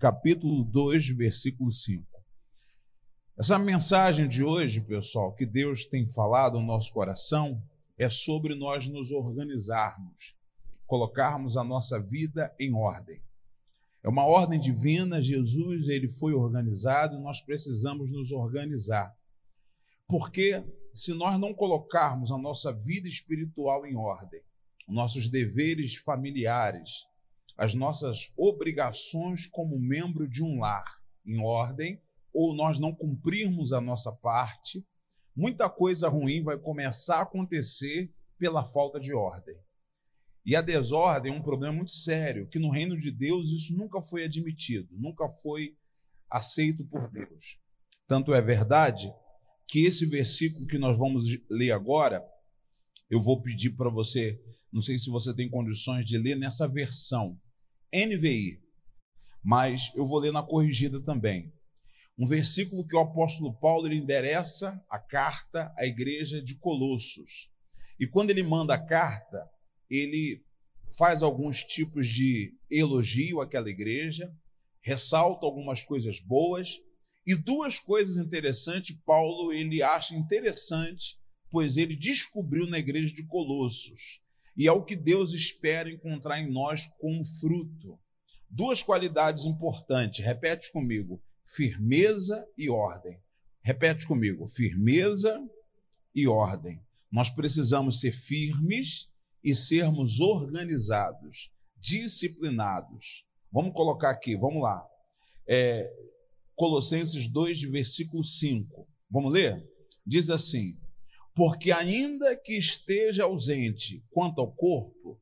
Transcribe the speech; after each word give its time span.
Capítulo 0.00 0.64
2, 0.64 1.10
versículo 1.10 1.70
5. 1.70 2.04
Essa 3.38 3.56
mensagem 3.56 4.26
de 4.26 4.42
hoje, 4.42 4.80
pessoal, 4.80 5.32
que 5.32 5.46
Deus 5.46 5.84
tem 5.84 6.08
falado 6.08 6.58
no 6.58 6.66
nosso 6.66 6.92
coração, 6.92 7.62
é 7.96 8.10
sobre 8.10 8.56
nós 8.56 8.88
nos 8.88 9.12
organizarmos, 9.12 10.36
colocarmos 10.88 11.56
a 11.56 11.62
nossa 11.62 12.02
vida 12.02 12.52
em 12.58 12.74
ordem. 12.74 13.22
É 14.02 14.08
uma 14.08 14.26
ordem 14.26 14.58
divina, 14.58 15.22
Jesus 15.22 15.86
ele 15.86 16.08
foi 16.08 16.34
organizado, 16.34 17.20
nós 17.20 17.40
precisamos 17.40 18.10
nos 18.10 18.32
organizar. 18.32 19.14
Porque 20.08 20.64
se 20.92 21.14
nós 21.14 21.38
não 21.38 21.54
colocarmos 21.54 22.32
a 22.32 22.38
nossa 22.38 22.72
vida 22.72 23.06
espiritual 23.06 23.86
em 23.86 23.96
ordem, 23.96 24.42
nossos 24.88 25.30
deveres 25.30 25.94
familiares, 25.94 27.06
as 27.56 27.74
nossas 27.74 28.32
obrigações 28.36 29.46
como 29.46 29.78
membro 29.78 30.28
de 30.28 30.42
um 30.42 30.60
lar 30.60 31.02
em 31.24 31.38
ordem, 31.40 32.00
ou 32.32 32.54
nós 32.54 32.78
não 32.78 32.94
cumprirmos 32.94 33.72
a 33.72 33.80
nossa 33.80 34.10
parte, 34.10 34.84
muita 35.36 35.68
coisa 35.68 36.08
ruim 36.08 36.42
vai 36.42 36.58
começar 36.58 37.18
a 37.18 37.22
acontecer 37.22 38.12
pela 38.38 38.64
falta 38.64 38.98
de 38.98 39.12
ordem. 39.12 39.56
E 40.44 40.56
a 40.56 40.60
desordem 40.60 41.32
é 41.32 41.36
um 41.36 41.42
problema 41.42 41.74
muito 41.74 41.92
sério, 41.92 42.48
que 42.48 42.58
no 42.58 42.70
reino 42.70 42.98
de 42.98 43.12
Deus 43.12 43.50
isso 43.50 43.76
nunca 43.76 44.02
foi 44.02 44.24
admitido, 44.24 44.88
nunca 44.90 45.28
foi 45.28 45.76
aceito 46.28 46.84
por 46.84 47.08
Deus. 47.10 47.60
Tanto 48.08 48.34
é 48.34 48.42
verdade 48.42 49.12
que 49.68 49.84
esse 49.86 50.04
versículo 50.06 50.66
que 50.66 50.78
nós 50.78 50.98
vamos 50.98 51.24
ler 51.48 51.70
agora, 51.70 52.22
eu 53.08 53.20
vou 53.20 53.40
pedir 53.40 53.70
para 53.70 53.88
você, 53.88 54.42
não 54.72 54.80
sei 54.80 54.98
se 54.98 55.08
você 55.08 55.32
tem 55.32 55.48
condições 55.48 56.04
de 56.04 56.18
ler 56.18 56.36
nessa 56.36 56.66
versão, 56.66 57.40
NVI, 57.92 58.60
mas 59.42 59.92
eu 59.94 60.06
vou 60.06 60.18
ler 60.18 60.32
na 60.32 60.42
corrigida 60.42 61.00
também. 61.00 61.52
Um 62.18 62.26
versículo 62.26 62.86
que 62.86 62.96
o 62.96 63.00
apóstolo 63.00 63.52
Paulo 63.58 63.86
ele 63.86 63.96
endereça 63.96 64.82
a 64.88 64.98
carta 64.98 65.72
à 65.76 65.86
igreja 65.86 66.42
de 66.42 66.54
Colossos. 66.56 67.50
E 67.98 68.06
quando 68.06 68.30
ele 68.30 68.42
manda 68.42 68.74
a 68.74 68.86
carta, 68.86 69.48
ele 69.88 70.44
faz 70.96 71.22
alguns 71.22 71.64
tipos 71.64 72.06
de 72.06 72.54
elogio 72.70 73.40
àquela 73.40 73.70
igreja, 73.70 74.32
ressalta 74.80 75.46
algumas 75.46 75.84
coisas 75.84 76.20
boas 76.20 76.78
e 77.26 77.34
duas 77.34 77.78
coisas 77.78 78.16
interessantes 78.16 78.96
Paulo 79.04 79.52
ele 79.52 79.82
acha 79.82 80.14
interessante, 80.14 81.18
pois 81.50 81.76
ele 81.76 81.96
descobriu 81.96 82.66
na 82.66 82.78
igreja 82.78 83.14
de 83.14 83.26
Colossos 83.26 84.20
e 84.56 84.66
é 84.66 84.72
o 84.72 84.84
que 84.84 84.96
Deus 84.96 85.32
espera 85.32 85.90
encontrar 85.90 86.40
em 86.40 86.50
nós 86.50 86.86
como 86.98 87.24
fruto. 87.24 87.98
Duas 88.48 88.82
qualidades 88.82 89.44
importantes, 89.44 90.24
repete 90.24 90.70
comigo: 90.70 91.22
firmeza 91.46 92.46
e 92.56 92.68
ordem. 92.68 93.18
Repete 93.62 94.06
comigo: 94.06 94.46
firmeza 94.46 95.40
e 96.14 96.28
ordem. 96.28 96.82
Nós 97.10 97.30
precisamos 97.30 98.00
ser 98.00 98.12
firmes 98.12 99.10
e 99.42 99.54
sermos 99.54 100.20
organizados, 100.20 101.50
disciplinados. 101.78 103.26
Vamos 103.50 103.74
colocar 103.74 104.10
aqui, 104.10 104.36
vamos 104.36 104.62
lá. 104.62 104.86
É, 105.46 105.90
Colossenses 106.54 107.28
2, 107.28 107.62
versículo 107.62 108.22
5. 108.22 108.86
Vamos 109.10 109.32
ler? 109.32 109.66
Diz 110.06 110.30
assim: 110.30 110.78
porque 111.34 111.72
ainda 111.72 112.36
que 112.36 112.56
esteja 112.56 113.24
ausente 113.24 114.04
quanto 114.10 114.40
ao 114.40 114.52
corpo, 114.52 115.20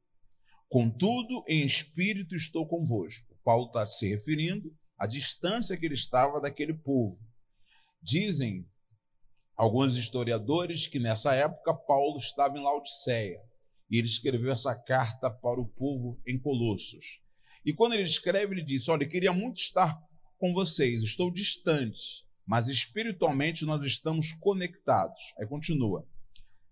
contudo, 0.69 1.45
em 1.49 1.65
espírito 1.65 2.35
estou 2.35 2.67
convosco. 2.67 3.37
Paulo 3.45 3.67
está 3.67 3.87
se 3.87 4.09
referindo 4.09 4.75
à 4.99 5.07
distância 5.07 5.77
que 5.77 5.87
ele 5.87 5.95
estava 5.95 6.41
daquele 6.41 6.75
povo. 6.75 7.19
Dizem 8.03 8.67
alguns 9.57 9.97
historiadores 9.97 10.87
que 10.87 10.99
nessa 10.99 11.35
época 11.35 11.75
Paulo 11.75 12.19
estava 12.19 12.59
em 12.59 12.63
Laodiceia 12.63 13.41
e 13.89 13.99
ele 13.99 14.07
escreveu 14.07 14.53
essa 14.53 14.75
carta 14.75 15.31
para 15.31 15.61
o 15.61 15.69
povo 15.69 16.21
em 16.27 16.39
Colossos. 16.39 17.21
E 17.65 17.73
quando 17.73 17.93
ele 17.93 18.05
escreve, 18.05 18.55
ele 18.55 18.65
diz: 18.65 18.89
Olha, 18.89 19.07
queria 19.07 19.33
muito 19.33 19.59
estar 19.61 19.99
com 20.39 20.53
vocês, 20.53 21.03
estou 21.03 21.31
distante 21.31 22.25
mas 22.51 22.67
espiritualmente 22.67 23.65
nós 23.65 23.81
estamos 23.85 24.33
conectados. 24.33 25.21
Aí 25.39 25.47
continua. 25.47 26.05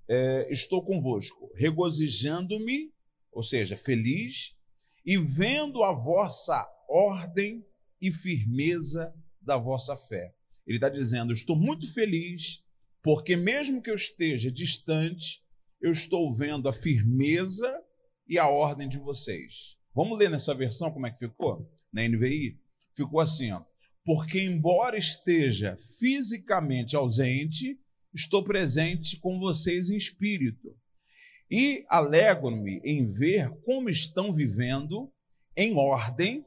É, 0.08 0.50
estou 0.50 0.84
convosco, 0.84 1.50
regozijando-me, 1.54 2.92
ou 3.30 3.42
seja, 3.42 3.76
feliz, 3.76 4.56
e 5.04 5.18
vendo 5.18 5.82
a 5.82 5.92
vossa 5.92 6.66
ordem 6.88 7.64
e 8.00 8.10
firmeza 8.10 9.14
da 9.40 9.58
vossa 9.58 9.96
fé. 9.96 10.34
Ele 10.66 10.76
está 10.76 10.88
dizendo: 10.88 11.32
estou 11.32 11.56
muito 11.56 11.92
feliz, 11.92 12.64
porque 13.02 13.36
mesmo 13.36 13.82
que 13.82 13.90
eu 13.90 13.94
esteja 13.94 14.50
distante, 14.50 15.42
eu 15.80 15.92
estou 15.92 16.34
vendo 16.34 16.68
a 16.68 16.72
firmeza 16.72 17.72
e 18.26 18.38
a 18.38 18.48
ordem 18.48 18.88
de 18.88 18.98
vocês. 18.98 19.76
Vamos 19.94 20.18
ler 20.18 20.30
nessa 20.30 20.54
versão 20.54 20.90
como 20.90 21.06
é 21.06 21.10
que 21.10 21.18
ficou? 21.18 21.70
Na 21.92 22.06
NVI? 22.06 22.60
Ficou 22.94 23.20
assim, 23.20 23.52
ó 23.52 23.62
porque, 24.08 24.40
embora 24.40 24.96
esteja 24.96 25.76
fisicamente 25.98 26.96
ausente, 26.96 27.78
estou 28.14 28.44
presente 28.44 29.18
com 29.18 29.38
vocês 29.38 29.90
em 29.90 29.96
espírito. 29.96 30.76
E 31.50 31.84
alegro-me 31.88 32.80
em 32.84 33.04
ver 33.06 33.50
como 33.64 33.88
estão 33.88 34.32
vivendo 34.32 35.10
em 35.56 35.74
ordem 35.76 36.44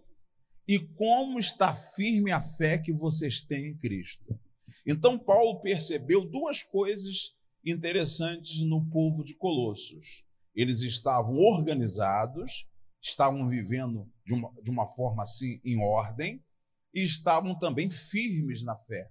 e 0.67 0.79
como 0.79 1.39
está 1.39 1.75
firme 1.75 2.31
a 2.31 2.39
fé 2.39 2.77
que 2.77 2.93
vocês 2.93 3.41
têm 3.41 3.69
em 3.69 3.77
Cristo. 3.77 4.39
Então, 4.85 5.17
Paulo 5.17 5.59
percebeu 5.61 6.25
duas 6.25 6.63
coisas 6.63 7.35
interessantes 7.65 8.61
no 8.61 8.89
povo 8.89 9.23
de 9.23 9.35
Colossos. 9.35 10.23
Eles 10.55 10.81
estavam 10.81 11.37
organizados, 11.37 12.67
estavam 13.01 13.47
vivendo 13.47 14.09
de 14.25 14.33
uma, 14.33 14.51
de 14.61 14.69
uma 14.69 14.87
forma 14.87 15.23
assim 15.23 15.59
em 15.63 15.77
ordem, 15.81 16.43
e 16.93 17.01
estavam 17.01 17.57
também 17.57 17.89
firmes 17.89 18.63
na 18.63 18.75
fé. 18.75 19.09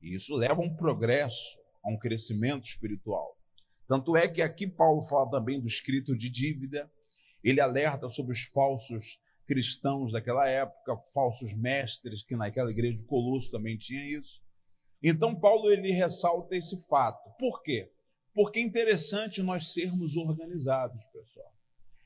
E 0.00 0.14
isso 0.14 0.34
leva 0.34 0.62
a 0.62 0.64
um 0.64 0.74
progresso, 0.74 1.58
a 1.86 1.90
um 1.90 1.98
crescimento 1.98 2.64
espiritual. 2.64 3.36
Tanto 3.86 4.16
é 4.16 4.26
que 4.26 4.42
aqui 4.42 4.66
Paulo 4.66 5.00
fala 5.02 5.30
também 5.30 5.60
do 5.60 5.66
escrito 5.66 6.16
de 6.16 6.28
dívida, 6.28 6.90
ele 7.44 7.60
alerta 7.60 8.08
sobre 8.08 8.32
os 8.32 8.42
falsos 8.42 9.20
cristãos 9.46 10.10
daquela 10.10 10.48
época, 10.48 10.96
falsos 11.14 11.54
mestres, 11.54 12.24
que 12.24 12.34
naquela 12.34 12.70
igreja 12.70 12.98
de 12.98 13.04
Colosso 13.04 13.52
também 13.52 13.78
tinha 13.78 14.04
isso. 14.18 14.42
Então, 15.00 15.38
Paulo 15.38 15.70
ele 15.70 15.92
ressalta 15.92 16.56
esse 16.56 16.84
fato. 16.88 17.30
Por 17.38 17.62
quê? 17.62 17.92
Porque 18.34 18.58
é 18.58 18.62
interessante 18.62 19.40
nós 19.42 19.72
sermos 19.72 20.16
organizados, 20.16 21.06
pessoal. 21.06 21.54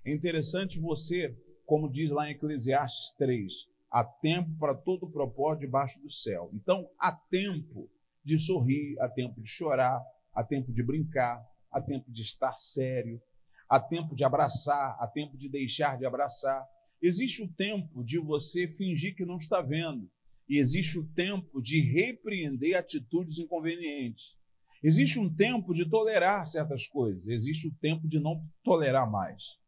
É 0.05 0.13
interessante 0.13 0.79
você, 0.79 1.35
como 1.65 1.91
diz 1.91 2.11
lá 2.11 2.29
em 2.29 2.33
Eclesiastes 2.33 3.15
3, 3.17 3.71
Há 3.91 4.05
tempo 4.05 4.57
para 4.57 4.73
todo 4.73 5.11
propósito 5.11 5.63
debaixo 5.63 6.01
do 6.01 6.09
céu. 6.09 6.49
Então, 6.55 6.89
há 6.97 7.11
tempo 7.11 7.91
de 8.25 8.39
sorrir, 8.39 8.99
há 9.01 9.09
tempo 9.09 9.41
de 9.41 9.49
chorar, 9.49 10.03
há 10.35 10.45
tempo 10.45 10.73
de 10.73 10.83
brincar, 10.83 11.45
há 11.71 11.81
tempo 11.81 12.11
de 12.11 12.23
estar 12.23 12.57
sério, 12.57 13.21
há 13.69 13.81
tempo 13.81 14.15
de 14.15 14.25
abraçar, 14.25 14.97
há 15.01 15.07
tempo 15.07 15.37
de 15.37 15.49
deixar 15.49 15.99
de 15.99 16.07
abraçar. 16.07 16.67
Existe 17.01 17.43
o 17.43 17.49
tempo 17.49 18.05
de 18.05 18.19
você 18.19 18.69
fingir 18.69 19.15
que 19.15 19.25
não 19.25 19.37
está 19.37 19.61
vendo, 19.61 20.11
e 20.49 20.59
existe 20.59 20.99
o 20.99 21.07
tempo 21.15 21.63
de 21.63 21.81
repreender 21.81 22.77
atitudes 22.77 23.39
inconvenientes. 23.39 24.37
Existe 24.83 25.19
um 25.19 25.33
tempo 25.33 25.75
de 25.75 25.89
tolerar 25.89 26.47
certas 26.47 26.87
coisas, 26.87 27.27
existe 27.29 27.69
o 27.69 27.75
tempo 27.77 28.09
de 28.09 28.19
não 28.19 28.43
tolerar 28.63 29.11
mais. 29.11 29.59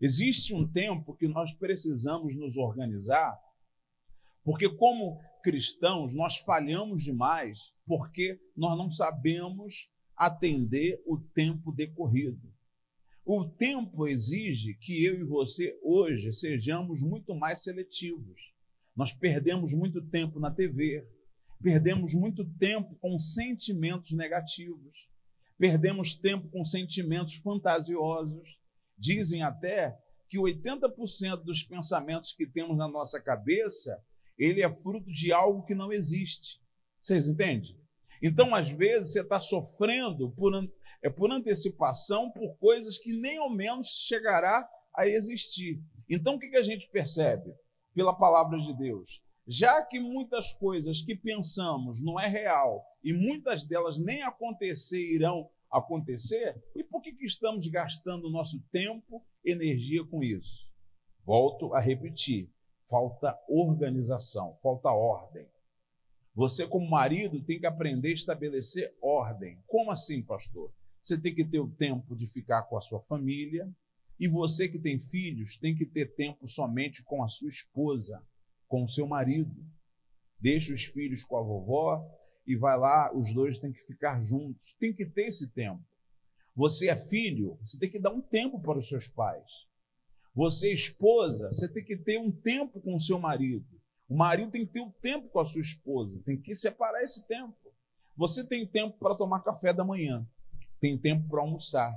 Existe 0.00 0.54
um 0.54 0.66
tempo 0.66 1.14
que 1.14 1.28
nós 1.28 1.52
precisamos 1.52 2.34
nos 2.34 2.56
organizar 2.56 3.38
porque, 4.46 4.68
como 4.68 5.20
cristãos, 5.46 6.12
nós 6.12 6.38
falhamos 6.38 7.04
demais 7.04 7.72
porque 7.86 8.36
nós 8.56 8.76
não 8.76 8.90
sabemos 8.90 9.92
atender 10.16 11.00
o 11.06 11.16
tempo 11.16 11.70
decorrido. 11.70 12.52
O 13.24 13.44
tempo 13.44 14.08
exige 14.08 14.74
que 14.74 15.04
eu 15.04 15.20
e 15.20 15.22
você 15.22 15.78
hoje 15.84 16.32
sejamos 16.32 17.00
muito 17.00 17.32
mais 17.32 17.62
seletivos. 17.62 18.40
Nós 18.96 19.12
perdemos 19.12 19.72
muito 19.72 20.02
tempo 20.02 20.40
na 20.40 20.50
TV, 20.50 21.06
perdemos 21.62 22.12
muito 22.12 22.44
tempo 22.58 22.96
com 22.96 23.16
sentimentos 23.16 24.10
negativos, 24.10 25.08
perdemos 25.56 26.16
tempo 26.16 26.48
com 26.48 26.64
sentimentos 26.64 27.34
fantasiosos. 27.34 28.58
Dizem 28.98 29.42
até 29.42 29.96
que 30.28 30.38
80% 30.38 31.44
dos 31.44 31.62
pensamentos 31.62 32.32
que 32.32 32.48
temos 32.48 32.76
na 32.76 32.88
nossa 32.88 33.20
cabeça 33.20 33.96
ele 34.38 34.62
é 34.62 34.72
fruto 34.72 35.10
de 35.10 35.32
algo 35.32 35.64
que 35.64 35.74
não 35.74 35.92
existe. 35.92 36.60
Vocês 37.00 37.28
entendem? 37.28 37.78
Então, 38.22 38.54
às 38.54 38.70
vezes, 38.70 39.12
você 39.12 39.20
está 39.20 39.40
sofrendo 39.40 40.30
por, 40.32 40.52
é, 41.02 41.10
por 41.10 41.30
antecipação 41.30 42.30
por 42.30 42.56
coisas 42.58 42.98
que 42.98 43.12
nem 43.12 43.36
ao 43.38 43.50
menos 43.50 43.88
chegará 44.06 44.68
a 44.94 45.06
existir. 45.06 45.82
Então, 46.08 46.36
o 46.36 46.38
que, 46.38 46.48
que 46.48 46.56
a 46.56 46.62
gente 46.62 46.88
percebe? 46.90 47.52
pela 47.96 48.14
palavra 48.14 48.58
de 48.60 48.76
Deus. 48.76 49.22
Já 49.48 49.82
que 49.82 49.98
muitas 49.98 50.52
coisas 50.52 51.00
que 51.00 51.16
pensamos 51.16 52.02
não 52.02 52.20
é 52.20 52.28
real 52.28 52.84
e 53.02 53.12
muitas 53.12 53.66
delas 53.66 53.98
nem 53.98 54.22
acontecer 54.22 55.14
irão 55.14 55.48
acontecer, 55.70 56.62
e 56.76 56.84
por 56.84 57.00
que, 57.00 57.12
que 57.12 57.24
estamos 57.24 57.66
gastando 57.68 58.30
nosso 58.30 58.62
tempo, 58.70 59.24
energia 59.44 60.04
com 60.04 60.22
isso? 60.22 60.70
Volto 61.24 61.72
a 61.74 61.80
repetir: 61.80 62.52
falta 62.88 63.38
organização, 63.48 64.58
falta 64.62 64.90
ordem. 64.90 65.46
Você, 66.34 66.66
como 66.66 66.88
marido, 66.88 67.42
tem 67.42 67.58
que 67.58 67.66
aprender 67.66 68.10
a 68.10 68.14
estabelecer 68.14 68.94
ordem. 69.00 69.62
Como 69.66 69.90
assim, 69.90 70.22
pastor? 70.22 70.72
Você 71.02 71.20
tem 71.20 71.34
que 71.34 71.44
ter 71.44 71.60
o 71.60 71.70
tempo 71.70 72.14
de 72.14 72.26
ficar 72.26 72.64
com 72.64 72.76
a 72.76 72.80
sua 72.80 73.00
família, 73.00 73.72
e 74.18 74.28
você 74.28 74.68
que 74.68 74.78
tem 74.78 74.98
filhos 74.98 75.58
tem 75.58 75.74
que 75.76 75.86
ter 75.86 76.14
tempo 76.14 76.48
somente 76.48 77.02
com 77.04 77.22
a 77.22 77.28
sua 77.28 77.50
esposa, 77.50 78.22
com 78.66 78.82
o 78.82 78.88
seu 78.88 79.06
marido. 79.06 79.54
Deixa 80.38 80.72
os 80.72 80.84
filhos 80.84 81.22
com 81.22 81.36
a 81.36 81.42
vovó 81.42 82.04
e 82.46 82.56
vai 82.56 82.78
lá, 82.78 83.14
os 83.14 83.32
dois 83.32 83.58
têm 83.58 83.72
que 83.72 83.82
ficar 83.82 84.22
juntos. 84.22 84.74
Tem 84.78 84.92
que 84.92 85.04
ter 85.06 85.28
esse 85.28 85.48
tempo. 85.48 85.82
Você 86.54 86.88
é 86.88 86.96
filho, 86.96 87.58
você 87.60 87.78
tem 87.78 87.90
que 87.90 87.98
dar 87.98 88.12
um 88.12 88.22
tempo 88.22 88.60
para 88.60 88.78
os 88.78 88.88
seus 88.88 89.08
pais. 89.08 89.66
Você 90.36 90.70
esposa, 90.70 91.48
você 91.48 91.66
tem 91.66 91.82
que 91.82 91.96
ter 91.96 92.20
um 92.20 92.30
tempo 92.30 92.78
com 92.82 92.94
o 92.94 93.00
seu 93.00 93.18
marido. 93.18 93.64
O 94.06 94.14
marido 94.14 94.50
tem 94.50 94.66
que 94.66 94.72
ter 94.74 94.82
um 94.82 94.90
tempo 94.90 95.30
com 95.30 95.40
a 95.40 95.46
sua 95.46 95.62
esposa, 95.62 96.20
tem 96.26 96.38
que 96.38 96.54
separar 96.54 97.02
esse 97.02 97.26
tempo. 97.26 97.56
Você 98.14 98.46
tem 98.46 98.66
tempo 98.66 98.98
para 98.98 99.14
tomar 99.14 99.40
café 99.40 99.72
da 99.72 99.82
manhã, 99.82 100.28
tem 100.78 100.98
tempo 100.98 101.26
para 101.26 101.40
almoçar, 101.40 101.90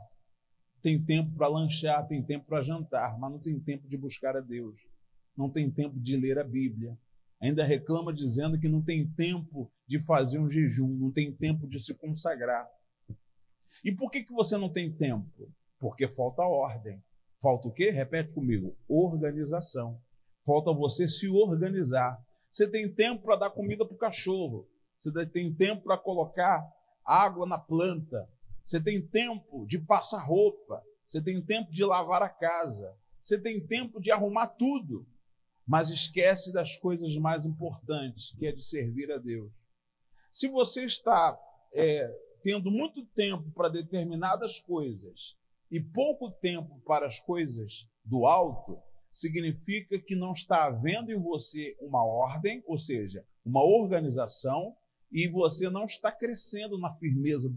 tem 0.82 1.04
tempo 1.04 1.36
para 1.36 1.50
lanchar, 1.50 2.08
tem 2.08 2.24
tempo 2.24 2.46
para 2.46 2.64
jantar, 2.64 3.20
mas 3.20 3.30
não 3.30 3.40
tem 3.40 3.60
tempo 3.60 3.90
de 3.90 3.98
buscar 3.98 4.38
a 4.38 4.42
Deus, 4.42 4.80
não 5.36 5.50
tem 5.50 5.70
tempo 5.70 6.00
de 6.00 6.16
ler 6.16 6.40
a 6.40 6.44
Bíblia. 6.44 6.98
Ainda 7.42 7.66
reclama 7.66 8.14
dizendo 8.14 8.58
que 8.58 8.70
não 8.70 8.82
tem 8.82 9.06
tempo 9.06 9.70
de 9.86 10.00
fazer 10.00 10.40
um 10.40 10.50
jejum, 10.50 10.88
não 10.88 11.12
tem 11.12 11.30
tempo 11.34 11.68
de 11.68 11.78
se 11.78 11.94
consagrar. 11.94 12.66
E 13.84 13.92
por 13.92 14.10
que, 14.10 14.24
que 14.24 14.32
você 14.32 14.56
não 14.58 14.70
tem 14.70 14.90
tempo? 14.90 15.52
Porque 15.78 16.08
falta 16.08 16.42
ordem. 16.42 17.02
Falta 17.42 17.68
o 17.68 17.72
quê? 17.72 17.90
Repete 17.90 18.34
comigo: 18.34 18.76
organização. 18.88 20.00
Falta 20.46 20.74
você 20.74 21.08
se 21.08 21.30
organizar. 21.30 22.20
Você 22.50 22.70
tem 22.70 22.92
tempo 22.94 23.24
para 23.24 23.36
dar 23.38 23.50
comida 23.52 23.86
para 23.86 23.96
o 23.96 23.98
cachorro. 23.98 24.68
Você 24.98 25.28
tem 25.30 25.54
tempo 25.54 25.84
para 25.84 25.98
colocar 25.98 26.68
água 27.06 27.46
na 27.46 27.58
planta. 27.58 28.28
Você 28.66 28.84
tem 28.84 29.06
tempo 29.06 29.66
de 29.68 29.80
passar 29.80 30.24
roupa. 30.24 30.84
Você 31.08 31.22
tem 31.22 31.42
tempo 31.42 31.72
de 31.72 31.84
lavar 31.84 32.22
a 32.22 32.30
casa. 32.30 32.96
Você 33.22 33.42
tem 33.42 33.66
tempo 33.66 34.02
de 34.02 34.12
arrumar 34.12 34.48
tudo. 34.48 35.08
Mas 35.66 35.90
esquece 35.90 36.52
das 36.52 36.76
coisas 36.78 37.16
mais 37.18 37.46
importantes, 37.46 38.36
que 38.38 38.48
é 38.48 38.52
de 38.52 38.64
servir 38.64 39.12
a 39.12 39.18
Deus. 39.18 39.52
Se 40.32 40.48
você 40.48 40.84
está 40.86 41.40
é, 41.74 42.12
tendo 42.42 42.72
muito 42.72 43.06
tempo 43.06 43.52
para 43.52 43.70
determinadas 43.70 44.60
coisas 44.60 45.38
e 45.71 45.80
pouco 45.80 46.31
tempo 46.31 46.81
para 46.86 47.07
as 47.07 47.19
coisas 47.19 47.88
do 48.04 48.25
alto, 48.25 48.81
significa 49.12 50.00
que 50.00 50.16
não 50.16 50.33
está 50.33 50.66
havendo 50.66 51.12
em 51.12 51.19
você 51.19 51.75
uma 51.80 52.04
ordem, 52.04 52.63
ou 52.66 52.77
seja, 52.77 53.25
uma 53.45 53.63
organização, 53.63 54.75
e 55.12 55.27
você 55.27 55.69
não 55.69 55.86
está 55.86 56.12
crescendo 56.12 56.77
na 56.77 56.94
firmeza 56.94 57.51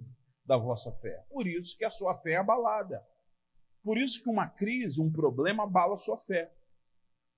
da 0.44 0.56
vossa 0.56 0.92
fé. 0.92 1.24
Por 1.28 1.46
isso 1.46 1.76
que 1.76 1.84
a 1.84 1.90
sua 1.90 2.16
fé 2.16 2.32
é 2.32 2.36
abalada. 2.36 3.06
Por 3.82 3.98
isso 3.98 4.22
que 4.22 4.30
uma 4.30 4.48
crise, 4.48 5.00
um 5.00 5.10
problema 5.10 5.64
abala 5.64 5.94
a 5.94 5.98
sua 5.98 6.16
fé. 6.18 6.52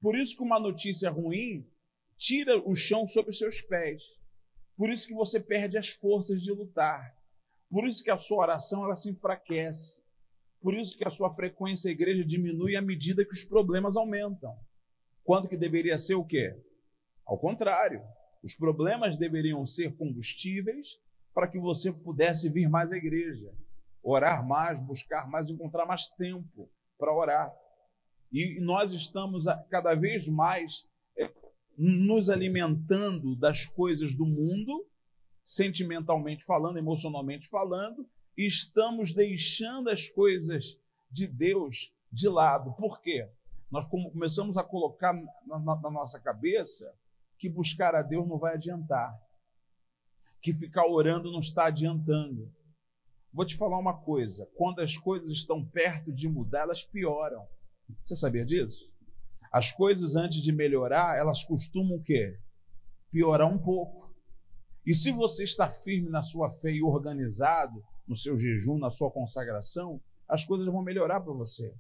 Por 0.01 0.17
isso 0.17 0.37
que 0.37 0.43
uma 0.43 0.61
notícia 0.61 1.11
ruim 1.11 1.67
tira 2.17 2.59
o 2.69 2.75
chão 2.75 3.07
sobre 3.07 3.31
os 3.31 3.39
seus 3.39 3.61
pés. 3.63 4.03
Por 4.77 4.91
isso 4.91 5.07
que 5.07 5.15
você 5.15 5.41
perde 5.41 5.79
as 5.79 5.89
forças 5.89 6.43
de 6.43 6.53
lutar. 6.53 7.17
Por 7.71 7.89
isso 7.89 8.05
que 8.05 8.11
a 8.11 8.19
sua 8.19 8.43
oração 8.43 8.85
ela 8.85 8.95
se 8.95 9.11
enfraquece. 9.11 10.04
Por 10.65 10.73
isso 10.73 10.97
que 10.97 11.07
a 11.07 11.11
sua 11.11 11.29
frequência 11.35 11.91
à 11.91 11.93
igreja 11.93 12.25
diminui 12.25 12.75
à 12.75 12.81
medida 12.81 13.23
que 13.23 13.35
os 13.35 13.45
problemas 13.45 13.99
aumentam. 13.99 14.57
Quando 15.23 15.47
que 15.47 15.59
deveria 15.59 15.99
ser 15.99 16.15
o 16.15 16.25
quê? 16.25 16.59
Ao 17.27 17.39
contrário, 17.39 18.01
os 18.43 18.55
problemas 18.55 19.19
deveriam 19.19 19.67
ser 19.67 19.95
combustíveis 19.95 20.99
para 21.35 21.49
que 21.49 21.59
você 21.59 21.93
pudesse 21.93 22.49
vir 22.49 22.67
mais 22.67 22.91
à 22.91 22.97
igreja, 22.97 23.53
orar 24.03 24.43
mais, 24.43 24.83
buscar 24.83 25.29
mais, 25.29 25.51
encontrar 25.51 25.85
mais 25.85 26.09
tempo 26.13 26.73
para 26.99 27.15
orar. 27.15 27.53
E 28.33 28.59
nós 28.59 28.91
estamos 28.95 29.45
cada 29.69 29.95
vez 29.95 30.27
mais 30.27 30.89
é, 31.19 31.31
nos 31.77 32.31
alimentando 32.31 33.37
das 33.37 33.67
coisas 33.67 34.15
do 34.15 34.25
mundo, 34.25 34.89
sentimentalmente 35.45 36.43
falando, 36.43 36.79
emocionalmente 36.79 37.51
falando, 37.51 38.09
estamos 38.37 39.13
deixando 39.13 39.91
as 39.91 40.09
coisas 40.09 40.79
de 41.11 41.27
Deus 41.27 41.93
de 42.11 42.29
lado. 42.29 42.73
Por 42.75 43.01
quê? 43.01 43.29
Nós 43.71 43.89
começamos 43.89 44.57
a 44.57 44.65
colocar 44.65 45.13
na, 45.13 45.59
na, 45.59 45.81
na 45.81 45.91
nossa 45.91 46.21
cabeça 46.21 46.93
que 47.39 47.49
buscar 47.49 47.95
a 47.95 48.03
Deus 48.03 48.27
não 48.27 48.39
vai 48.39 48.55
adiantar 48.55 49.15
que 50.45 50.53
ficar 50.53 50.87
orando 50.87 51.33
não 51.33 51.39
está 51.39 51.69
adiantando. 51.69 52.53
Vou 53.33 53.47
te 53.47 53.57
falar 53.57 53.79
uma 53.79 53.97
coisa: 53.97 54.47
quando 54.55 54.81
as 54.81 54.95
coisas 54.95 55.33
estão 55.33 55.65
perto 55.65 56.13
de 56.13 56.29
mudar, 56.29 56.61
elas 56.61 56.85
pioram. 56.85 57.43
Você 58.05 58.15
sabia 58.15 58.45
disso? 58.45 58.85
As 59.51 59.73
coisas 59.73 60.17
antes 60.17 60.43
de 60.43 60.53
melhorar, 60.53 61.17
elas 61.17 61.43
costumam 61.45 61.97
o 61.97 62.03
quê? 62.03 62.39
Piorar 63.11 63.51
um 63.51 63.59
pouco. 63.59 64.15
E 64.85 64.93
se 64.93 65.11
você 65.13 65.45
está 65.45 65.67
firme 65.71 66.11
na 66.11 66.23
sua 66.23 66.51
fé 66.51 66.71
e 66.71 66.83
organizado 66.83 67.83
no 68.07 68.17
seu 68.17 68.39
jejum, 68.39 68.79
na 68.79 68.91
sua 68.91 69.11
consagração, 69.11 70.01
as 70.29 70.45
coisas 70.45 70.67
vão 70.67 70.83
melhorar 70.83 71.21
para 71.21 71.33
você. 71.33 71.75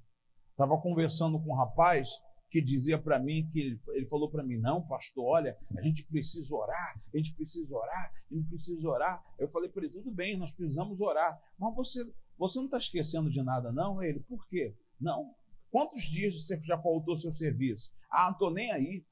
Estava 0.50 0.78
conversando 0.80 1.40
com 1.40 1.50
um 1.50 1.56
rapaz 1.56 2.08
que 2.54 2.62
dizia 2.62 2.96
para 2.96 3.18
mim 3.18 3.48
que 3.50 3.58
ele, 3.58 3.80
ele 3.94 4.06
falou 4.06 4.30
para 4.30 4.44
mim: 4.44 4.56
não, 4.58 4.80
pastor, 4.86 5.24
olha, 5.24 5.58
a 5.76 5.82
gente 5.82 6.04
precisa 6.04 6.54
orar, 6.54 7.02
a 7.12 7.16
gente 7.16 7.34
precisa 7.34 7.74
orar, 7.74 8.12
a 8.30 8.34
gente 8.34 8.48
precisa 8.48 8.88
orar. 8.88 9.24
Eu 9.38 9.48
falei 9.48 9.68
para 9.68 9.82
ele: 9.82 9.92
tudo 9.92 10.12
bem, 10.12 10.38
nós 10.38 10.52
precisamos 10.52 11.00
orar, 11.00 11.36
mas 11.58 11.74
você, 11.74 12.08
você 12.38 12.58
não 12.58 12.66
está 12.66 12.78
esquecendo 12.78 13.28
de 13.28 13.42
nada, 13.42 13.72
não? 13.72 14.00
Ele, 14.00 14.20
por 14.20 14.46
quê? 14.46 14.76
Não. 15.00 15.34
Quantos 15.68 16.02
dias 16.02 16.36
você 16.36 16.56
já 16.62 16.78
faltou 16.78 17.16
seu 17.16 17.32
serviço? 17.32 17.90
Ah, 18.08 18.26
não 18.26 18.32
estou 18.34 18.52
nem 18.52 18.70
aí. 18.70 19.04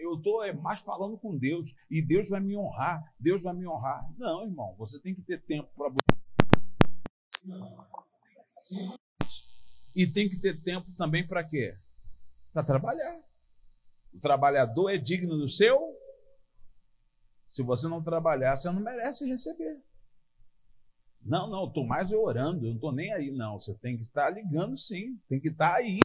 Eu 0.00 0.14
estou 0.14 0.44
é, 0.44 0.52
mais 0.52 0.80
falando 0.80 1.18
com 1.18 1.36
Deus 1.36 1.74
e 1.90 2.00
Deus 2.00 2.28
vai 2.28 2.38
me 2.38 2.56
honrar, 2.56 3.02
Deus 3.18 3.42
vai 3.42 3.52
me 3.52 3.66
honrar. 3.66 4.08
Não, 4.16 4.44
irmão, 4.44 4.76
você 4.78 5.00
tem 5.00 5.12
que 5.12 5.22
ter 5.22 5.42
tempo 5.44 5.68
para. 5.76 5.92
E 9.94 10.06
tem 10.06 10.28
que 10.28 10.38
ter 10.38 10.62
tempo 10.62 10.86
também 10.96 11.26
para 11.26 11.42
quê? 11.42 11.74
para 12.56 12.64
trabalhar. 12.64 13.20
O 14.14 14.18
trabalhador 14.18 14.88
é 14.88 14.96
digno 14.96 15.36
do 15.36 15.46
seu. 15.46 15.78
Se 17.46 17.62
você 17.62 17.86
não 17.86 18.02
trabalhar, 18.02 18.56
você 18.56 18.70
não 18.70 18.80
merece 18.80 19.26
receber. 19.26 19.78
Não, 21.20 21.50
não, 21.50 21.66
estou 21.66 21.84
mais 21.84 22.12
orando, 22.12 22.64
eu 22.64 22.68
não 22.68 22.76
estou 22.76 22.92
nem 22.92 23.12
aí. 23.12 23.30
Não, 23.30 23.58
você 23.58 23.74
tem 23.74 23.98
que 23.98 24.04
estar 24.04 24.24
tá 24.24 24.30
ligando 24.30 24.74
sim, 24.78 25.20
tem 25.28 25.38
que 25.38 25.48
estar 25.48 25.72
tá 25.72 25.76
aí. 25.76 26.00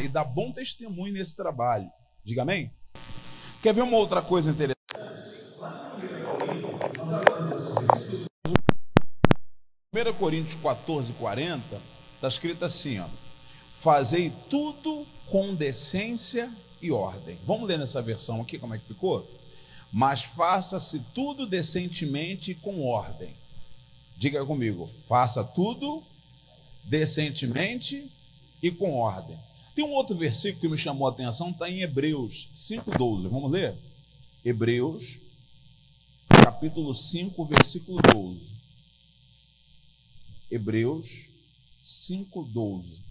E 0.00 0.08
dar 0.08 0.24
bom 0.24 0.52
testemunho 0.52 1.12
nesse 1.12 1.34
trabalho. 1.34 1.88
Diga 2.24 2.42
amém? 2.42 2.70
Quer 3.60 3.74
ver 3.74 3.82
uma 3.82 3.96
outra 3.96 4.22
coisa 4.22 4.50
interessante? 4.50 4.77
1 9.98 10.14
Coríntios 10.14 10.60
14, 10.62 11.12
40, 11.14 11.80
está 12.14 12.28
escrito 12.28 12.64
assim, 12.64 13.00
ó. 13.00 13.06
Fazei 13.80 14.32
tudo 14.48 15.04
com 15.26 15.54
decência 15.54 16.48
e 16.80 16.92
ordem. 16.92 17.36
Vamos 17.44 17.68
ler 17.68 17.78
nessa 17.78 18.00
versão 18.00 18.40
aqui 18.40 18.58
como 18.58 18.74
é 18.74 18.78
que 18.78 18.86
ficou? 18.86 19.28
Mas 19.92 20.22
faça-se 20.22 21.00
tudo 21.14 21.46
decentemente 21.46 22.52
e 22.52 22.54
com 22.54 22.86
ordem. 22.86 23.30
Diga 24.16 24.44
comigo, 24.44 24.88
faça 25.08 25.42
tudo 25.42 26.02
decentemente 26.84 28.04
e 28.62 28.70
com 28.70 28.94
ordem. 28.94 29.36
Tem 29.74 29.84
um 29.84 29.92
outro 29.92 30.14
versículo 30.14 30.60
que 30.60 30.68
me 30.68 30.78
chamou 30.78 31.08
a 31.08 31.10
atenção, 31.10 31.50
está 31.50 31.68
em 31.68 31.82
Hebreus 31.82 32.48
5,12. 32.54 33.28
Vamos 33.28 33.50
ler? 33.50 33.74
Hebreus, 34.44 35.18
capítulo 36.28 36.94
5, 36.94 37.44
versículo 37.44 38.00
12. 38.12 38.57
Hebreus 40.50 41.28
5,12. 41.82 43.08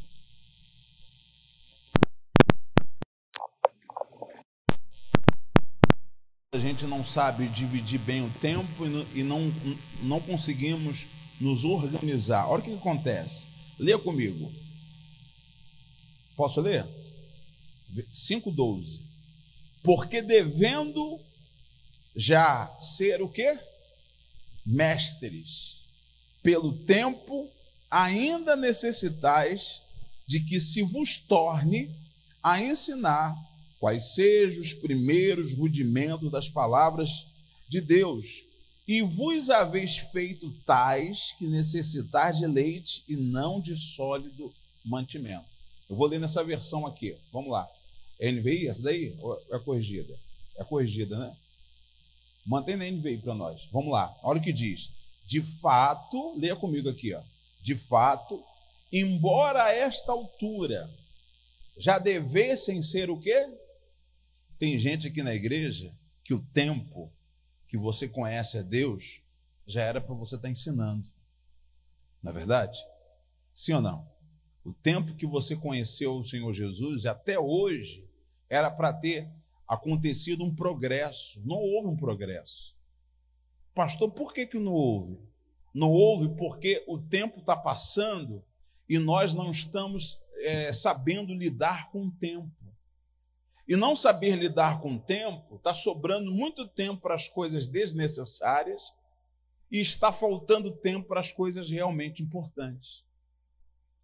a 6.57 6.59
gente 6.59 6.85
não 6.85 7.05
sabe 7.05 7.47
dividir 7.49 7.99
bem 7.99 8.25
o 8.25 8.29
tempo 8.41 8.85
e 9.13 9.21
não, 9.21 9.53
não 10.01 10.19
conseguimos 10.19 11.05
nos 11.39 11.63
organizar. 11.63 12.49
Olha 12.49 12.61
o 12.61 12.65
que 12.65 12.73
acontece. 12.73 13.45
Leia 13.79 13.99
comigo. 13.99 14.51
Posso 16.35 16.59
ler? 16.61 16.83
5,12. 17.95 18.99
Porque 19.83 20.21
devendo 20.21 21.19
já 22.15 22.67
ser 22.81 23.21
o 23.21 23.29
quê? 23.29 23.57
Mestres, 24.65 25.76
pelo 26.47 26.71
tempo 26.71 27.45
ainda 27.91 28.55
necessitais 28.55 29.81
de 30.25 30.39
que 30.39 30.61
se 30.61 30.81
vos 30.81 31.17
torne 31.17 31.91
a 32.41 32.63
ensinar 32.63 33.35
quais 33.81 34.15
sejam 34.15 34.61
os 34.61 34.73
primeiros 34.73 35.51
rudimentos 35.51 36.31
das 36.31 36.47
palavras 36.47 37.25
de 37.67 37.81
Deus, 37.81 38.43
e 38.87 39.01
vos 39.01 39.49
haveis 39.49 39.97
feito 39.97 40.49
tais 40.65 41.35
que 41.37 41.45
necessitais 41.47 42.37
de 42.37 42.47
leite 42.47 43.03
e 43.09 43.17
não 43.17 43.59
de 43.59 43.75
sólido 43.75 44.49
mantimento. 44.85 45.43
Eu 45.89 45.97
vou 45.97 46.07
ler 46.07 46.17
nessa 46.17 46.45
versão 46.45 46.85
aqui. 46.85 47.13
Vamos 47.33 47.51
lá. 47.51 47.67
É 48.21 48.31
NVI, 48.31 48.69
essa 48.69 48.81
daí? 48.83 49.13
Ou 49.19 49.37
é 49.51 49.59
corrigida? 49.59 50.17
É 50.55 50.63
corrigida, 50.63 51.19
né? 51.19 51.35
Mantém 52.45 52.77
na 52.77 52.89
NVI 52.89 53.17
para 53.17 53.35
nós. 53.35 53.67
Vamos 53.69 53.91
lá. 53.91 54.15
Olha 54.23 54.39
o 54.39 54.41
que 54.41 54.53
diz. 54.53 54.95
De 55.27 55.41
fato, 55.41 56.39
leia 56.39 56.55
comigo 56.55 56.89
aqui, 56.89 57.13
ó. 57.13 57.21
De 57.61 57.75
fato, 57.75 58.41
embora 58.93 59.65
a 59.65 59.73
esta 59.73 60.13
altura 60.13 60.89
já 61.77 61.99
devessem 61.99 62.81
ser 62.81 63.09
o 63.09 63.19
quê? 63.19 63.45
Tem 64.57 64.79
gente 64.79 65.05
aqui 65.05 65.21
na 65.21 65.35
igreja 65.35 65.93
que 66.23 66.33
o 66.33 66.39
tempo 66.53 67.11
que 67.67 67.77
você 67.77 68.07
conhece 68.07 68.57
a 68.57 68.61
Deus 68.61 69.21
já 69.65 69.81
era 69.81 69.99
para 69.99 70.15
você 70.15 70.35
estar 70.35 70.47
tá 70.47 70.51
ensinando. 70.51 71.05
Não 72.23 72.31
é 72.31 72.33
verdade? 72.33 72.79
Sim 73.53 73.73
ou 73.73 73.81
não? 73.81 74.09
O 74.63 74.71
tempo 74.71 75.13
que 75.13 75.27
você 75.27 75.57
conheceu 75.57 76.15
o 76.15 76.23
Senhor 76.23 76.53
Jesus, 76.53 77.05
até 77.05 77.37
hoje, 77.37 78.09
era 78.49 78.71
para 78.71 78.93
ter 78.93 79.29
acontecido 79.67 80.45
um 80.45 80.55
progresso. 80.55 81.45
Não 81.45 81.57
houve 81.57 81.89
um 81.89 81.97
progresso. 81.97 82.76
Pastor, 83.77 84.09
por 84.09 84.33
que, 84.33 84.47
que 84.47 84.57
não 84.57 84.73
houve? 84.73 85.19
Não 85.71 85.91
houve 85.91 86.35
porque 86.35 86.83
o 86.87 86.97
tempo 86.97 87.41
está 87.41 87.55
passando 87.55 88.43
e 88.89 88.97
nós 88.97 89.35
não 89.35 89.51
estamos 89.51 90.19
é, 90.39 90.73
sabendo 90.73 91.31
lidar 91.31 91.91
com 91.91 92.07
o 92.07 92.11
tempo. 92.11 92.49
E 93.67 93.75
não 93.75 93.95
saber 93.95 94.35
lidar 94.35 94.81
com 94.81 94.95
o 94.95 94.99
tempo, 94.99 95.57
está 95.57 95.75
sobrando 95.75 96.31
muito 96.31 96.67
tempo 96.67 97.01
para 97.01 97.13
as 97.13 97.27
coisas 97.27 97.67
desnecessárias 97.67 98.81
e 99.69 99.79
está 99.79 100.11
faltando 100.11 100.71
tempo 100.71 101.07
para 101.07 101.19
as 101.19 101.31
coisas 101.31 101.69
realmente 101.69 102.23
importantes. 102.23 103.03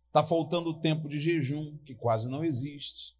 Está 0.05 0.23
faltando 0.23 0.79
tempo 0.81 1.09
de 1.09 1.19
jejum, 1.19 1.79
que 1.79 1.95
quase 1.95 2.29
não 2.29 2.45
existe. 2.45 3.17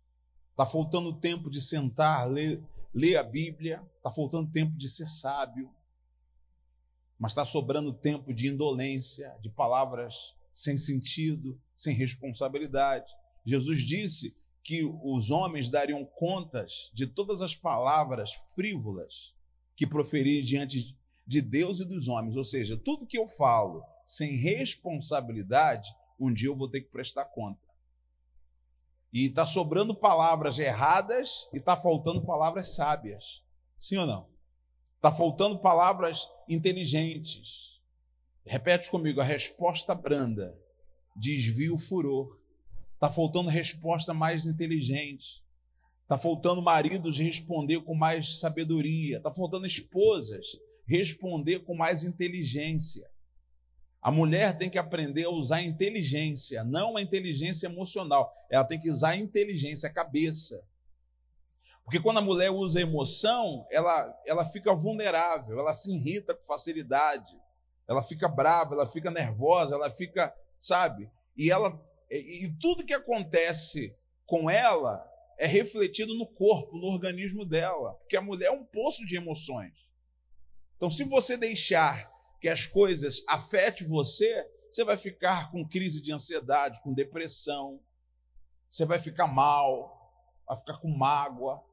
Está 0.51 0.67
faltando 0.67 1.19
tempo 1.19 1.50
de 1.50 1.60
sentar, 1.60 2.29
ler, 2.29 2.62
ler 2.93 3.15
a 3.15 3.24
Bíblia. 3.24 3.81
Está 3.98 4.12
faltando 4.12 4.51
tempo 4.51 4.77
de 4.77 4.88
ser 4.88 5.07
sábio. 5.07 5.74
Mas 7.24 7.32
está 7.32 7.46
sobrando 7.46 7.94
tempo 7.94 8.34
de 8.34 8.50
indolência, 8.50 9.34
de 9.42 9.50
palavras 9.50 10.36
sem 10.51 10.77
sentido, 10.77 11.58
sem 11.74 11.96
responsabilidade. 11.96 13.10
Jesus 13.46 13.82
disse 13.84 14.36
que 14.62 14.84
os 15.01 15.32
homens 15.32 15.70
dariam 15.72 16.03
contas 16.03 16.92
de 16.94 17.08
todas 17.08 17.42
as 17.42 17.56
palavras 17.56 18.34
frívolas 18.53 19.34
que 19.74 19.88
proferir 19.88 20.44
diante 20.44 21.00
de 21.25 21.42
Deus 21.42 21.80
e 21.80 21.86
dos 21.86 22.10
homens. 22.10 22.36
Ou 22.36 22.44
seja, 22.44 22.75
tudo 22.75 23.08
que 23.08 23.18
eu 23.18 23.30
falo 23.30 23.86
sem 24.03 24.36
responsabilidade 24.36 25.96
um 26.20 26.34
dia 26.34 26.50
eu 26.50 26.58
vou 26.58 26.68
ter 26.68 26.82
que 26.82 26.92
prestar 26.92 27.24
conta. 27.24 27.65
E 29.13 29.27
está 29.27 29.46
sobrando 29.46 29.96
palavras 29.96 30.60
erradas 30.60 31.48
e 31.53 31.58
está 31.58 31.77
faltando 31.77 32.25
palavras 32.25 32.75
sábias. 32.75 33.46
Sim 33.80 33.96
ou 33.96 34.08
não? 34.08 34.32
Está 35.03 35.12
faltando 35.12 35.60
palavras 35.60 36.29
inteligentes. 36.48 37.77
Repete 38.45 38.89
comigo: 38.89 39.19
a 39.19 39.24
resposta 39.25 39.93
branda 39.93 40.57
desvia 41.13 41.74
o 41.74 41.77
furor. 41.77 42.39
Está 42.93 43.10
faltando 43.12 43.50
resposta 43.50 44.13
mais 44.13 44.45
inteligente. 44.45 45.43
Está 46.03 46.17
faltando 46.17 46.62
maridos 46.62 47.17
responder 47.17 47.81
com 47.81 47.93
mais 47.93 48.39
sabedoria. 48.39 49.17
Está 49.17 49.33
faltando 49.33 49.67
esposas 49.67 50.57
responder 50.86 51.60
com 51.65 51.75
mais 51.75 52.05
inteligência. 52.05 53.05
A 54.01 54.10
mulher 54.10 54.57
tem 54.57 54.69
que 54.69 54.77
aprender 54.77 55.25
a 55.25 55.29
usar 55.29 55.57
a 55.57 55.63
inteligência, 55.63 56.63
não 56.63 56.95
a 56.95 57.01
inteligência 57.01 57.67
emocional. 57.67 58.33
Ela 58.50 58.63
tem 58.63 58.79
que 58.79 58.89
usar 58.89 59.10
a 59.10 59.17
inteligência, 59.17 59.89
a 59.89 59.93
cabeça. 59.93 60.63
Porque 61.83 61.99
quando 61.99 62.19
a 62.19 62.21
mulher 62.21 62.49
usa 62.49 62.81
emoção, 62.81 63.67
ela, 63.69 64.21
ela 64.25 64.45
fica 64.45 64.73
vulnerável, 64.73 65.59
ela 65.59 65.73
se 65.73 65.93
irrita 65.93 66.33
com 66.33 66.43
facilidade, 66.43 67.37
ela 67.87 68.01
fica 68.01 68.27
brava, 68.27 68.73
ela 68.73 68.87
fica 68.87 69.11
nervosa, 69.11 69.75
ela 69.75 69.91
fica, 69.91 70.33
sabe? 70.59 71.11
E 71.35 71.51
ela 71.51 71.77
e, 72.13 72.45
e 72.45 72.59
tudo 72.59 72.85
que 72.85 72.93
acontece 72.93 73.95
com 74.25 74.49
ela 74.49 75.03
é 75.37 75.47
refletido 75.47 76.13
no 76.13 76.27
corpo, 76.27 76.77
no 76.77 76.85
organismo 76.85 77.43
dela, 77.43 77.93
porque 77.95 78.15
a 78.15 78.21
mulher 78.21 78.47
é 78.47 78.51
um 78.51 78.63
poço 78.63 79.05
de 79.05 79.17
emoções. 79.17 79.73
Então, 80.77 80.91
se 80.91 81.03
você 81.03 81.35
deixar 81.35 82.11
que 82.39 82.47
as 82.47 82.67
coisas 82.67 83.23
afetem 83.27 83.87
você, 83.87 84.47
você 84.69 84.83
vai 84.83 84.97
ficar 84.97 85.49
com 85.49 85.67
crise 85.67 86.01
de 86.01 86.11
ansiedade, 86.11 86.81
com 86.83 86.93
depressão, 86.93 87.79
você 88.69 88.85
vai 88.85 88.99
ficar 88.99 89.27
mal, 89.27 90.13
vai 90.47 90.57
ficar 90.57 90.77
com 90.77 90.89
mágoa. 90.89 91.63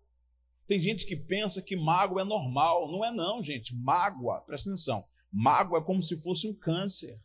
Tem 0.71 0.81
gente 0.81 1.05
que 1.05 1.17
pensa 1.17 1.61
que 1.61 1.75
mágoa 1.75 2.23
é 2.23 2.25
normal. 2.25 2.93
Não 2.93 3.05
é 3.05 3.11
não, 3.11 3.43
gente. 3.43 3.75
Mágoa, 3.75 4.41
presta 4.43 4.71
atenção. 4.71 5.05
Mágoa 5.29 5.81
é 5.81 5.83
como 5.83 6.01
se 6.01 6.23
fosse 6.23 6.47
um 6.47 6.55
câncer. 6.55 7.21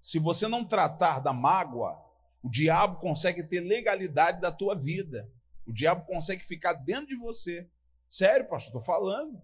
Se 0.00 0.18
você 0.18 0.48
não 0.48 0.64
tratar 0.64 1.18
da 1.18 1.30
mágoa, 1.30 2.02
o 2.42 2.48
diabo 2.48 3.00
consegue 3.00 3.42
ter 3.42 3.60
legalidade 3.60 4.40
da 4.40 4.50
tua 4.50 4.74
vida. 4.74 5.30
O 5.66 5.74
diabo 5.74 6.06
consegue 6.06 6.42
ficar 6.42 6.72
dentro 6.72 7.08
de 7.08 7.16
você. 7.16 7.68
Sério, 8.08 8.48
pastor, 8.48 8.80
estou 8.80 8.80
falando. 8.80 9.38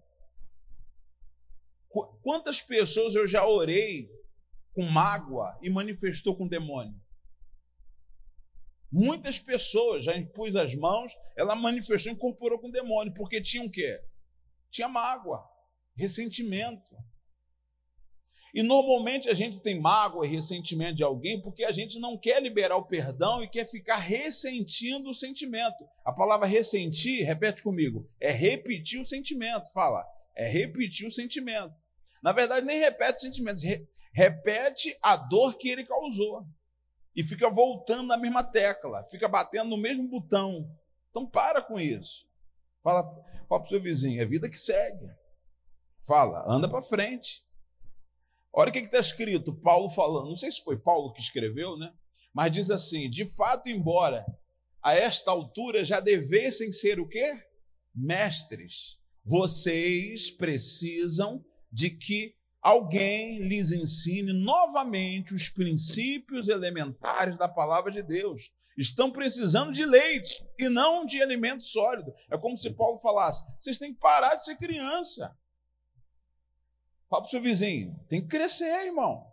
Quantas 2.23 2.59
pessoas 2.59 3.13
eu 3.13 3.27
já 3.27 3.45
orei 3.45 4.09
com 4.73 4.81
mágoa 4.81 5.55
e 5.61 5.69
manifestou 5.69 6.35
com 6.35 6.47
demônio? 6.47 6.99
Muitas 8.97 9.37
pessoas 9.37 10.05
já 10.05 10.15
impus 10.15 10.55
as 10.55 10.73
mãos, 10.73 11.11
ela 11.35 11.53
manifestou, 11.53 12.13
incorporou 12.13 12.57
com 12.59 12.71
demônio, 12.71 13.13
porque 13.13 13.41
tinha 13.41 13.61
o 13.61 13.69
quê? 13.69 13.99
Tinha 14.71 14.87
mágoa, 14.87 15.43
ressentimento. 15.97 16.95
E 18.53 18.63
normalmente 18.63 19.29
a 19.29 19.33
gente 19.33 19.59
tem 19.59 19.77
mágoa 19.77 20.25
e 20.25 20.29
ressentimento 20.29 20.95
de 20.95 21.03
alguém 21.03 21.41
porque 21.41 21.65
a 21.65 21.73
gente 21.73 21.99
não 21.99 22.17
quer 22.17 22.41
liberar 22.41 22.77
o 22.77 22.87
perdão 22.87 23.43
e 23.43 23.49
quer 23.49 23.69
ficar 23.69 23.97
ressentindo 23.97 25.09
o 25.09 25.13
sentimento. 25.13 25.85
A 26.05 26.13
palavra 26.13 26.47
ressentir, 26.47 27.25
repete 27.25 27.61
comigo, 27.61 28.09
é 28.17 28.31
repetir 28.31 29.01
o 29.01 29.05
sentimento. 29.05 29.73
Fala, 29.73 30.05
é 30.33 30.47
repetir 30.47 31.05
o 31.05 31.11
sentimento. 31.11 31.75
Na 32.23 32.31
verdade, 32.31 32.65
nem 32.65 32.79
repete 32.79 33.19
sentimentos, 33.19 33.61
re 33.61 33.85
repete 34.13 34.97
a 35.03 35.17
dor 35.17 35.57
que 35.57 35.67
ele 35.67 35.83
causou. 35.83 36.45
E 37.15 37.23
fica 37.23 37.49
voltando 37.49 38.07
na 38.07 38.17
mesma 38.17 38.43
tecla, 38.43 39.03
fica 39.05 39.27
batendo 39.27 39.69
no 39.69 39.77
mesmo 39.77 40.07
botão. 40.07 40.69
Então 41.09 41.25
para 41.25 41.61
com 41.61 41.79
isso. 41.79 42.27
Fala, 42.83 43.03
fala 43.47 43.61
para 43.61 43.63
o 43.63 43.69
seu 43.69 43.81
vizinho, 43.81 44.21
é 44.21 44.25
vida 44.25 44.49
que 44.49 44.57
segue. 44.57 45.09
Fala, 46.01 46.45
anda 46.47 46.69
para 46.69 46.81
frente. 46.81 47.45
Olha 48.53 48.69
o 48.69 48.71
que 48.71 48.79
está 48.79 48.99
escrito, 48.99 49.53
Paulo 49.53 49.89
falando. 49.89 50.27
Não 50.27 50.35
sei 50.35 50.51
se 50.51 50.63
foi 50.63 50.77
Paulo 50.77 51.11
que 51.11 51.21
escreveu, 51.21 51.77
né? 51.77 51.93
Mas 52.33 52.51
diz 52.51 52.69
assim: 52.69 53.09
de 53.09 53.25
fato, 53.25 53.69
embora 53.69 54.25
a 54.81 54.93
esta 54.93 55.31
altura 55.31 55.83
já 55.83 55.99
devessem 55.99 56.71
ser 56.71 56.99
o 56.99 57.07
quê? 57.07 57.41
Mestres. 57.93 58.99
Vocês 59.23 60.29
precisam 60.29 61.43
de 61.71 61.89
que 61.89 62.35
alguém 62.65 63.47
lhes 63.47 63.71
ensine 63.71 64.33
novamente 64.33 65.35
os 65.35 65.49
princípios 65.49 66.49
elementares 66.49 67.37
da 67.37 67.47
palavra 67.47 67.91
de 67.91 68.01
Deus. 68.01 68.51
Estão 68.75 69.11
precisando 69.11 69.71
de 69.71 69.85
leite 69.85 70.43
e 70.57 70.67
não 70.67 71.05
de 71.05 71.21
alimento 71.21 71.63
sólido. 71.63 72.11
É 72.29 72.35
como 72.39 72.57
se 72.57 72.71
Paulo 72.71 72.99
falasse: 72.99 73.45
vocês 73.59 73.77
têm 73.77 73.93
que 73.93 73.99
parar 73.99 74.33
de 74.33 74.43
ser 74.43 74.57
criança. 74.57 75.37
Fala 77.07 77.21
para 77.21 77.27
o 77.27 77.31
seu 77.31 77.41
vizinho: 77.41 78.03
tem 78.09 78.19
que 78.19 78.27
crescer, 78.27 78.87
irmão. 78.87 79.31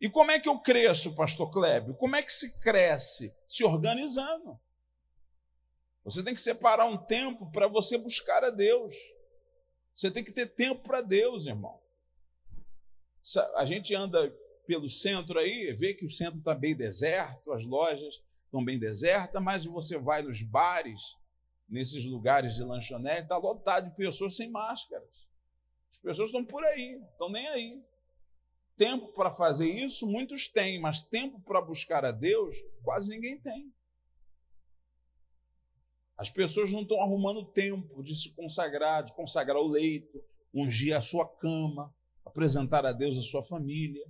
E 0.00 0.08
como 0.08 0.30
é 0.30 0.40
que 0.40 0.48
eu 0.48 0.58
cresço, 0.58 1.14
pastor 1.14 1.50
Kleber? 1.50 1.94
Como 1.96 2.16
é 2.16 2.22
que 2.22 2.32
se 2.32 2.58
cresce? 2.60 3.36
Se 3.46 3.62
organizando. 3.62 4.58
Você 6.02 6.22
tem 6.22 6.34
que 6.34 6.40
separar 6.40 6.86
um 6.86 6.96
tempo 6.96 7.50
para 7.52 7.68
você 7.68 7.98
buscar 7.98 8.42
a 8.42 8.50
Deus. 8.50 8.94
Você 9.94 10.10
tem 10.10 10.24
que 10.24 10.32
ter 10.32 10.46
tempo 10.46 10.82
para 10.82 11.00
Deus, 11.00 11.46
irmão. 11.46 11.80
A 13.56 13.64
gente 13.64 13.94
anda 13.94 14.30
pelo 14.66 14.88
centro 14.88 15.38
aí, 15.38 15.72
vê 15.72 15.94
que 15.94 16.04
o 16.04 16.10
centro 16.10 16.38
está 16.38 16.54
bem 16.54 16.74
deserto, 16.74 17.52
as 17.52 17.64
lojas 17.64 18.22
estão 18.44 18.64
bem 18.64 18.78
desertas, 18.78 19.42
mas 19.42 19.64
você 19.64 19.98
vai 19.98 20.22
nos 20.22 20.42
bares, 20.42 21.00
nesses 21.68 22.06
lugares 22.06 22.54
de 22.54 22.62
lanchonete, 22.62 23.22
está 23.22 23.36
lotado 23.36 23.90
de 23.90 23.96
pessoas 23.96 24.36
sem 24.36 24.50
máscaras. 24.50 25.08
As 25.90 25.98
pessoas 25.98 26.28
estão 26.28 26.44
por 26.44 26.64
aí, 26.64 27.00
estão 27.12 27.30
nem 27.30 27.46
aí. 27.48 27.82
Tempo 28.76 29.08
para 29.08 29.30
fazer 29.30 29.70
isso, 29.70 30.06
muitos 30.06 30.48
têm, 30.48 30.80
mas 30.80 31.00
tempo 31.00 31.40
para 31.40 31.62
buscar 31.62 32.04
a 32.04 32.10
Deus, 32.10 32.56
quase 32.82 33.08
ninguém 33.08 33.38
tem. 33.40 33.72
As 36.16 36.30
pessoas 36.30 36.70
não 36.70 36.82
estão 36.82 37.00
arrumando 37.02 37.44
tempo 37.44 38.02
de 38.02 38.14
se 38.14 38.30
consagrar, 38.30 39.02
de 39.02 39.12
consagrar 39.14 39.56
o 39.56 39.66
leito, 39.66 40.22
ungir 40.52 40.96
a 40.96 41.00
sua 41.00 41.26
cama, 41.26 41.92
apresentar 42.24 42.86
a 42.86 42.92
Deus 42.92 43.18
a 43.18 43.22
sua 43.22 43.42
família. 43.42 44.06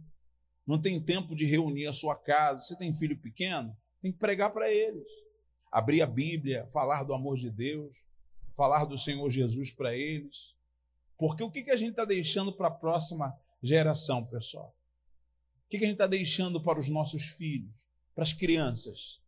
Não 0.66 0.80
tem 0.80 1.00
tempo 1.00 1.34
de 1.34 1.46
reunir 1.46 1.87
a 1.87 1.92
sua 1.92 2.14
casa. 2.14 2.61
Você 2.61 2.76
tem 2.76 2.94
filho 2.94 3.18
pequeno? 3.18 3.75
Tem 4.02 4.12
que 4.12 4.18
pregar 4.18 4.52
para 4.52 4.70
eles. 4.70 5.06
Abrir 5.73 6.02
a 6.02 6.06
Bíblia, 6.06 6.66
falar 6.66 7.02
do 7.04 7.14
amor 7.14 7.37
de 7.37 7.50
Deus, 7.50 7.96
falar 8.54 8.84
do 8.84 8.99
Senhor 8.99 9.28
Jesus 9.30 9.70
para 9.70 9.96
eles. 9.96 10.54
Porque 11.16 11.42
o 11.42 11.50
que 11.50 11.70
a 11.70 11.76
gente 11.76 11.90
está 11.90 12.04
deixando 12.04 12.52
para 12.52 12.68
a 12.68 12.73
próxima 12.73 13.34
geração, 13.62 14.25
pessoal? 14.26 14.75
O 15.66 15.70
que 15.70 15.78
a 15.78 15.80
gente 15.80 15.92
está 15.92 16.06
deixando 16.06 16.62
para 16.62 16.78
os 16.78 16.88
nossos 16.88 17.25
filhos, 17.25 17.73
para 18.14 18.23
as 18.23 18.32
crianças? 18.32 19.20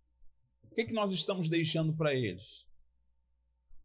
O 0.70 0.74
que, 0.74 0.84
que 0.84 0.92
nós 0.92 1.10
estamos 1.10 1.48
deixando 1.48 1.94
para 1.94 2.14
eles? 2.14 2.65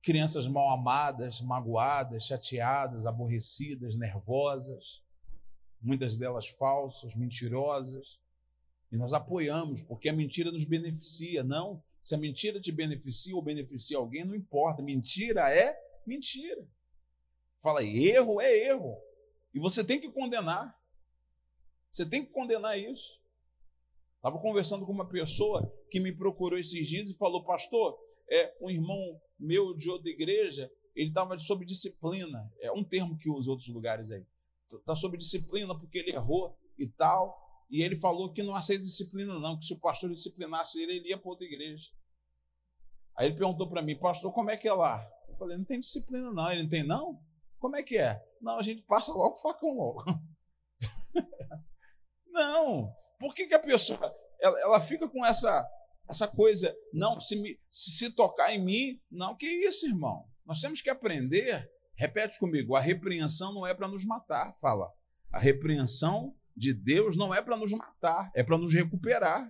Crianças 0.01 0.48
mal 0.48 0.70
amadas, 0.70 1.41
magoadas, 1.41 2.25
chateadas, 2.25 3.05
aborrecidas, 3.05 3.96
nervosas, 3.96 5.03
muitas 5.81 6.17
delas 6.17 6.48
falsas, 6.48 7.15
mentirosas. 7.15 8.20
E 8.91 8.98
nós 8.98 9.13
apoiamos, 9.13 9.81
porque 9.81 10.10
a 10.10 10.13
mentira 10.13 10.51
nos 10.51 10.65
beneficia. 10.65 11.43
Não, 11.43 11.81
se 12.03 12.15
a 12.15 12.17
mentira 12.17 12.60
te 12.60 12.72
beneficia 12.72 13.36
ou 13.36 13.41
beneficia 13.41 13.98
alguém, 13.98 14.25
não 14.25 14.36
importa. 14.36 14.81
Mentira 14.81 15.50
é 15.50 15.77
mentira. 16.05 16.67
Fala, 17.62 17.84
erro 17.84 18.41
é 18.41 18.58
erro. 18.67 18.98
E 19.53 19.60
você 19.60 19.84
tem 19.84 20.00
que 20.00 20.10
condenar. 20.10 20.77
Você 21.91 22.05
tem 22.05 22.25
que 22.25 22.31
condenar 22.31 22.77
isso. 22.79 23.22
Estava 24.15 24.39
conversando 24.39 24.86
com 24.86 24.91
uma 24.91 25.08
pessoa 25.08 25.72
que 25.89 26.00
me 26.00 26.12
procurou 26.12 26.58
esses 26.58 26.88
dias 26.88 27.10
e 27.10 27.13
falou, 27.13 27.43
pastor, 27.43 27.98
é 28.29 28.55
um 28.62 28.70
irmão 28.70 29.20
meu 29.41 29.74
de 29.74 29.89
outra 29.89 30.10
igreja, 30.10 30.71
ele 30.95 31.10
estava 31.10 31.38
sob 31.39 31.65
disciplina. 31.65 32.51
É 32.60 32.71
um 32.71 32.83
termo 32.83 33.17
que 33.17 33.29
usa 33.29 33.50
outros 33.50 33.69
lugares 33.69 34.10
aí. 34.12 34.25
Está 34.71 34.95
sob 34.95 35.17
disciplina 35.17 35.77
porque 35.77 35.98
ele 35.98 36.12
errou 36.12 36.57
e 36.77 36.88
tal. 36.88 37.39
E 37.69 37.81
ele 37.81 37.95
falou 37.95 38.31
que 38.31 38.43
não 38.43 38.55
aceita 38.55 38.83
disciplina, 38.83 39.39
não, 39.39 39.57
que 39.57 39.65
se 39.65 39.74
o 39.74 39.79
pastor 39.79 40.10
disciplinasse 40.10 40.81
ele, 40.81 40.98
ele 40.98 41.10
ia 41.10 41.17
para 41.17 41.29
outra 41.29 41.45
igreja. 41.45 41.89
Aí 43.15 43.27
ele 43.27 43.38
perguntou 43.38 43.69
para 43.69 43.81
mim, 43.81 43.98
pastor, 43.98 44.31
como 44.33 44.50
é 44.50 44.57
que 44.57 44.67
é 44.67 44.74
lá? 44.74 45.05
Eu 45.27 45.36
falei, 45.36 45.57
não 45.57 45.63
tem 45.63 45.79
disciplina, 45.79 46.31
não. 46.31 46.51
Ele 46.51 46.63
não 46.63 46.69
tem, 46.69 46.83
não? 46.83 47.21
Como 47.60 47.75
é 47.75 47.83
que 47.83 47.98
é? 47.98 48.21
Não, 48.41 48.57
a 48.57 48.62
gente 48.62 48.81
passa 48.83 49.13
logo 49.13 49.36
o 49.36 49.41
facão 49.41 49.74
logo. 49.74 50.03
não. 52.27 52.93
Por 53.19 53.33
que, 53.33 53.48
que 53.48 53.53
a 53.53 53.60
pessoa 53.60 54.13
ela, 54.41 54.60
ela 54.60 54.81
fica 54.81 55.07
com 55.07 55.24
essa 55.25 55.65
essa 56.12 56.27
coisa, 56.27 56.75
não, 56.94 57.20
se, 57.20 57.60
se, 57.70 58.15
tocar 58.15 58.53
em 58.53 58.63
mim, 58.63 59.01
não, 59.10 59.36
que 59.36 59.48
isso, 59.48 59.88
irmão? 59.88 60.25
Nós 60.46 60.62
temos 60.62 60.82
que 60.82 60.89
aprender, 60.89 61.70
repete 61.96 62.38
comigo, 62.38 62.75
a 62.75 62.80
repreensão 62.80 63.53
não 63.53 63.65
é 63.65 63.74
para 63.74 63.88
nos 63.88 64.06
matar, 64.06 64.53
fala. 64.60 64.89
A 65.32 65.39
repreensão 65.39 66.36
de 66.56 66.74
Deus 66.74 67.15
não 67.15 67.34
é 67.34 67.41
para 67.41 67.58
nos 67.58 67.72
matar, 67.72 68.30
é 68.36 68.44
para 68.44 68.58
nos 68.58 68.74
recuperar. 68.74 69.50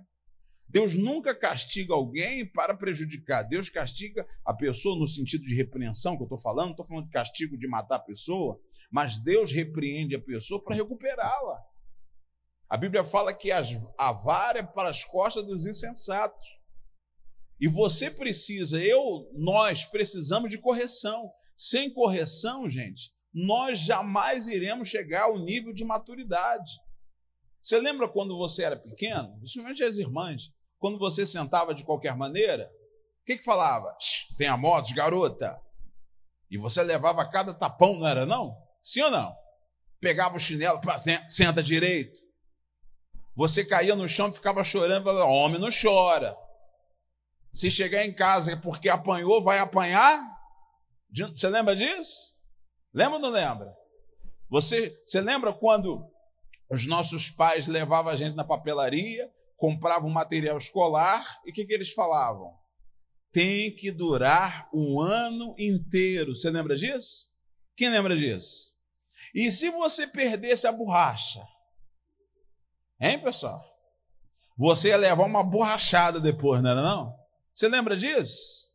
Deus 0.70 0.96
nunca 0.96 1.36
castiga 1.36 1.94
alguém 1.94 2.50
para 2.50 2.78
prejudicar. 2.78 3.44
Deus 3.44 3.68
castiga 3.68 4.26
a 4.46 4.54
pessoa 4.54 4.98
no 4.98 5.06
sentido 5.06 5.44
de 5.44 5.56
repreensão 5.56 6.16
que 6.16 6.22
eu 6.22 6.26
estou 6.26 6.40
falando, 6.40 6.72
estou 6.72 6.86
falando 6.86 7.06
de 7.06 7.12
castigo 7.12 7.58
de 7.58 7.68
matar 7.68 7.98
a 7.98 8.00
pessoa, 8.00 8.58
mas 8.90 9.22
Deus 9.22 9.52
repreende 9.52 10.16
a 10.16 10.22
pessoa 10.22 10.64
para 10.64 10.76
recuperá-la. 10.76 11.60
A 12.72 12.78
Bíblia 12.78 13.04
fala 13.04 13.34
que 13.34 13.52
a 13.52 14.12
vara 14.14 14.60
é 14.60 14.64
para 14.64 14.90
as 14.90 15.04
costas 15.04 15.46
dos 15.46 15.66
insensatos. 15.66 16.46
E 17.60 17.68
você 17.68 18.10
precisa, 18.10 18.82
eu, 18.82 19.30
nós 19.34 19.84
precisamos 19.84 20.50
de 20.50 20.58
correção. 20.58 21.30
Sem 21.58 21.94
correção, 21.94 22.70
gente, 22.70 23.12
nós 23.34 23.82
jamais 23.82 24.48
iremos 24.48 24.88
chegar 24.88 25.24
ao 25.24 25.38
nível 25.38 25.74
de 25.74 25.84
maturidade. 25.84 26.72
Você 27.62 27.78
lembra 27.78 28.08
quando 28.08 28.38
você 28.38 28.64
era 28.64 28.80
pequeno, 28.80 29.38
principalmente 29.40 29.84
as 29.84 29.98
irmãs, 29.98 30.44
quando 30.80 30.98
você 30.98 31.28
sentava 31.28 31.76
de 31.76 31.84
qualquer 31.84 32.16
maneira? 32.16 32.72
O 33.22 33.26
que, 33.26 33.36
que 33.36 33.44
falava? 33.44 33.94
Tenha 34.38 34.56
modos, 34.56 34.94
garota. 34.94 35.60
E 36.50 36.58
você 36.58 36.82
levava 36.84 37.30
cada 37.30 37.54
tapão, 37.54 38.00
não 38.00 38.08
era 38.08 38.26
não? 38.26 38.56
Sim 38.82 39.02
ou 39.02 39.12
não? 39.12 39.36
Pegava 40.00 40.38
o 40.38 40.40
chinelo, 40.40 40.80
senta 41.28 41.62
direito. 41.62 42.21
Você 43.36 43.64
caía 43.64 43.96
no 43.96 44.08
chão 44.08 44.30
e 44.30 44.34
ficava 44.34 44.64
chorando, 44.64 45.04
falava, 45.04 45.26
homem 45.26 45.60
não 45.60 45.70
chora. 45.72 46.36
Se 47.54 47.70
chegar 47.70 48.06
em 48.06 48.14
casa 48.14 48.54
é 48.54 48.56
porque 48.56 48.90
apanhou, 48.90 49.44
vai 49.44 49.60
apanhar? 49.60 50.20
Você 51.34 51.50
lembra 51.50 51.76
disso? 51.76 52.36
Lembra 52.94 53.16
ou 53.16 53.22
não 53.22 53.30
lembra? 53.30 53.74
Você, 54.50 54.94
você 55.06 55.22
lembra 55.22 55.54
quando 55.54 56.06
os 56.70 56.86
nossos 56.86 57.30
pais 57.30 57.68
levavam 57.68 58.12
a 58.12 58.16
gente 58.16 58.36
na 58.36 58.44
papelaria, 58.44 59.30
compravam 59.56 60.10
material 60.10 60.58
escolar 60.58 61.40
e 61.46 61.52
o 61.52 61.54
que, 61.54 61.66
que 61.66 61.74
eles 61.74 61.94
falavam? 61.94 62.54
Tem 63.32 63.74
que 63.74 63.92
durar 63.92 64.70
um 64.74 65.00
ano 65.00 65.56
inteiro. 65.58 66.36
Você 66.36 66.50
lembra 66.50 66.76
disso? 66.76 67.30
Quem 67.76 67.90
lembra 67.90 68.16
disso? 68.16 68.72
E 69.34 69.50
se 69.52 69.70
você 69.70 70.06
perdesse 70.08 70.68
a 70.68 70.72
borracha? 70.72 71.46
Hein, 73.02 73.20
pessoal? 73.20 73.66
Você 74.56 74.90
ia 74.90 74.98
levar 74.98 75.26
uma 75.26 75.44
borrachada 75.44 76.20
depois, 76.20 76.62
não 76.62 76.70
era 76.70 76.84
não? 76.84 77.16
Você 77.52 77.68
lembra 77.68 77.98
disso? 77.98 78.70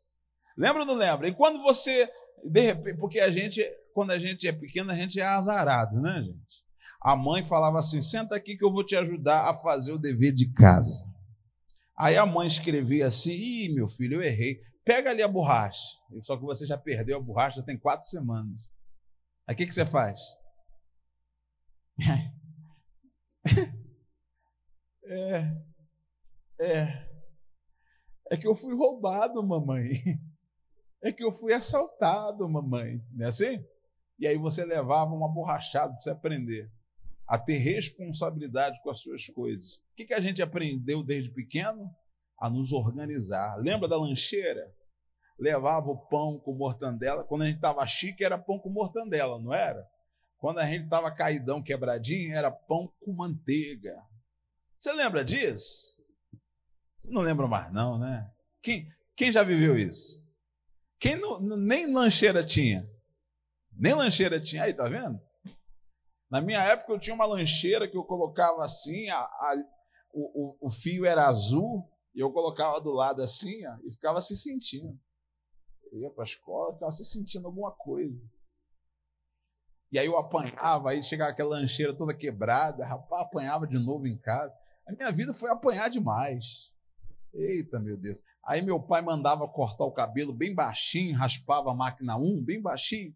Lembra 0.59 0.81
ou 0.81 0.87
não 0.87 0.95
lembra? 0.95 1.29
E 1.29 1.35
quando 1.35 1.62
você, 1.62 2.11
de 2.43 2.61
repente, 2.61 2.99
porque 2.99 3.21
a 3.21 3.31
gente, 3.31 3.65
quando 3.95 4.11
a 4.11 4.19
gente 4.19 4.49
é 4.49 4.53
pequeno, 4.53 4.91
a 4.91 4.97
gente 4.97 5.21
é 5.21 5.25
azarado, 5.25 6.01
né, 6.01 6.23
gente? 6.25 6.65
A 7.01 7.15
mãe 7.15 7.45
falava 7.45 7.79
assim: 7.79 8.03
senta 8.03 8.35
aqui 8.35 8.57
que 8.57 8.65
eu 8.65 8.73
vou 8.73 8.85
te 8.85 8.97
ajudar 8.97 9.49
a 9.49 9.55
fazer 9.55 9.93
o 9.93 9.99
dever 9.99 10.33
de 10.33 10.53
casa. 10.53 11.09
Aí 11.97 12.17
a 12.17 12.27
mãe 12.27 12.49
escrevia 12.49 13.07
assim: 13.07 13.31
ih, 13.31 13.73
meu 13.73 13.87
filho, 13.87 14.17
eu 14.17 14.23
errei. 14.25 14.61
Pega 14.85 15.11
ali 15.11 15.23
a 15.23 15.29
borracha. 15.29 15.99
Só 16.23 16.37
que 16.37 16.43
você 16.43 16.67
já 16.67 16.77
perdeu 16.77 17.19
a 17.19 17.21
borracha, 17.21 17.62
tem 17.62 17.79
quatro 17.79 18.09
semanas. 18.09 18.59
Aí 19.47 19.55
o 19.55 19.57
que, 19.57 19.67
que 19.67 19.75
você 19.75 19.87
faz? 19.87 20.21
É. 25.09 25.66
É. 26.59 27.07
É 28.31 28.37
que 28.37 28.47
eu 28.47 28.55
fui 28.55 28.75
roubado, 28.75 29.42
mamãe. 29.42 30.03
É 31.03 31.12
que 31.12 31.23
eu 31.23 31.33
fui 31.33 31.53
assaltado, 31.53 32.49
mamãe. 32.49 33.01
Não 33.12 33.27
é 33.27 33.29
assim? 33.29 33.64
E 34.19 34.27
aí 34.27 34.37
você 34.37 34.64
levava 34.64 35.12
uma 35.12 35.33
borrachada 35.33 35.92
para 35.92 36.01
você 36.01 36.11
aprender 36.11 36.73
a 37.29 37.38
ter 37.38 37.59
responsabilidade 37.59 38.81
com 38.83 38.90
as 38.90 39.01
suas 39.01 39.27
coisas. 39.27 39.75
O 39.75 39.95
que, 39.97 40.07
que 40.07 40.14
a 40.14 40.21
gente 40.21 40.42
aprendeu 40.42 41.05
desde 41.05 41.31
pequeno? 41.31 41.90
A 42.38 42.51
nos 42.51 42.73
organizar. 42.73 43.57
Lembra 43.59 43.88
da 43.88 43.97
lancheira? 43.97 44.75
Levava 45.38 45.88
o 45.88 45.99
pão 46.09 46.38
com 46.38 46.55
mortandela. 46.55 47.25
Quando 47.25 47.42
a 47.42 47.47
gente 47.47 47.57
estava 47.57 47.87
chique, 47.87 48.25
era 48.25 48.38
pão 48.38 48.59
com 48.59 48.71
mortandela, 48.71 49.38
não 49.38 49.55
era? 49.55 49.87
Quando 50.38 50.59
a 50.59 50.66
gente 50.66 50.85
estava 50.85 51.11
caidão, 51.11 51.62
quebradinho, 51.62 52.35
era 52.35 52.51
pão 52.51 52.92
com 53.01 53.12
manteiga. 53.12 53.97
Você 54.79 54.93
lembra 54.93 55.25
disso? 55.25 55.97
Você 56.99 57.11
não 57.11 57.23
lembra 57.23 57.47
mais, 57.47 57.73
não, 57.73 57.99
né? 57.99 58.31
Quem, 58.62 58.89
quem 59.17 59.33
já 59.33 59.43
viveu 59.43 59.77
isso? 59.77 60.25
Quem 60.99 61.17
não, 61.17 61.41
nem 61.41 61.93
lancheira 61.93 62.45
tinha? 62.45 62.89
Nem 63.73 63.95
lancheira 63.95 64.41
tinha. 64.41 64.65
Aí, 64.65 64.75
tá 64.75 64.89
vendo? 64.89 65.21
Na 66.31 66.41
minha 66.41 66.62
época 66.62 66.93
eu 66.93 66.99
tinha 66.99 67.15
uma 67.15 67.27
lancheira 67.27 67.89
que 67.89 67.97
eu 67.97 68.05
colocava 68.05 68.65
assim, 68.65 69.09
a, 69.09 69.19
a, 69.19 69.55
o, 70.12 70.57
o, 70.62 70.67
o, 70.67 70.71
fio 70.71 71.07
era 71.07 71.27
azul, 71.27 71.89
e 72.15 72.21
eu 72.21 72.33
colocava 72.33 72.81
do 72.81 72.93
lado 72.93 73.23
assim, 73.23 73.65
ó, 73.67 73.77
e 73.85 73.93
ficava 73.93 74.21
se 74.21 74.37
sentindo. 74.37 74.99
Eu 75.93 76.01
ia 76.01 76.11
para 76.11 76.25
a 76.25 76.27
escola, 76.27 76.75
ficava 76.75 76.91
se 76.91 77.05
sentindo 77.05 77.47
alguma 77.47 77.71
coisa. 77.71 78.19
E 79.93 79.99
aí 79.99 80.07
eu 80.07 80.19
apanhava, 80.19 80.91
aí 80.91 81.03
chegava 81.03 81.31
aquela 81.31 81.51
lancheira 81.51 81.97
toda 81.97 82.12
quebrada, 82.12 82.85
rapaz, 82.85 83.23
apanhava 83.23 83.67
de 83.67 83.79
novo 83.79 84.07
em 84.07 84.19
casa. 84.19 84.53
A 84.87 84.92
minha 84.92 85.11
vida 85.11 85.35
foi 85.35 85.51
apanhar 85.51 85.90
demais. 85.90 86.70
Eita, 87.35 87.81
meu 87.81 87.96
Deus. 87.96 88.18
Aí 88.44 88.62
meu 88.62 88.81
pai 88.81 89.03
mandava 89.03 89.46
cortar 89.49 89.85
o 89.85 89.92
cabelo 89.92 90.33
bem 90.33 90.55
baixinho, 90.55 91.16
raspava 91.16 91.70
a 91.70 91.75
máquina 91.75 92.16
1, 92.16 92.44
bem 92.44 92.62
baixinho. 92.62 93.14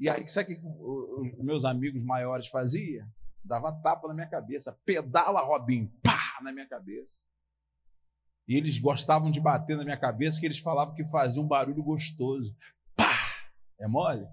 E 0.00 0.08
aí, 0.08 0.26
sabe 0.26 0.54
o 0.54 1.22
que 1.22 1.36
os 1.36 1.44
meus 1.44 1.64
amigos 1.64 2.02
maiores 2.02 2.48
faziam? 2.48 3.06
Dava 3.44 3.72
tapa 3.80 4.08
na 4.08 4.14
minha 4.14 4.26
cabeça. 4.26 4.76
Pedala, 4.84 5.40
Robinho, 5.40 5.92
pá, 6.02 6.38
na 6.42 6.50
minha 6.50 6.66
cabeça. 6.66 7.22
E 8.48 8.56
eles 8.56 8.78
gostavam 8.78 9.30
de 9.30 9.40
bater 9.40 9.76
na 9.76 9.84
minha 9.84 9.96
cabeça, 9.96 10.40
que 10.40 10.46
eles 10.46 10.58
falavam 10.58 10.94
que 10.94 11.04
fazia 11.06 11.40
um 11.40 11.46
barulho 11.46 11.82
gostoso. 11.82 12.56
Pá! 12.96 13.14
É 13.78 13.86
mole? 13.86 14.26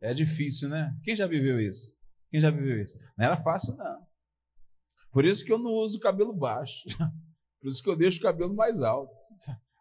É 0.00 0.14
difícil, 0.14 0.68
né? 0.68 0.94
Quem 1.02 1.16
já 1.16 1.26
viveu 1.26 1.60
isso? 1.60 1.94
Quem 2.30 2.40
já 2.40 2.50
viveu 2.50 2.82
isso? 2.82 2.98
Não 3.18 3.26
era 3.26 3.42
fácil, 3.42 3.76
não. 3.76 4.09
Por 5.12 5.24
isso 5.24 5.44
que 5.44 5.52
eu 5.52 5.58
não 5.58 5.72
uso 5.72 5.98
cabelo 5.98 6.32
baixo. 6.32 6.84
Por 7.60 7.68
isso 7.68 7.82
que 7.82 7.90
eu 7.90 7.96
deixo 7.96 8.18
o 8.18 8.22
cabelo 8.22 8.54
mais 8.54 8.80
alto. 8.80 9.14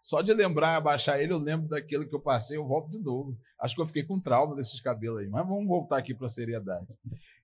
Só 0.02 0.22
de 0.22 0.34
lembrar 0.34 0.76
abaixar 0.76 1.20
ele, 1.20 1.34
eu 1.34 1.38
lembro 1.38 1.68
daquilo 1.70 2.08
que 2.08 2.16
eu 2.16 2.20
passei, 2.20 2.58
eu 2.58 2.68
volto 2.68 2.90
de 2.90 3.00
novo. 3.00 3.38
Acho 3.60 3.76
que 3.76 3.82
eu 3.82 3.88
fiquei 3.88 4.04
com 4.04 4.20
trauma 4.20 4.56
desses 4.56 4.82
cabelos 4.82 5.20
aí. 5.20 5.30
Mas 5.30 5.48
vamos 5.48 5.68
voltar 5.68 5.98
aqui 5.98 6.16
para 6.16 6.26
a 6.26 6.30
seriedade. 6.30 6.88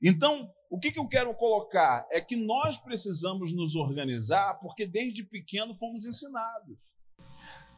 Então, 0.01 0.51
o 0.69 0.79
que, 0.79 0.91
que 0.91 0.99
eu 0.99 1.07
quero 1.07 1.33
colocar 1.35 2.07
é 2.11 2.19
que 2.19 2.35
nós 2.35 2.77
precisamos 2.77 3.53
nos 3.53 3.75
organizar, 3.75 4.55
porque 4.59 4.87
desde 4.87 5.23
pequeno 5.23 5.73
fomos 5.75 6.05
ensinados. 6.05 6.79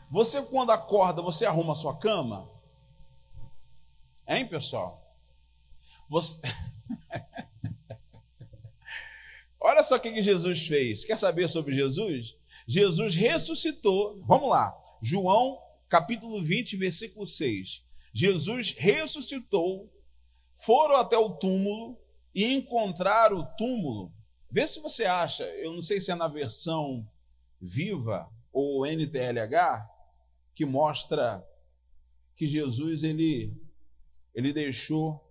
Você, 0.10 0.42
quando 0.44 0.72
acorda, 0.72 1.22
você 1.22 1.46
arruma 1.46 1.74
a 1.74 1.76
sua 1.76 1.98
cama? 1.98 2.50
Hein, 4.28 4.48
pessoal? 4.48 5.16
Você. 6.10 6.42
Olha 9.68 9.84
só 9.84 9.98
o 9.98 10.00
que 10.00 10.22
Jesus 10.22 10.66
fez. 10.66 11.04
Quer 11.04 11.18
saber 11.18 11.50
sobre 11.50 11.76
Jesus? 11.76 12.38
Jesus 12.66 13.14
ressuscitou. 13.16 14.18
Vamos 14.26 14.48
lá. 14.48 14.74
João, 15.02 15.62
capítulo 15.90 16.42
20, 16.42 16.78
versículo 16.78 17.28
6. 17.28 17.86
Jesus 18.14 18.72
ressuscitou, 18.78 19.94
foram 20.56 20.96
até 20.96 21.18
o 21.18 21.32
túmulo 21.32 22.00
e 22.34 22.46
encontraram 22.46 23.40
o 23.40 23.46
túmulo. 23.58 24.14
Vê 24.50 24.66
se 24.66 24.80
você 24.80 25.04
acha, 25.04 25.44
eu 25.44 25.74
não 25.74 25.82
sei 25.82 26.00
se 26.00 26.12
é 26.12 26.16
na 26.16 26.30
versão 26.30 27.06
viva 27.60 28.32
ou 28.54 28.86
NTLH, 28.86 29.86
que 30.56 30.64
mostra 30.66 31.46
que 32.38 32.48
Jesus 32.48 33.04
ele, 33.04 33.54
ele 34.34 34.54
deixou 34.54 35.27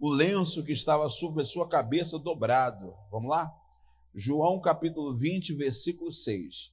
o 0.00 0.10
lenço 0.10 0.64
que 0.64 0.72
estava 0.72 1.08
sobre 1.10 1.42
a 1.42 1.44
sua 1.44 1.68
cabeça 1.68 2.18
dobrado. 2.18 2.94
Vamos 3.10 3.28
lá? 3.28 3.52
João 4.14 4.58
capítulo 4.58 5.14
20, 5.14 5.52
versículo 5.52 6.10
6. 6.10 6.72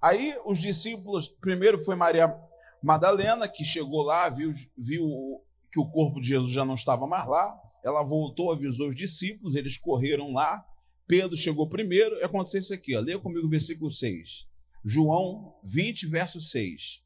Aí 0.00 0.34
os 0.46 0.58
discípulos, 0.58 1.28
primeiro 1.28 1.84
foi 1.84 1.94
Maria 1.94 2.34
Madalena, 2.82 3.46
que 3.46 3.64
chegou 3.64 4.02
lá, 4.02 4.28
viu, 4.30 4.50
viu 4.76 5.42
que 5.70 5.78
o 5.78 5.88
corpo 5.90 6.20
de 6.20 6.28
Jesus 6.28 6.52
já 6.52 6.64
não 6.64 6.74
estava 6.74 7.06
mais 7.06 7.28
lá. 7.28 7.54
Ela 7.84 8.02
voltou, 8.02 8.50
avisou 8.50 8.88
os 8.88 8.96
discípulos, 8.96 9.54
eles 9.54 9.76
correram 9.76 10.32
lá. 10.32 10.64
Pedro 11.06 11.36
chegou 11.36 11.68
primeiro, 11.68 12.16
e 12.16 12.24
aconteceu 12.24 12.60
isso 12.60 12.74
aqui, 12.74 12.96
ó. 12.96 13.00
leia 13.00 13.18
comigo 13.18 13.46
o 13.46 13.50
versículo 13.50 13.90
6. 13.90 14.46
João 14.84 15.54
20, 15.64 16.06
verso 16.06 16.40
6. 16.40 17.04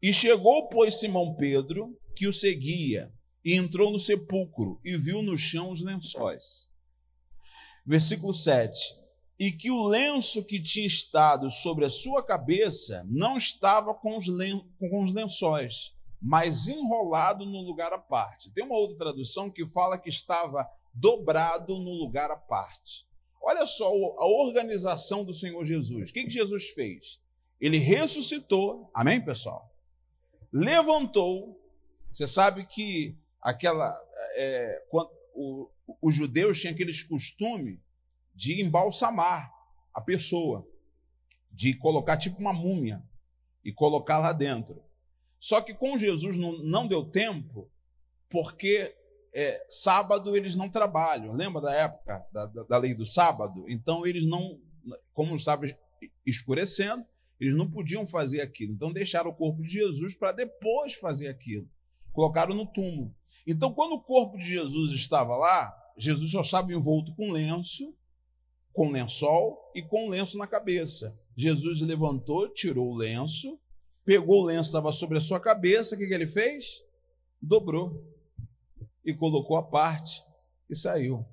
E 0.00 0.12
chegou, 0.12 0.68
pois, 0.68 0.98
Simão 0.98 1.34
Pedro, 1.34 1.98
que 2.14 2.26
o 2.26 2.32
seguia, 2.32 3.12
e 3.48 3.54
entrou 3.54 3.90
no 3.90 3.98
sepulcro, 3.98 4.78
e 4.84 4.94
viu 4.94 5.22
no 5.22 5.34
chão 5.34 5.70
os 5.70 5.80
lençóis 5.80 6.68
Versículo 7.86 8.34
7. 8.34 8.94
E 9.38 9.50
que 9.50 9.70
o 9.70 9.88
lenço 9.88 10.44
que 10.44 10.62
tinha 10.62 10.86
estado 10.86 11.50
sobre 11.50 11.86
a 11.86 11.90
sua 11.90 12.22
cabeça 12.22 13.06
não 13.08 13.38
estava 13.38 13.94
com 13.94 14.18
os, 14.18 14.28
len 14.28 14.62
com 14.78 15.02
os 15.02 15.14
lençóis, 15.14 15.96
mas 16.20 16.68
enrolado 16.68 17.46
no 17.46 17.62
lugar 17.62 17.90
à 17.90 17.98
parte. 17.98 18.50
Tem 18.50 18.64
uma 18.64 18.76
outra 18.76 18.98
tradução 18.98 19.50
que 19.50 19.66
fala 19.66 19.96
que 19.96 20.10
estava 20.10 20.68
dobrado 20.92 21.78
no 21.78 21.92
lugar 21.92 22.30
à 22.30 22.36
parte. 22.36 23.06
Olha 23.40 23.64
só 23.64 23.86
a 23.86 24.26
organização 24.26 25.24
do 25.24 25.32
Senhor 25.32 25.64
Jesus. 25.64 26.10
O 26.10 26.12
que, 26.12 26.24
que 26.24 26.30
Jesus 26.30 26.68
fez? 26.72 27.18
Ele 27.58 27.78
ressuscitou, 27.78 28.90
amém, 28.92 29.24
pessoal? 29.24 29.74
Levantou. 30.52 31.58
Você 32.12 32.26
sabe 32.26 32.66
que 32.66 33.16
aquela. 33.40 33.98
É, 34.36 34.84
quando, 34.88 35.10
os 36.02 36.14
judeus 36.14 36.60
tinham 36.60 36.74
aqueles 36.74 37.02
costume 37.02 37.80
de 38.34 38.60
embalsamar 38.60 39.52
a 39.94 40.00
pessoa, 40.00 40.66
de 41.50 41.74
colocar 41.74 42.16
tipo 42.16 42.38
uma 42.38 42.52
múmia 42.52 43.02
e 43.64 43.72
colocar 43.72 44.18
lá 44.18 44.32
dentro. 44.32 44.82
Só 45.38 45.60
que 45.60 45.72
com 45.72 45.96
Jesus 45.96 46.36
não, 46.36 46.58
não 46.58 46.86
deu 46.86 47.04
tempo, 47.04 47.70
porque 48.28 48.94
é, 49.32 49.64
sábado 49.68 50.36
eles 50.36 50.56
não 50.56 50.68
trabalham. 50.68 51.32
Lembra 51.32 51.62
da 51.62 51.74
época 51.74 52.26
da, 52.32 52.46
da, 52.46 52.62
da 52.64 52.78
lei 52.78 52.94
do 52.94 53.06
sábado? 53.06 53.64
Então 53.68 54.06
eles 54.06 54.26
não, 54.26 54.60
como 55.12 55.36
estava 55.36 55.64
escurecendo, 56.26 57.04
eles 57.40 57.56
não 57.56 57.70
podiam 57.70 58.06
fazer 58.06 58.40
aquilo. 58.40 58.72
Então 58.74 58.92
deixaram 58.92 59.30
o 59.30 59.34
corpo 59.34 59.62
de 59.62 59.68
Jesus 59.68 60.14
para 60.14 60.32
depois 60.32 60.94
fazer 60.94 61.28
aquilo. 61.28 61.68
Colocaram 62.12 62.54
no 62.54 62.66
túmulo. 62.66 63.14
Então, 63.50 63.72
quando 63.72 63.94
o 63.94 64.02
corpo 64.02 64.36
de 64.36 64.44
Jesus 64.44 64.92
estava 64.92 65.34
lá, 65.34 65.74
Jesus 65.96 66.30
só 66.30 66.42
estava 66.42 66.70
envolto 66.70 67.16
com 67.16 67.32
lenço, 67.32 67.96
com 68.74 68.90
lençol 68.90 69.72
e 69.74 69.80
com 69.80 70.10
lenço 70.10 70.36
na 70.36 70.46
cabeça. 70.46 71.18
Jesus 71.34 71.80
levantou, 71.80 72.50
tirou 72.50 72.90
o 72.90 72.94
lenço, 72.94 73.58
pegou 74.04 74.42
o 74.42 74.44
lenço 74.44 74.68
estava 74.68 74.92
sobre 74.92 75.16
a 75.16 75.20
sua 75.22 75.40
cabeça, 75.40 75.94
o 75.94 75.98
que, 75.98 76.06
que 76.06 76.12
ele 76.12 76.26
fez? 76.26 76.84
Dobrou 77.40 78.04
e 79.02 79.14
colocou 79.14 79.56
a 79.56 79.62
parte 79.62 80.22
e 80.68 80.76
saiu. 80.76 81.24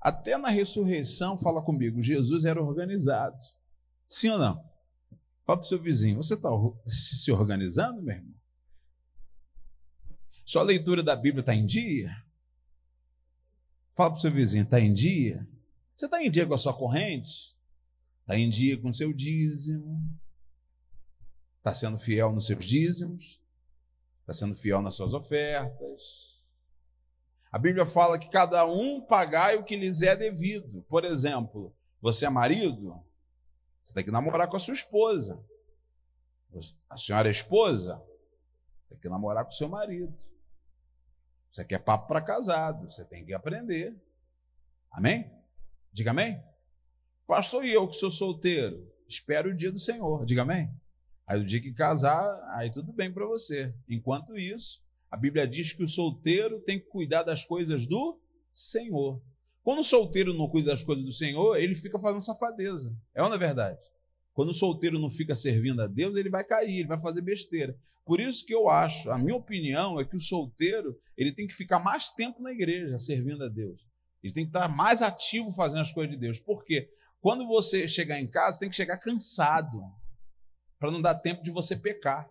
Até 0.00 0.36
na 0.36 0.48
ressurreição, 0.48 1.38
fala 1.38 1.62
comigo, 1.62 2.02
Jesus 2.02 2.44
era 2.44 2.60
organizado. 2.60 3.38
Sim 4.08 4.30
ou 4.30 4.38
não? 4.38 4.56
Fala 5.44 5.60
para 5.60 5.64
o 5.64 5.68
seu 5.68 5.80
vizinho, 5.80 6.16
você 6.16 6.34
está 6.34 6.50
se 6.88 7.30
organizando, 7.30 8.02
meu 8.02 8.16
irmão? 8.16 8.35
Sua 10.46 10.62
leitura 10.62 11.02
da 11.02 11.16
Bíblia 11.16 11.40
está 11.40 11.52
em 11.52 11.66
dia? 11.66 12.24
Fala 13.96 14.10
para 14.10 14.18
o 14.18 14.20
seu 14.20 14.30
vizinho, 14.30 14.62
está 14.62 14.78
em 14.78 14.94
dia? 14.94 15.44
Você 15.96 16.04
está 16.04 16.22
em 16.22 16.30
dia 16.30 16.46
com 16.46 16.54
a 16.54 16.58
sua 16.58 16.72
corrente? 16.72 17.58
Está 18.20 18.38
em 18.38 18.48
dia 18.48 18.80
com 18.80 18.90
o 18.90 18.94
seu 18.94 19.12
dízimo? 19.12 20.00
Está 21.58 21.74
sendo 21.74 21.98
fiel 21.98 22.30
nos 22.30 22.46
seus 22.46 22.64
dízimos? 22.64 23.42
Está 24.20 24.32
sendo 24.32 24.54
fiel 24.54 24.80
nas 24.80 24.94
suas 24.94 25.12
ofertas? 25.12 26.38
A 27.50 27.58
Bíblia 27.58 27.84
fala 27.84 28.16
que 28.16 28.30
cada 28.30 28.64
um 28.66 29.00
pagai 29.00 29.56
o 29.56 29.64
que 29.64 29.74
lhes 29.74 30.00
é 30.00 30.14
devido. 30.14 30.84
Por 30.84 31.04
exemplo, 31.04 31.74
você 32.00 32.24
é 32.24 32.30
marido, 32.30 33.02
você 33.82 33.92
tem 33.92 34.04
que 34.04 34.12
namorar 34.12 34.48
com 34.48 34.56
a 34.56 34.60
sua 34.60 34.74
esposa. 34.74 35.44
A 36.88 36.96
senhora 36.96 37.26
é 37.26 37.32
esposa, 37.32 38.00
tem 38.88 38.96
que 38.96 39.08
namorar 39.08 39.44
com 39.44 39.50
o 39.50 39.54
seu 39.54 39.68
marido. 39.68 40.16
Você 41.56 41.64
quer 41.64 41.78
papo 41.78 42.06
para 42.06 42.20
casado, 42.20 42.84
você 42.90 43.02
tem 43.02 43.24
que 43.24 43.32
aprender. 43.32 43.96
Amém? 44.90 45.32
Diga 45.90 46.10
amém. 46.10 46.38
Pastor, 47.26 47.64
e 47.64 47.72
eu 47.72 47.88
que 47.88 47.96
sou 47.96 48.10
solteiro? 48.10 48.86
Espero 49.08 49.48
o 49.48 49.56
dia 49.56 49.72
do 49.72 49.78
Senhor. 49.78 50.26
Diga 50.26 50.42
amém. 50.42 50.70
Aí 51.26 51.40
o 51.40 51.46
dia 51.46 51.58
que 51.58 51.72
casar, 51.72 52.26
aí 52.56 52.70
tudo 52.70 52.92
bem 52.92 53.10
para 53.10 53.24
você. 53.24 53.74
Enquanto 53.88 54.36
isso, 54.36 54.84
a 55.10 55.16
Bíblia 55.16 55.48
diz 55.48 55.72
que 55.72 55.82
o 55.82 55.88
solteiro 55.88 56.60
tem 56.60 56.78
que 56.78 56.88
cuidar 56.88 57.22
das 57.22 57.42
coisas 57.42 57.86
do 57.86 58.20
Senhor. 58.52 59.22
Quando 59.62 59.78
o 59.78 59.82
solteiro 59.82 60.34
não 60.34 60.50
cuida 60.50 60.72
das 60.72 60.82
coisas 60.82 61.06
do 61.06 61.12
Senhor, 61.12 61.56
ele 61.56 61.74
fica 61.74 61.98
fazendo 61.98 62.20
safadeza. 62.20 62.94
É 63.14 63.22
ou 63.22 63.30
não 63.30 63.36
é 63.36 63.38
verdade? 63.38 63.80
Quando 64.34 64.50
o 64.50 64.54
solteiro 64.54 64.98
não 64.98 65.08
fica 65.08 65.34
servindo 65.34 65.80
a 65.80 65.86
Deus, 65.86 66.14
ele 66.16 66.28
vai 66.28 66.44
cair, 66.44 66.80
ele 66.80 66.88
vai 66.88 67.00
fazer 67.00 67.22
besteira. 67.22 67.74
Por 68.06 68.20
isso 68.20 68.46
que 68.46 68.54
eu 68.54 68.68
acho, 68.68 69.10
a 69.10 69.18
minha 69.18 69.34
opinião 69.34 70.00
é 70.00 70.04
que 70.04 70.14
o 70.14 70.20
solteiro, 70.20 70.96
ele 71.16 71.32
tem 71.32 71.46
que 71.46 71.54
ficar 71.54 71.80
mais 71.80 72.10
tempo 72.10 72.40
na 72.40 72.52
igreja, 72.52 72.96
servindo 72.98 73.42
a 73.42 73.48
Deus. 73.48 73.84
Ele 74.22 74.32
tem 74.32 74.44
que 74.44 74.50
estar 74.50 74.68
mais 74.68 75.02
ativo 75.02 75.50
fazendo 75.50 75.80
as 75.80 75.92
coisas 75.92 76.14
de 76.14 76.20
Deus. 76.20 76.38
Por 76.38 76.64
quê? 76.64 76.88
Quando 77.20 77.44
você 77.48 77.88
chegar 77.88 78.20
em 78.20 78.28
casa, 78.28 78.60
tem 78.60 78.70
que 78.70 78.76
chegar 78.76 78.98
cansado, 78.98 79.82
para 80.78 80.92
não 80.92 81.02
dar 81.02 81.16
tempo 81.16 81.42
de 81.42 81.50
você 81.50 81.74
pecar. 81.74 82.30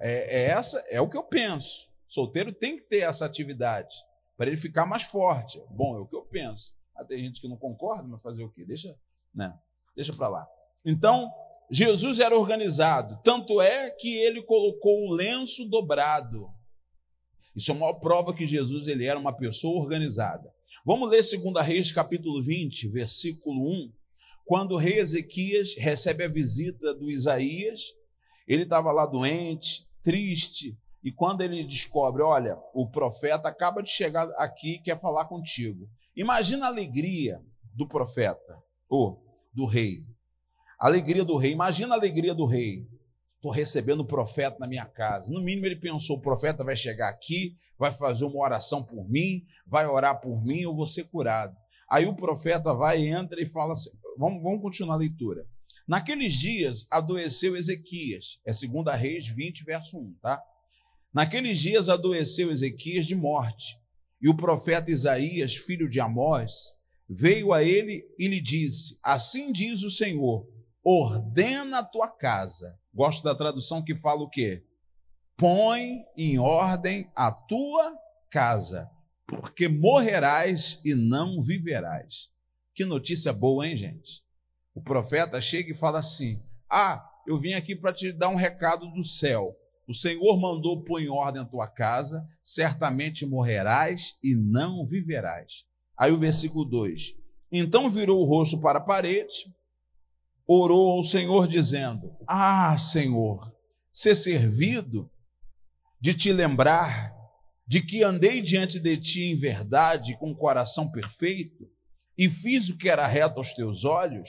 É, 0.00 0.40
é, 0.40 0.44
essa, 0.46 0.80
é 0.88 0.98
o 0.98 1.10
que 1.10 1.16
eu 1.16 1.24
penso. 1.24 1.90
Solteiro 2.08 2.54
tem 2.54 2.78
que 2.78 2.84
ter 2.84 3.00
essa 3.00 3.26
atividade 3.26 3.94
para 4.34 4.46
ele 4.46 4.56
ficar 4.56 4.86
mais 4.86 5.02
forte. 5.02 5.62
Bom, 5.70 5.94
é 5.94 6.00
o 6.00 6.06
que 6.06 6.16
eu 6.16 6.22
penso. 6.22 6.74
Ah, 6.96 7.04
tem 7.04 7.22
gente 7.22 7.38
que 7.38 7.48
não 7.48 7.56
concorda, 7.58 8.08
mas 8.08 8.22
fazer 8.22 8.42
o 8.42 8.50
quê? 8.50 8.64
Deixa, 8.64 8.98
né? 9.34 9.58
Deixa 9.94 10.14
para 10.14 10.28
lá. 10.28 10.48
Então, 10.84 11.30
Jesus 11.74 12.20
era 12.20 12.38
organizado, 12.38 13.18
tanto 13.24 13.58
é 13.58 13.88
que 13.88 14.14
ele 14.18 14.42
colocou 14.42 15.06
o 15.06 15.14
lenço 15.14 15.66
dobrado. 15.66 16.50
Isso 17.56 17.70
é 17.70 17.74
uma 17.74 17.98
prova 17.98 18.34
que 18.34 18.46
Jesus 18.46 18.86
ele 18.88 19.06
era 19.06 19.18
uma 19.18 19.32
pessoa 19.32 19.82
organizada. 19.82 20.52
Vamos 20.84 21.08
ler 21.08 21.22
2 21.22 21.66
Reis, 21.66 21.90
capítulo 21.90 22.42
20, 22.42 22.88
versículo 22.88 23.70
1. 23.70 23.90
Quando 24.44 24.72
o 24.72 24.76
rei 24.76 24.98
Ezequias 24.98 25.74
recebe 25.78 26.24
a 26.24 26.28
visita 26.28 26.92
do 26.92 27.10
Isaías, 27.10 27.80
ele 28.46 28.64
estava 28.64 28.92
lá 28.92 29.06
doente, 29.06 29.88
triste, 30.02 30.76
e 31.02 31.10
quando 31.10 31.40
ele 31.40 31.64
descobre, 31.64 32.22
olha, 32.22 32.58
o 32.74 32.86
profeta 32.90 33.48
acaba 33.48 33.82
de 33.82 33.90
chegar 33.90 34.28
aqui 34.36 34.74
e 34.74 34.82
quer 34.82 35.00
falar 35.00 35.24
contigo. 35.24 35.88
Imagina 36.14 36.66
a 36.66 36.68
alegria 36.68 37.40
do 37.74 37.88
profeta, 37.88 38.58
ou 38.90 39.24
do 39.54 39.64
rei. 39.64 40.11
Alegria 40.82 41.24
do 41.24 41.36
rei. 41.36 41.52
Imagina 41.52 41.94
a 41.94 41.96
alegria 41.96 42.34
do 42.34 42.44
rei. 42.44 42.84
Estou 43.36 43.52
recebendo 43.52 44.00
o 44.00 44.04
profeta 44.04 44.56
na 44.58 44.66
minha 44.66 44.84
casa. 44.84 45.32
No 45.32 45.40
mínimo, 45.40 45.64
ele 45.64 45.76
pensou: 45.76 46.16
o 46.16 46.20
profeta 46.20 46.64
vai 46.64 46.74
chegar 46.74 47.08
aqui, 47.08 47.56
vai 47.78 47.92
fazer 47.92 48.24
uma 48.24 48.40
oração 48.40 48.82
por 48.82 49.08
mim, 49.08 49.44
vai 49.64 49.86
orar 49.86 50.20
por 50.20 50.44
mim, 50.44 50.62
eu 50.62 50.74
vou 50.74 50.84
ser 50.84 51.04
curado. 51.04 51.56
Aí 51.88 52.04
o 52.04 52.16
profeta 52.16 52.74
vai, 52.74 53.06
entra 53.06 53.40
e 53.40 53.46
fala 53.46 53.74
assim: 53.74 53.90
vamos, 54.18 54.42
vamos 54.42 54.60
continuar 54.60 54.96
a 54.96 54.98
leitura. 54.98 55.46
Naqueles 55.86 56.34
dias 56.34 56.88
adoeceu 56.90 57.56
Ezequias, 57.56 58.40
é 58.44 58.50
2 58.50 59.00
Reis 59.00 59.28
20, 59.28 59.64
verso 59.64 59.96
1, 59.96 60.16
tá? 60.20 60.42
Naqueles 61.14 61.60
dias 61.60 61.88
adoeceu 61.88 62.50
Ezequias 62.50 63.06
de 63.06 63.14
morte, 63.14 63.76
e 64.20 64.28
o 64.28 64.36
profeta 64.36 64.90
Isaías, 64.90 65.54
filho 65.54 65.88
de 65.88 66.00
Amós, 66.00 66.52
veio 67.08 67.52
a 67.52 67.62
ele 67.62 68.04
e 68.18 68.26
lhe 68.26 68.40
disse: 68.40 68.98
Assim 69.04 69.52
diz 69.52 69.84
o 69.84 69.90
Senhor, 69.90 70.44
ordena 70.84 71.78
a 71.78 71.84
tua 71.84 72.08
casa. 72.08 72.78
Gosto 72.92 73.22
da 73.22 73.34
tradução 73.34 73.82
que 73.82 73.94
fala 73.94 74.22
o 74.22 74.28
quê? 74.28 74.64
Põe 75.36 76.04
em 76.16 76.38
ordem 76.38 77.10
a 77.14 77.32
tua 77.32 77.96
casa, 78.30 78.90
porque 79.26 79.68
morrerás 79.68 80.80
e 80.84 80.94
não 80.94 81.40
viverás. 81.40 82.30
Que 82.74 82.84
notícia 82.84 83.32
boa, 83.32 83.66
hein, 83.66 83.76
gente? 83.76 84.22
O 84.74 84.82
profeta 84.82 85.40
chega 85.40 85.72
e 85.72 85.76
fala 85.76 85.98
assim: 85.98 86.42
Ah, 86.70 87.04
eu 87.26 87.38
vim 87.38 87.52
aqui 87.54 87.76
para 87.76 87.92
te 87.92 88.12
dar 88.12 88.28
um 88.28 88.34
recado 88.34 88.90
do 88.90 89.04
céu. 89.04 89.56
O 89.86 89.94
Senhor 89.94 90.40
mandou 90.40 90.82
pôr 90.82 91.02
em 91.02 91.08
ordem 91.08 91.42
a 91.42 91.44
tua 91.44 91.66
casa, 91.66 92.26
certamente 92.42 93.26
morrerás 93.26 94.16
e 94.22 94.34
não 94.34 94.86
viverás. 94.86 95.64
Aí 95.96 96.12
o 96.12 96.18
versículo 96.18 96.64
2: 96.64 97.14
Então 97.50 97.90
virou 97.90 98.22
o 98.22 98.26
rosto 98.26 98.60
para 98.60 98.78
a 98.78 98.82
parede, 98.82 99.52
orou 100.46 100.92
ao 100.92 101.02
Senhor, 101.02 101.46
dizendo: 101.48 102.14
Ah, 102.26 102.76
Senhor, 102.76 103.54
ser 103.92 104.16
servido 104.16 105.10
de 106.00 106.14
te 106.14 106.32
lembrar 106.32 107.12
de 107.66 107.80
que 107.80 108.02
andei 108.02 108.42
diante 108.42 108.78
de 108.78 108.96
ti 108.96 109.24
em 109.24 109.36
verdade, 109.36 110.16
com 110.18 110.30
o 110.30 110.36
coração 110.36 110.90
perfeito, 110.90 111.70
e 112.18 112.28
fiz 112.28 112.68
o 112.68 112.76
que 112.76 112.88
era 112.88 113.06
reto 113.06 113.38
aos 113.38 113.54
teus 113.54 113.84
olhos, 113.84 114.28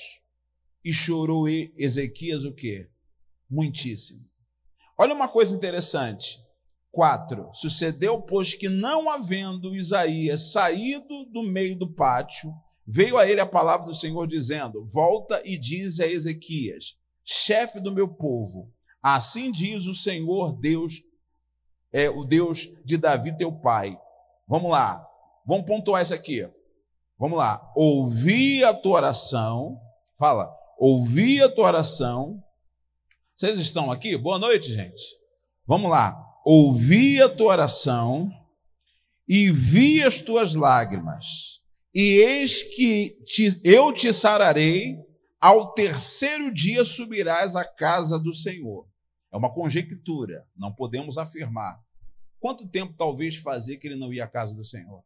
e 0.84 0.94
chorou 0.94 1.48
Ezequias 1.50 2.46
o 2.46 2.54
quê? 2.54 2.90
Muitíssimo. 3.50 4.26
Olha 4.98 5.14
uma 5.14 5.28
coisa 5.28 5.56
interessante. 5.56 6.40
4. 6.92 7.50
Sucedeu, 7.54 8.22
pois, 8.22 8.54
que 8.54 8.70
não 8.70 9.10
havendo 9.10 9.76
Isaías 9.76 10.52
saído 10.52 11.26
do 11.32 11.42
meio 11.42 11.76
do 11.76 11.92
pátio, 11.92 12.54
veio 12.86 13.18
a 13.18 13.28
ele 13.28 13.40
a 13.40 13.46
palavra 13.46 13.86
do 13.86 13.96
Senhor 13.96 14.28
dizendo: 14.28 14.86
Volta 14.86 15.42
e 15.46 15.58
diz 15.58 16.00
a 16.00 16.08
Ezequias, 16.08 16.98
chefe 17.24 17.80
do 17.80 17.92
meu 17.92 18.08
povo, 18.08 18.72
assim 19.02 19.52
diz 19.52 19.86
o 19.86 19.94
Senhor 19.94 20.58
Deus, 20.60 21.02
é 21.92 22.10
o 22.10 22.24
Deus 22.24 22.70
de 22.84 22.98
Davi 22.98 23.36
teu 23.38 23.52
pai. 23.52 23.98
Vamos 24.48 24.72
lá. 24.72 25.06
Vamos 25.46 25.66
pontuar 25.66 26.02
isso 26.02 26.14
aqui. 26.14 26.48
Vamos 27.18 27.38
lá. 27.38 27.72
Ouvi 27.76 28.64
a 28.64 28.74
tua 28.74 28.94
oração. 28.94 29.80
Fala. 30.18 30.52
Ouvi 30.80 31.42
a 31.42 31.50
tua 31.50 31.66
oração 31.66 32.44
vocês 33.36 33.60
estão 33.60 33.92
aqui? 33.92 34.16
Boa 34.16 34.38
noite, 34.38 34.72
gente. 34.72 35.04
Vamos 35.66 35.90
lá. 35.90 36.16
Ouvi 36.46 37.20
a 37.20 37.28
tua 37.28 37.54
oração 37.54 38.32
e 39.28 39.50
vi 39.50 40.04
as 40.04 40.22
tuas 40.22 40.54
lágrimas, 40.54 41.53
e 41.94 42.02
eis 42.20 42.64
que 42.64 43.22
te, 43.24 43.62
eu 43.64 43.94
te 43.94 44.12
sararei, 44.12 44.98
ao 45.40 45.74
terceiro 45.74 46.54
dia 46.54 46.84
subirás 46.84 47.56
à 47.56 47.66
casa 47.66 48.18
do 48.18 48.34
Senhor. 48.34 48.88
É 49.32 49.38
uma 49.38 49.54
conjectura, 49.54 50.48
não 50.56 50.74
podemos 50.74 51.18
afirmar. 51.18 51.80
Quanto 52.40 52.68
tempo 52.68 52.94
talvez 52.98 53.36
fazia 53.36 53.78
que 53.78 53.88
ele 53.88 53.96
não 53.96 54.14
ia 54.14 54.26
à 54.26 54.28
casa 54.28 54.56
do 54.56 54.66
Senhor? 54.66 55.04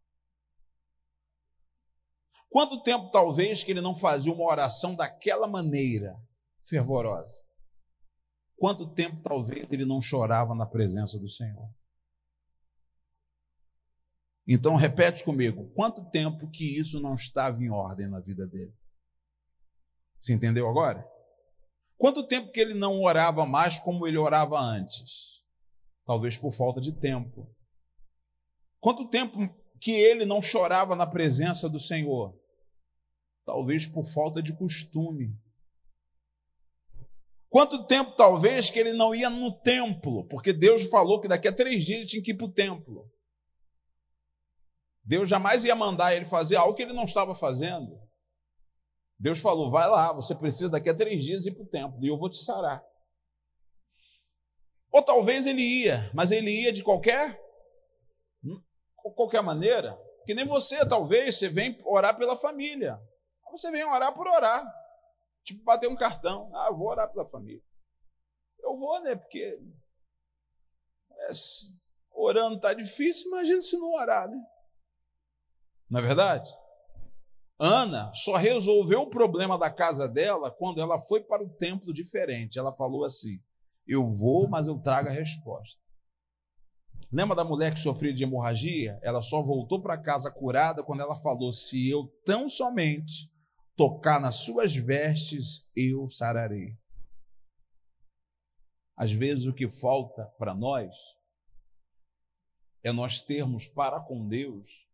Quanto 2.50 2.82
tempo 2.82 3.12
talvez 3.12 3.64
que 3.64 3.72
ele 3.72 3.82
não 3.82 3.96
fazia 3.96 4.32
uma 4.32 4.46
oração 4.46 4.96
daquela 4.96 5.48
maneira, 5.48 6.16
fervorosa? 6.62 7.44
Quanto 8.56 8.92
tempo 8.94 9.22
talvez 9.22 9.72
ele 9.72 9.86
não 9.86 10.02
chorava 10.02 10.56
na 10.56 10.66
presença 10.66 11.20
do 11.20 11.30
Senhor? 11.30 11.70
Então 14.48 14.76
repete 14.76 15.24
comigo, 15.26 15.70
quanto 15.76 16.10
tempo 16.10 16.50
que 16.50 16.80
isso 16.80 17.02
não 17.02 17.16
estava 17.16 17.62
em 17.62 17.70
ordem 17.70 18.08
na 18.08 18.22
vida 18.22 18.48
dele? 18.48 18.74
Você 20.22 20.34
entendeu 20.34 20.70
agora? 20.70 21.06
Quanto 21.98 22.26
tempo 22.26 22.52
que 22.52 22.60
ele 22.60 22.74
não 22.74 23.02
orava 23.02 23.46
mais 23.46 23.78
como 23.80 24.08
ele 24.08 24.18
orava 24.18 24.60
antes? 24.60 25.42
Talvez 26.06 26.38
por 26.38 26.54
falta 26.54 26.80
de 26.80 26.94
tempo. 26.94 27.54
Quanto 28.80 29.10
tempo 29.10 29.38
que 29.82 29.92
ele 29.92 30.26
não 30.26 30.42
chorava 30.42 30.96
na 30.96 31.06
presença 31.06 31.68
do 31.68 31.80
Senhor? 31.80 32.34
Talvez 33.46 33.86
por 33.86 34.06
falta 34.06 34.42
de 34.42 34.56
costume. 34.56 35.36
Quanto 37.50 37.86
tempo, 37.86 38.12
talvez, 38.16 38.70
que 38.70 38.78
ele 38.78 38.94
não 38.94 39.16
ia 39.16 39.30
no 39.30 39.52
templo, 39.62 40.28
porque 40.28 40.52
Deus 40.52 40.84
falou 40.84 41.20
que 41.20 41.28
daqui 41.28 41.48
a 41.48 41.56
três 41.56 41.86
dias 41.86 42.00
ele 42.00 42.08
tinha 42.08 42.24
que 42.24 42.32
ir 42.32 42.36
para 42.36 42.46
o 42.46 42.52
templo. 42.52 43.10
Deus 45.08 45.30
jamais 45.30 45.64
ia 45.64 45.74
mandar 45.74 46.14
ele 46.14 46.26
fazer 46.26 46.58
algo 46.58 46.76
que 46.76 46.82
ele 46.82 46.92
não 46.92 47.06
estava 47.06 47.34
fazendo. 47.34 47.98
Deus 49.18 49.40
falou: 49.40 49.72
vai 49.72 49.90
lá, 49.90 50.12
você 50.12 50.36
precisa 50.36 50.70
daqui 50.70 50.90
a 50.90 50.96
três 50.96 51.24
dias 51.24 51.46
ir 51.46 51.54
para 51.54 51.64
o 51.64 51.70
templo, 51.70 52.04
e 52.04 52.10
eu 52.10 52.18
vou 52.18 52.30
te 52.30 52.36
sarar. 52.38 52.84
Ou 54.92 55.02
talvez 55.02 55.46
ele 55.46 55.62
ia, 55.62 56.12
mas 56.14 56.30
ele 56.32 56.52
ia 56.52 56.74
de 56.74 56.84
qualquer, 56.84 57.40
hum, 58.44 58.62
qualquer 59.16 59.42
maneira, 59.42 59.98
que 60.26 60.34
nem 60.34 60.46
você, 60.46 60.86
talvez, 60.86 61.40
você 61.40 61.48
vem 61.48 61.80
orar 61.86 62.18
pela 62.18 62.36
família. 62.36 63.00
Você 63.50 63.72
vem 63.72 63.86
orar 63.86 64.14
por 64.14 64.28
orar. 64.28 64.66
Tipo, 65.42 65.64
bater 65.64 65.88
um 65.88 65.96
cartão. 65.96 66.54
Ah, 66.54 66.70
vou 66.70 66.90
orar 66.90 67.10
pela 67.10 67.26
família. 67.26 67.64
Eu 68.60 68.78
vou, 68.78 69.02
né? 69.02 69.16
Porque 69.16 69.58
é, 71.12 71.30
orando 72.12 72.58
está 72.58 72.74
difícil, 72.74 73.30
imagina 73.30 73.62
se 73.62 73.78
não 73.78 73.94
orar, 73.94 74.30
né? 74.30 74.38
Não 75.90 76.00
é 76.00 76.04
verdade? 76.04 76.50
Ana 77.60 78.12
só 78.14 78.36
resolveu 78.36 79.02
o 79.02 79.10
problema 79.10 79.58
da 79.58 79.72
casa 79.72 80.08
dela 80.08 80.52
quando 80.52 80.80
ela 80.80 81.00
foi 81.00 81.22
para 81.22 81.44
o 81.44 81.50
templo 81.50 81.92
diferente. 81.92 82.60
Ela 82.60 82.72
falou 82.72 83.04
assim: 83.04 83.40
Eu 83.88 84.12
vou, 84.12 84.48
mas 84.48 84.68
eu 84.68 84.78
trago 84.80 85.10
a 85.10 85.12
resposta. 85.12 85.80
Lembra 87.12 87.36
da 87.36 87.44
mulher 87.44 87.74
que 87.74 87.80
sofria 87.80 88.14
de 88.14 88.24
hemorragia? 88.24 89.00
Ela 89.02 89.22
só 89.22 89.42
voltou 89.42 89.82
para 89.82 89.98
casa 89.98 90.30
curada 90.30 90.84
quando 90.84 91.02
ela 91.02 91.16
falou: 91.16 91.52
Se 91.52 91.90
eu 91.90 92.08
tão 92.24 92.48
somente 92.48 93.32
tocar 93.76 94.20
nas 94.20 94.36
suas 94.36 94.76
vestes, 94.76 95.68
eu 95.76 96.10
sararei. 96.10 96.78
Às 98.96 99.12
vezes 99.12 99.46
o 99.46 99.54
que 99.54 99.70
falta 99.70 100.26
para 100.38 100.54
nós 100.54 100.94
é 102.84 102.92
nós 102.92 103.22
termos 103.22 103.68
para 103.68 104.00
com 104.00 104.28
Deus 104.28 104.87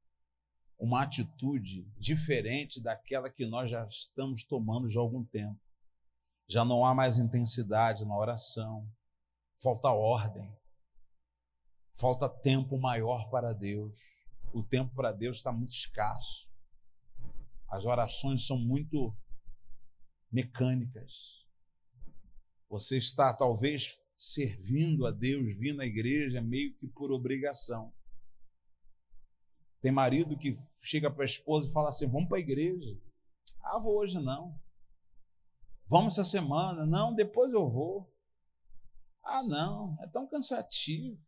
uma 0.84 1.04
atitude 1.04 1.89
diferente 1.98 2.82
daquela 2.82 3.30
que 3.30 3.46
nós 3.46 3.72
já 3.72 3.88
estamos 3.88 4.43
tomando 4.43 4.89
já 4.89 5.00
há 5.00 5.04
algum 5.04 5.24
tempo. 5.24 5.58
Já 6.46 6.65
não 6.65 6.86
há 6.86 6.93
mais 6.93 7.17
intensidade 7.17 8.04
na 8.04 8.13
oração, 8.13 8.86
falta 9.62 9.88
ordem, 9.88 10.54
falta 11.96 12.28
tempo 12.28 12.78
maior 12.78 13.30
para 13.30 13.54
Deus. 13.54 13.98
O 14.54 14.62
tempo 14.62 14.93
para 14.93 15.13
Deus 15.13 15.38
está 15.38 15.54
muito 15.54 15.72
escasso. 15.72 16.50
As 17.69 17.86
orações 17.86 18.46
são 18.46 18.60
muito 18.60 19.15
mecânicas. 20.30 21.13
Você 22.69 22.98
está 22.98 23.34
talvez 23.34 23.98
servindo 24.17 25.08
a 25.08 25.12
Deus, 25.12 25.58
vindo 25.58 25.82
à 25.82 25.86
igreja 25.86 26.41
meio 26.41 26.76
que 26.76 26.89
por 26.89 27.10
obrigação. 27.10 27.93
Tem 29.84 29.91
marido 29.91 30.38
que 30.38 30.54
chega 30.82 31.12
para 31.12 31.24
a 31.24 31.26
esposa 31.26 31.67
e 31.67 31.72
fala 31.74 31.89
assim: 31.89 32.08
vamos 32.08 32.30
para 32.30 32.38
a 32.38 32.39
igreja. 32.39 32.98
Ah, 33.62 33.78
vou 33.78 33.98
hoje 33.98 34.17
não. 34.17 34.58
Vamos 35.88 36.13
essa 36.13 36.24
semana. 36.24 36.86
Não, 36.86 37.13
depois 37.13 37.52
eu 37.52 37.69
vou. 37.69 38.10
Ah, 39.22 39.43
não, 39.43 39.98
é 40.02 40.08
tão 40.08 40.26
cansativo. 40.26 41.19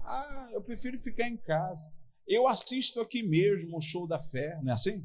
Ah, 0.00 0.48
eu 0.50 0.60
prefiro 0.64 0.98
ficar 0.98 1.28
em 1.28 1.36
casa. 1.36 1.94
Eu 2.26 2.48
assisto 2.48 3.00
aqui 3.00 3.22
mesmo 3.22 3.76
o 3.76 3.80
show 3.80 4.04
da 4.04 4.18
fé, 4.18 4.58
não 4.60 4.72
é 4.72 4.74
assim? 4.74 5.00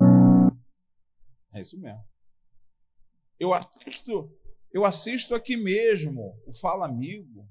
É 1.54 1.62
isso 1.62 1.80
mesmo. 1.80 2.04
Eu 3.40 3.54
assisto, 3.54 4.36
eu 4.72 4.86
assisto 4.86 5.36
aqui 5.36 5.56
mesmo 5.56 6.36
o 6.48 6.52
Fala 6.52 6.88
Amigo, 6.88 7.48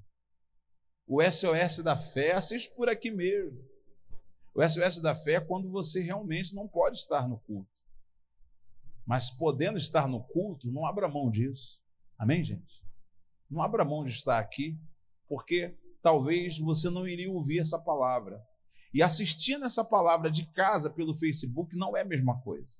o 1.07 1.21
SOS 1.23 1.81
da 1.81 1.95
fé, 1.95 2.33
assisto 2.33 2.75
por 2.75 2.89
aqui 2.89 3.09
mesmo. 3.09 3.76
O 4.57 4.67
SOS 4.67 4.99
da 4.99 5.13
fé 5.13 5.33
é 5.33 5.39
quando 5.39 5.69
você 5.69 6.01
realmente 6.01 6.55
não 6.55 6.67
pode 6.67 6.97
estar 6.97 7.27
no 7.27 7.37
culto. 7.41 7.69
Mas 9.05 9.29
podendo 9.29 9.77
estar 9.77 10.07
no 10.07 10.23
culto, 10.23 10.71
não 10.71 10.83
abra 10.83 11.07
mão 11.07 11.29
disso. 11.29 11.79
Amém, 12.17 12.43
gente? 12.43 12.83
Não 13.47 13.61
abra 13.61 13.85
mão 13.85 14.03
de 14.03 14.09
estar 14.09 14.39
aqui, 14.39 14.75
porque 15.29 15.77
talvez 16.01 16.57
você 16.57 16.89
não 16.89 17.07
iria 17.07 17.31
ouvir 17.31 17.59
essa 17.59 17.77
palavra. 17.77 18.43
E 18.91 19.03
assistindo 19.03 19.63
essa 19.63 19.85
palavra 19.85 20.31
de 20.31 20.47
casa 20.47 20.89
pelo 20.89 21.13
Facebook 21.13 21.77
não 21.77 21.95
é 21.95 22.01
a 22.01 22.05
mesma 22.05 22.41
coisa. 22.41 22.79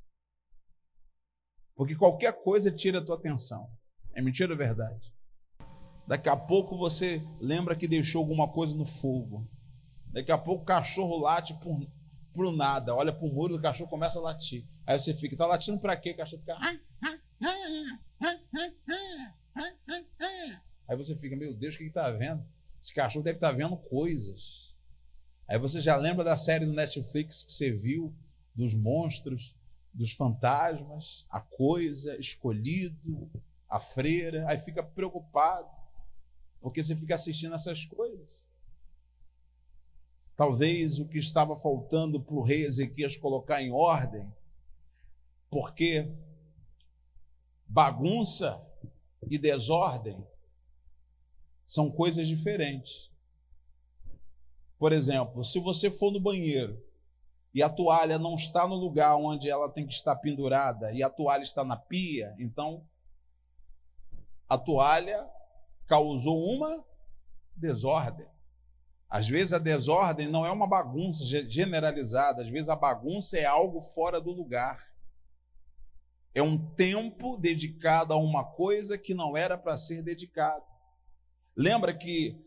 Porque 1.76 1.96
qualquer 1.96 2.42
coisa 2.42 2.72
tira 2.72 3.02
a 3.02 3.06
tua 3.06 3.18
atenção. 3.18 3.70
É 4.16 4.22
mentira 4.22 4.52
ou 4.52 4.58
verdade? 4.58 5.14
Daqui 6.08 6.28
a 6.28 6.36
pouco 6.36 6.76
você 6.76 7.22
lembra 7.40 7.76
que 7.76 7.88
deixou 7.88 8.24
alguma 8.24 8.52
coisa 8.52 8.76
no 8.76 8.84
fogo. 8.84 9.48
Daqui 10.18 10.32
a 10.32 10.38
pouco 10.38 10.64
o 10.64 10.66
cachorro 10.66 11.16
late 11.20 11.54
por, 11.60 11.80
por 12.34 12.52
nada. 12.52 12.96
Olha 12.96 13.14
para 13.14 13.24
o 13.24 13.32
muro, 13.32 13.56
o 13.56 13.62
cachorro 13.62 13.88
começa 13.88 14.18
a 14.18 14.22
latir. 14.24 14.66
Aí 14.84 15.00
você 15.00 15.14
fica, 15.14 15.38
tá 15.38 15.46
latindo 15.46 15.80
para 15.80 15.96
quê? 15.96 16.10
O 16.10 16.18
cachorro 16.18 16.40
fica. 16.40 16.58
Aí 20.88 20.98
você 20.98 21.16
fica, 21.16 21.36
meu 21.36 21.54
Deus, 21.54 21.76
o 21.76 21.78
que 21.78 21.84
está 21.84 22.10
vendo? 22.10 22.44
Esse 22.82 22.96
cachorro 22.96 23.24
deve 23.24 23.38
estar 23.38 23.52
tá 23.52 23.56
vendo 23.56 23.78
coisas. 23.78 24.76
Aí 25.48 25.60
você 25.60 25.80
já 25.80 25.96
lembra 25.96 26.24
da 26.24 26.36
série 26.36 26.66
do 26.66 26.74
Netflix 26.74 27.44
que 27.44 27.52
você 27.52 27.72
viu, 27.72 28.12
dos 28.56 28.74
monstros, 28.74 29.56
dos 29.94 30.14
fantasmas, 30.14 31.28
a 31.30 31.42
coisa, 31.42 32.18
escolhido, 32.18 33.30
a 33.70 33.80
freira. 33.80 34.50
Aí 34.50 34.58
fica 34.58 34.82
preocupado, 34.82 35.70
porque 36.60 36.82
você 36.82 36.96
fica 36.96 37.14
assistindo 37.14 37.54
essas 37.54 37.86
coisas. 37.86 38.07
Talvez 40.38 41.00
o 41.00 41.08
que 41.08 41.18
estava 41.18 41.58
faltando 41.58 42.22
para 42.22 42.36
o 42.36 42.44
rei 42.44 42.62
Ezequias 42.64 43.18
colocar 43.18 43.60
em 43.60 43.72
ordem, 43.72 44.32
porque 45.50 46.14
bagunça 47.68 48.64
e 49.28 49.40
desordem 49.40 50.24
são 51.66 51.90
coisas 51.90 52.28
diferentes. 52.28 53.12
Por 54.78 54.94
exemplo, 54.94 55.44
se 55.44 55.60
você 55.60 55.90
for 55.90 56.12
no 56.12 56.20
banheiro 56.20 56.80
e 57.52 57.64
a 57.64 57.70
toalha 57.70 58.20
não 58.20 58.36
está 58.36 58.68
no 58.68 58.76
lugar 58.76 59.16
onde 59.16 59.50
ela 59.50 59.68
tem 59.68 59.88
que 59.88 59.94
estar 59.96 60.16
pendurada 60.18 60.94
e 60.94 61.02
a 61.02 61.10
toalha 61.10 61.42
está 61.42 61.64
na 61.64 61.76
pia, 61.76 62.36
então 62.38 62.86
a 64.48 64.56
toalha 64.56 65.28
causou 65.88 66.48
uma 66.48 66.86
desordem. 67.56 68.37
Às 69.10 69.28
vezes 69.28 69.54
a 69.54 69.58
desordem 69.58 70.28
não 70.28 70.46
é 70.46 70.52
uma 70.52 70.68
bagunça 70.68 71.24
generalizada, 71.26 72.42
às 72.42 72.50
vezes 72.50 72.68
a 72.68 72.76
bagunça 72.76 73.38
é 73.38 73.46
algo 73.46 73.80
fora 73.80 74.20
do 74.20 74.32
lugar. 74.32 74.86
É 76.36 76.42
um 76.42 76.58
tempo 76.76 77.38
dedicado 77.38 78.14
a 78.14 78.18
uma 78.18 78.44
coisa 78.44 78.98
que 78.98 79.14
não 79.14 79.36
era 79.36 79.58
para 79.58 79.78
ser 79.78 80.04
dedicado. 80.04 80.64
Lembra 81.56 81.94
que 81.94 82.46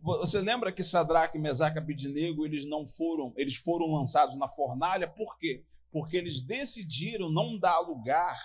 você 0.00 0.40
lembra 0.40 0.70
que 0.70 0.84
Sadraque, 0.84 1.38
Mesaque 1.38 1.78
e 1.80 2.44
eles 2.44 2.64
não 2.64 2.86
foram, 2.86 3.32
eles 3.36 3.56
foram 3.56 3.92
lançados 3.92 4.36
na 4.36 4.48
fornalha, 4.48 5.08
por 5.08 5.36
quê? 5.38 5.64
Porque 5.90 6.16
eles 6.16 6.40
decidiram 6.40 7.28
não 7.28 7.58
dar 7.58 7.80
lugar 7.80 8.38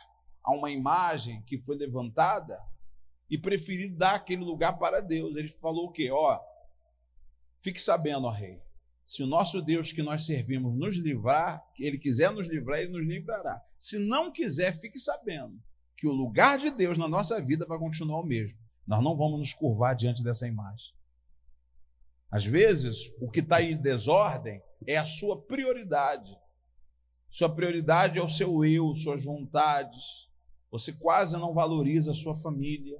a 0.43 0.51
uma 0.51 0.71
imagem 0.71 1.43
que 1.43 1.59
foi 1.59 1.77
levantada 1.77 2.59
e 3.29 3.37
preferiram 3.37 3.95
dar 3.95 4.15
aquele 4.15 4.43
lugar 4.43 4.79
para 4.79 4.99
Deus. 4.99 5.35
Ele 5.35 5.47
falou 5.47 5.87
o 5.87 5.91
quê? 5.91 6.09
Ó, 6.09 6.39
fique 7.67 7.81
sabendo, 7.81 8.27
ó 8.27 8.31
rei, 8.31 8.61
se 9.05 9.21
o 9.21 9.27
nosso 9.27 9.61
Deus 9.61 9.91
que 9.91 10.01
nós 10.01 10.25
servimos 10.25 10.73
nos 10.73 10.97
livrar, 10.97 11.61
que 11.75 11.83
ele 11.83 11.97
quiser 11.97 12.31
nos 12.31 12.47
livrar, 12.47 12.79
ele 12.79 12.93
nos 12.93 13.05
livrará. 13.05 13.61
Se 13.77 13.99
não 13.99 14.31
quiser, 14.31 14.71
fique 14.79 14.97
sabendo 14.97 15.61
que 15.97 16.07
o 16.07 16.13
lugar 16.13 16.57
de 16.57 16.71
Deus 16.71 16.97
na 16.97 17.09
nossa 17.09 17.43
vida 17.43 17.65
vai 17.65 17.77
continuar 17.77 18.21
o 18.21 18.25
mesmo. 18.25 18.57
Nós 18.85 19.03
não 19.03 19.17
vamos 19.17 19.39
nos 19.39 19.53
curvar 19.53 19.97
diante 19.97 20.23
dessa 20.23 20.47
imagem. 20.47 20.93
Às 22.31 22.45
vezes, 22.45 23.11
o 23.19 23.29
que 23.29 23.41
está 23.41 23.61
em 23.61 23.75
desordem 23.75 24.61
é 24.85 24.95
a 24.95 25.05
sua 25.05 25.41
prioridade. 25.41 26.33
Sua 27.29 27.53
prioridade 27.53 28.17
é 28.17 28.23
o 28.23 28.29
seu 28.29 28.63
eu, 28.63 28.93
suas 28.95 29.25
vontades. 29.25 30.29
Você 30.71 30.93
quase 30.93 31.33
não 31.33 31.53
valoriza 31.53 32.11
a 32.11 32.15
sua 32.15 32.35
família, 32.35 32.97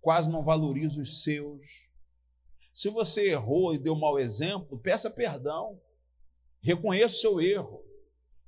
quase 0.00 0.30
não 0.30 0.42
valoriza 0.42 1.02
os 1.02 1.22
seus. 1.22 1.93
Se 2.74 2.90
você 2.90 3.30
errou 3.30 3.72
e 3.72 3.78
deu 3.78 3.96
mau 3.96 4.18
exemplo, 4.18 4.78
peça 4.78 5.08
perdão. 5.08 5.80
Reconheça 6.60 7.14
o 7.14 7.18
seu 7.18 7.40
erro. 7.40 7.82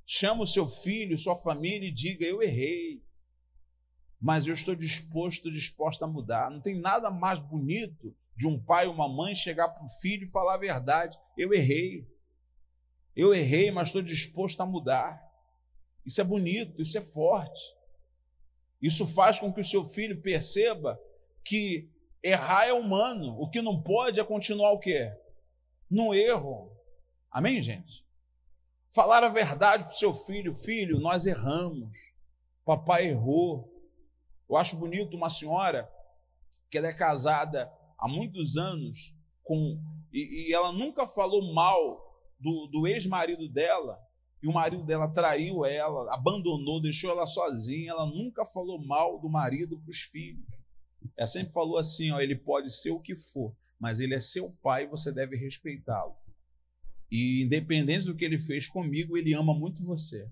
Chama 0.05 0.43
o 0.43 0.47
seu 0.47 0.67
filho, 0.67 1.17
sua 1.17 1.35
família 1.35 1.87
e 1.87 1.93
diga: 1.93 2.25
Eu 2.25 2.43
errei 2.43 3.01
mas 4.19 4.47
eu 4.47 4.53
estou 4.53 4.75
disposto, 4.75 5.51
disposta 5.51 6.05
a 6.05 6.07
mudar. 6.07 6.49
Não 6.49 6.59
tem 6.59 6.79
nada 6.79 7.09
mais 7.09 7.39
bonito 7.39 8.15
de 8.35 8.47
um 8.47 8.61
pai 8.61 8.87
ou 8.87 8.93
uma 8.93 9.07
mãe 9.07 9.35
chegar 9.35 9.69
para 9.69 9.85
o 9.85 9.89
filho 10.01 10.25
e 10.25 10.31
falar 10.31 10.55
a 10.55 10.59
verdade. 10.59 11.17
Eu 11.37 11.53
errei. 11.53 12.07
Eu 13.15 13.33
errei, 13.33 13.71
mas 13.71 13.89
estou 13.89 14.01
disposto 14.01 14.59
a 14.61 14.65
mudar. 14.65 15.21
Isso 16.05 16.21
é 16.21 16.23
bonito, 16.23 16.81
isso 16.81 16.97
é 16.97 17.01
forte. 17.01 17.61
Isso 18.81 19.07
faz 19.07 19.39
com 19.39 19.51
que 19.51 19.61
o 19.61 19.65
seu 19.65 19.85
filho 19.85 20.21
perceba 20.21 20.99
que 21.43 21.89
errar 22.27 22.65
é 22.65 22.73
humano. 22.73 23.39
O 23.39 23.49
que 23.49 23.61
não 23.61 23.81
pode 23.81 24.19
é 24.19 24.23
continuar 24.23 24.71
o 24.71 24.79
quê? 24.79 25.11
No 25.89 26.13
erro. 26.13 26.71
Amém, 27.31 27.61
gente? 27.61 28.05
Falar 28.89 29.23
a 29.23 29.29
verdade 29.29 29.83
para 29.83 29.93
o 29.93 29.97
seu 29.97 30.13
filho, 30.13 30.53
filho, 30.53 30.99
nós 30.99 31.25
erramos. 31.25 31.97
Papai 32.65 33.07
errou. 33.07 33.73
Eu 34.49 34.57
acho 34.57 34.77
bonito 34.77 35.15
uma 35.15 35.29
senhora 35.29 35.89
que 36.69 36.77
ela 36.77 36.87
é 36.87 36.93
casada 36.93 37.71
há 37.97 38.07
muitos 38.07 38.57
anos 38.57 39.13
com 39.43 39.79
e, 40.11 40.49
e 40.49 40.53
ela 40.53 40.71
nunca 40.71 41.07
falou 41.07 41.53
mal 41.53 42.23
do, 42.39 42.67
do 42.67 42.87
ex-marido 42.87 43.47
dela 43.49 43.99
e 44.41 44.47
o 44.47 44.53
marido 44.53 44.83
dela 44.83 45.07
traiu 45.07 45.65
ela, 45.65 46.13
abandonou, 46.13 46.81
deixou 46.81 47.09
ela 47.09 47.25
sozinha. 47.25 47.91
Ela 47.91 48.05
nunca 48.05 48.45
falou 48.45 48.83
mal 48.83 49.19
do 49.19 49.29
marido 49.29 49.79
para 49.79 49.89
os 49.89 50.01
filhos. 50.01 50.56
Ela 51.15 51.27
sempre 51.27 51.53
falou 51.53 51.77
assim: 51.77 52.11
ó, 52.11 52.19
ele 52.19 52.35
pode 52.35 52.71
ser 52.71 52.91
o 52.91 52.99
que 52.99 53.15
for, 53.15 53.55
mas 53.79 53.99
ele 53.99 54.15
é 54.15 54.19
seu 54.19 54.51
pai 54.61 54.83
e 54.83 54.87
você 54.87 55.11
deve 55.11 55.35
respeitá-lo. 55.35 56.15
E 57.11 57.41
independente 57.43 58.05
do 58.05 58.15
que 58.15 58.25
ele 58.25 58.39
fez 58.39 58.67
comigo, 58.67 59.17
ele 59.17 59.33
ama 59.33 59.53
muito 59.53 59.83
você. 59.83 60.29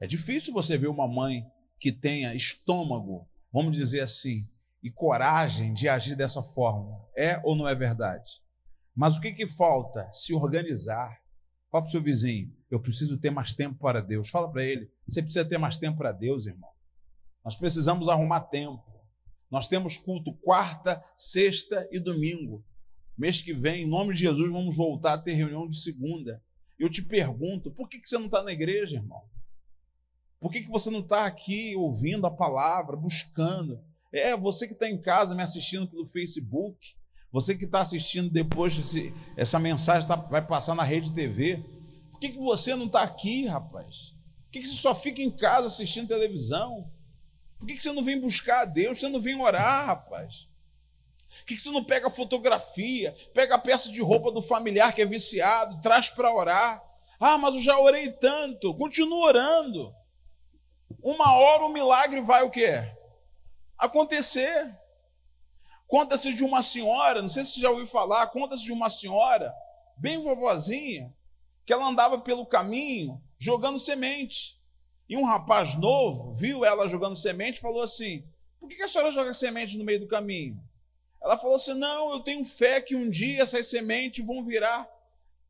É 0.00 0.06
difícil 0.06 0.52
você 0.52 0.76
ver 0.76 0.88
uma 0.88 1.06
mãe 1.06 1.46
que 1.78 1.92
tenha 1.92 2.34
estômago, 2.34 3.28
vamos 3.52 3.76
dizer 3.76 4.00
assim, 4.00 4.48
e 4.82 4.90
coragem 4.90 5.72
de 5.72 5.88
agir 5.88 6.16
dessa 6.16 6.42
forma. 6.42 7.00
É 7.16 7.40
ou 7.44 7.56
não 7.56 7.66
é 7.66 7.74
verdade? 7.74 8.42
Mas 8.94 9.16
o 9.16 9.20
que, 9.20 9.32
que 9.32 9.46
falta? 9.46 10.10
Se 10.12 10.34
organizar. 10.34 11.22
Fala 11.70 11.84
para 11.84 11.88
o 11.88 11.90
seu 11.90 12.02
vizinho: 12.02 12.54
eu 12.70 12.80
preciso 12.80 13.18
ter 13.18 13.30
mais 13.30 13.54
tempo 13.54 13.78
para 13.78 14.00
Deus. 14.00 14.28
Fala 14.28 14.50
para 14.50 14.64
ele: 14.64 14.90
você 15.08 15.22
precisa 15.22 15.44
ter 15.44 15.58
mais 15.58 15.78
tempo 15.78 15.98
para 15.98 16.12
Deus, 16.12 16.46
irmão. 16.46 16.73
Nós 17.44 17.56
precisamos 17.56 18.08
arrumar 18.08 18.40
tempo. 18.40 18.82
Nós 19.50 19.68
temos 19.68 19.96
culto 19.96 20.32
quarta, 20.38 21.04
sexta 21.16 21.86
e 21.92 22.00
domingo. 22.00 22.64
Mês 23.16 23.42
que 23.42 23.52
vem, 23.52 23.84
em 23.84 23.88
nome 23.88 24.14
de 24.14 24.20
Jesus, 24.20 24.50
vamos 24.50 24.74
voltar 24.74 25.14
a 25.14 25.18
ter 25.18 25.34
reunião 25.34 25.68
de 25.68 25.76
segunda. 25.76 26.42
Eu 26.78 26.90
te 26.90 27.02
pergunto: 27.02 27.70
por 27.70 27.88
que, 27.88 28.00
que 28.00 28.08
você 28.08 28.18
não 28.18 28.26
está 28.26 28.42
na 28.42 28.52
igreja, 28.52 28.96
irmão? 28.96 29.22
Por 30.40 30.50
que, 30.50 30.62
que 30.62 30.70
você 30.70 30.90
não 30.90 31.00
está 31.00 31.24
aqui 31.24 31.76
ouvindo 31.76 32.26
a 32.26 32.30
palavra, 32.30 32.96
buscando? 32.96 33.80
É, 34.12 34.36
você 34.36 34.66
que 34.66 34.74
está 34.74 34.88
em 34.88 35.00
casa 35.00 35.34
me 35.34 35.42
assistindo 35.42 35.86
pelo 35.88 36.06
Facebook, 36.06 36.78
você 37.32 37.56
que 37.56 37.64
está 37.64 37.80
assistindo 37.80 38.30
depois, 38.30 38.76
desse, 38.76 39.12
essa 39.36 39.58
mensagem 39.58 40.06
tá, 40.06 40.16
vai 40.16 40.44
passar 40.44 40.74
na 40.74 40.82
rede 40.82 41.12
TV. 41.12 41.62
Por 42.10 42.20
que, 42.20 42.30
que 42.30 42.38
você 42.38 42.74
não 42.74 42.86
está 42.86 43.02
aqui, 43.02 43.46
rapaz? 43.46 44.14
Por 44.44 44.50
que, 44.52 44.60
que 44.60 44.68
você 44.68 44.74
só 44.74 44.94
fica 44.94 45.22
em 45.22 45.30
casa 45.30 45.66
assistindo 45.66 46.08
televisão? 46.08 46.90
Por 47.64 47.68
que, 47.68 47.76
que 47.76 47.82
você 47.82 47.92
não 47.92 48.04
vem 48.04 48.20
buscar 48.20 48.60
a 48.60 48.64
Deus? 48.66 49.00
Você 49.00 49.08
não 49.08 49.18
vem 49.18 49.40
orar, 49.40 49.86
rapaz? 49.86 50.50
Por 51.38 51.46
que, 51.46 51.56
que 51.56 51.62
você 51.62 51.70
não 51.70 51.82
pega 51.82 52.10
fotografia, 52.10 53.16
pega 53.32 53.54
a 53.54 53.58
peça 53.58 53.90
de 53.90 54.02
roupa 54.02 54.30
do 54.30 54.42
familiar 54.42 54.94
que 54.94 55.00
é 55.00 55.06
viciado, 55.06 55.80
traz 55.80 56.10
para 56.10 56.30
orar? 56.30 56.84
Ah, 57.18 57.38
mas 57.38 57.54
eu 57.54 57.62
já 57.62 57.78
orei 57.78 58.12
tanto. 58.12 58.74
Continua 58.74 59.28
orando 59.28 59.96
uma 61.02 61.34
hora 61.38 61.64
o 61.64 61.72
milagre 61.72 62.20
vai 62.20 62.42
o 62.42 62.50
quê? 62.50 62.94
Acontecer. 63.78 64.78
Conta-se 65.86 66.34
de 66.34 66.44
uma 66.44 66.60
senhora, 66.60 67.22
não 67.22 67.30
sei 67.30 67.44
se 67.44 67.52
você 67.52 67.60
já 67.60 67.70
ouviu 67.70 67.86
falar, 67.86 68.26
conta-se 68.26 68.62
de 68.62 68.72
uma 68.72 68.90
senhora, 68.90 69.54
bem 69.96 70.18
vovozinha, 70.18 71.10
que 71.64 71.72
ela 71.72 71.88
andava 71.88 72.18
pelo 72.18 72.44
caminho 72.44 73.22
jogando 73.38 73.78
semente. 73.78 74.62
E 75.08 75.16
um 75.16 75.24
rapaz 75.24 75.74
novo 75.78 76.32
viu 76.32 76.64
ela 76.64 76.88
jogando 76.88 77.16
semente 77.16 77.58
e 77.58 77.62
falou 77.62 77.82
assim: 77.82 78.24
Por 78.58 78.68
que 78.68 78.82
a 78.82 78.88
senhora 78.88 79.10
joga 79.10 79.34
semente 79.34 79.76
no 79.76 79.84
meio 79.84 80.00
do 80.00 80.08
caminho? 80.08 80.60
Ela 81.22 81.36
falou 81.36 81.56
assim: 81.56 81.74
Não, 81.74 82.12
eu 82.12 82.20
tenho 82.20 82.44
fé 82.44 82.80
que 82.80 82.96
um 82.96 83.08
dia 83.10 83.42
essas 83.42 83.68
sementes 83.68 84.24
vão 84.24 84.44
virar 84.44 84.88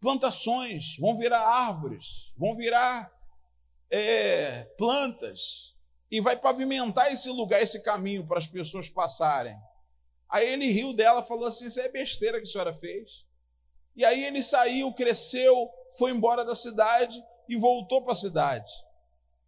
plantações, 0.00 0.96
vão 0.98 1.16
virar 1.16 1.40
árvores, 1.40 2.32
vão 2.36 2.56
virar 2.56 3.10
é, 3.90 4.64
plantas 4.76 5.74
e 6.10 6.20
vai 6.20 6.36
pavimentar 6.36 7.12
esse 7.12 7.30
lugar, 7.30 7.62
esse 7.62 7.82
caminho 7.82 8.26
para 8.26 8.38
as 8.38 8.46
pessoas 8.46 8.88
passarem. 8.88 9.56
Aí 10.28 10.52
ele 10.52 10.70
riu 10.70 10.92
dela, 10.92 11.22
falou 11.22 11.46
assim: 11.46 11.66
Isso 11.66 11.80
é 11.80 11.88
besteira 11.88 12.38
que 12.38 12.48
a 12.48 12.50
senhora 12.50 12.74
fez. 12.74 13.24
E 13.96 14.04
aí 14.04 14.24
ele 14.24 14.42
saiu, 14.42 14.92
cresceu, 14.92 15.70
foi 15.96 16.10
embora 16.10 16.44
da 16.44 16.56
cidade 16.56 17.22
e 17.48 17.56
voltou 17.56 18.02
para 18.02 18.12
a 18.12 18.16
cidade. 18.16 18.72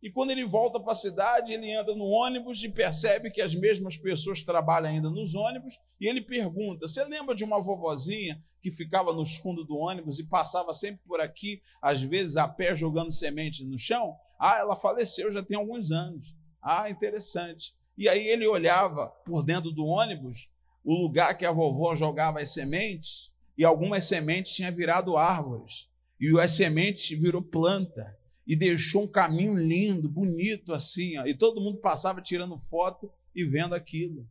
E 0.06 0.10
quando 0.12 0.30
ele 0.30 0.44
volta 0.44 0.78
para 0.78 0.92
a 0.92 0.94
cidade, 0.94 1.52
ele 1.52 1.74
anda 1.74 1.92
no 1.92 2.04
ônibus 2.04 2.62
e 2.62 2.68
percebe 2.68 3.28
que 3.28 3.42
as 3.42 3.56
mesmas 3.56 3.96
pessoas 3.96 4.44
trabalham 4.44 4.88
ainda 4.88 5.10
nos 5.10 5.34
ônibus. 5.34 5.80
E 6.00 6.06
ele 6.06 6.20
pergunta: 6.20 6.86
Você 6.86 7.02
lembra 7.02 7.34
de 7.34 7.42
uma 7.42 7.60
vovozinha 7.60 8.40
que 8.62 8.70
ficava 8.70 9.12
nos 9.12 9.34
fundos 9.34 9.66
do 9.66 9.76
ônibus 9.76 10.20
e 10.20 10.28
passava 10.28 10.72
sempre 10.72 11.00
por 11.04 11.20
aqui, 11.20 11.60
às 11.82 12.02
vezes 12.02 12.36
a 12.36 12.46
pé 12.46 12.72
jogando 12.72 13.10
semente 13.10 13.64
no 13.64 13.76
chão? 13.76 14.14
Ah, 14.38 14.58
ela 14.60 14.76
faleceu 14.76 15.32
já 15.32 15.42
tem 15.42 15.56
alguns 15.56 15.90
anos. 15.90 16.36
Ah, 16.62 16.88
interessante. 16.88 17.74
E 17.98 18.08
aí 18.08 18.28
ele 18.28 18.46
olhava 18.46 19.08
por 19.24 19.42
dentro 19.42 19.72
do 19.72 19.86
ônibus 19.86 20.48
o 20.84 20.94
lugar 20.94 21.36
que 21.36 21.44
a 21.44 21.50
vovó 21.50 21.96
jogava 21.96 22.40
as 22.40 22.50
sementes, 22.50 23.32
e 23.58 23.64
algumas 23.64 24.04
sementes 24.04 24.54
tinham 24.54 24.72
virado 24.72 25.16
árvores, 25.16 25.90
e 26.20 26.38
as 26.38 26.52
sementes 26.52 27.18
virou 27.18 27.42
planta, 27.42 28.15
e 28.46 28.54
deixou 28.54 29.04
um 29.04 29.08
caminho 29.08 29.56
lindo, 29.56 30.08
bonito 30.08 30.72
assim, 30.72 31.18
ó, 31.18 31.24
e 31.24 31.34
todo 31.34 31.60
mundo 31.60 31.78
passava 31.78 32.22
tirando 32.22 32.58
foto 32.58 33.10
e 33.34 33.44
vendo 33.44 33.74
aquilo. 33.74 34.26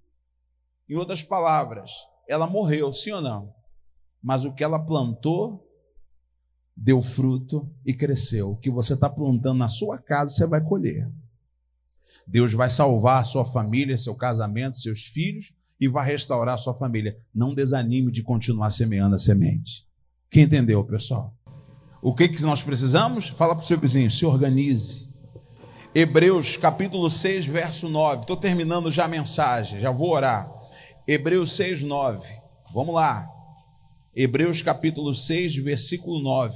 Em 0.88 0.95
outras 0.95 1.24
palavras, 1.24 1.91
ela 2.28 2.47
morreu, 2.47 2.93
sim 2.93 3.11
ou 3.11 3.22
não? 3.22 3.53
Mas 4.22 4.45
o 4.45 4.53
que 4.53 4.63
ela 4.63 4.80
plantou 4.80 5.66
deu 6.76 7.01
fruto 7.01 7.70
e 7.86 7.93
cresceu. 7.93 8.51
O 8.51 8.57
que 8.57 8.70
você 8.70 8.93
está 8.93 9.09
plantando 9.09 9.57
na 9.57 9.68
sua 9.68 9.97
casa, 9.97 10.34
você 10.34 10.47
vai 10.47 10.63
colher. 10.63 11.09
Deus 12.28 12.53
vai 12.53 12.70
salvar 12.70 13.22
a 13.22 13.24
sua 13.24 13.45
família, 13.45 13.97
seu 13.97 14.16
casamento, 14.16 14.80
seus 14.80 15.03
filhos, 15.05 15.53
e 15.80 15.88
vai 15.88 16.05
restaurar 16.05 16.55
a 16.55 16.57
sua 16.57 16.74
família. 16.74 17.18
Não 17.34 17.53
desanime 17.53 18.11
de 18.11 18.24
continuar 18.24 18.72
semeando 18.72 19.16
a 19.16 19.20
semente. 19.20 19.86
Quem 20.30 20.43
entendeu, 20.43 20.84
pessoal? 20.84 21.36
O 22.06 22.14
que, 22.14 22.30
que 22.30 22.39
nós 22.43 22.62
precisamos? 22.62 23.30
Fala 23.30 23.56
para 23.56 23.64
o 23.64 23.66
seu 23.66 23.80
vizinho, 23.80 24.12
se 24.12 24.28
organize. 24.28 25.12
Hebreus 25.95 26.56
capítulo 26.56 27.10
6, 27.10 27.47
verso 27.47 27.89
9. 27.89 28.22
Estou 28.22 28.38
terminando 28.38 28.91
já 28.91 29.06
a 29.06 29.08
mensagem, 29.08 29.80
já 29.80 29.89
vou 29.89 30.12
orar. 30.12 30.47
Hebreus 31.08 31.53
6, 31.53 31.82
9. 31.82 32.32
Vamos 32.72 32.93
lá. 32.93 33.28
Hebreus 34.16 34.62
capítulo 34.62 35.16
6, 35.16 35.56
versículo 35.56 36.20
9. 36.20 36.56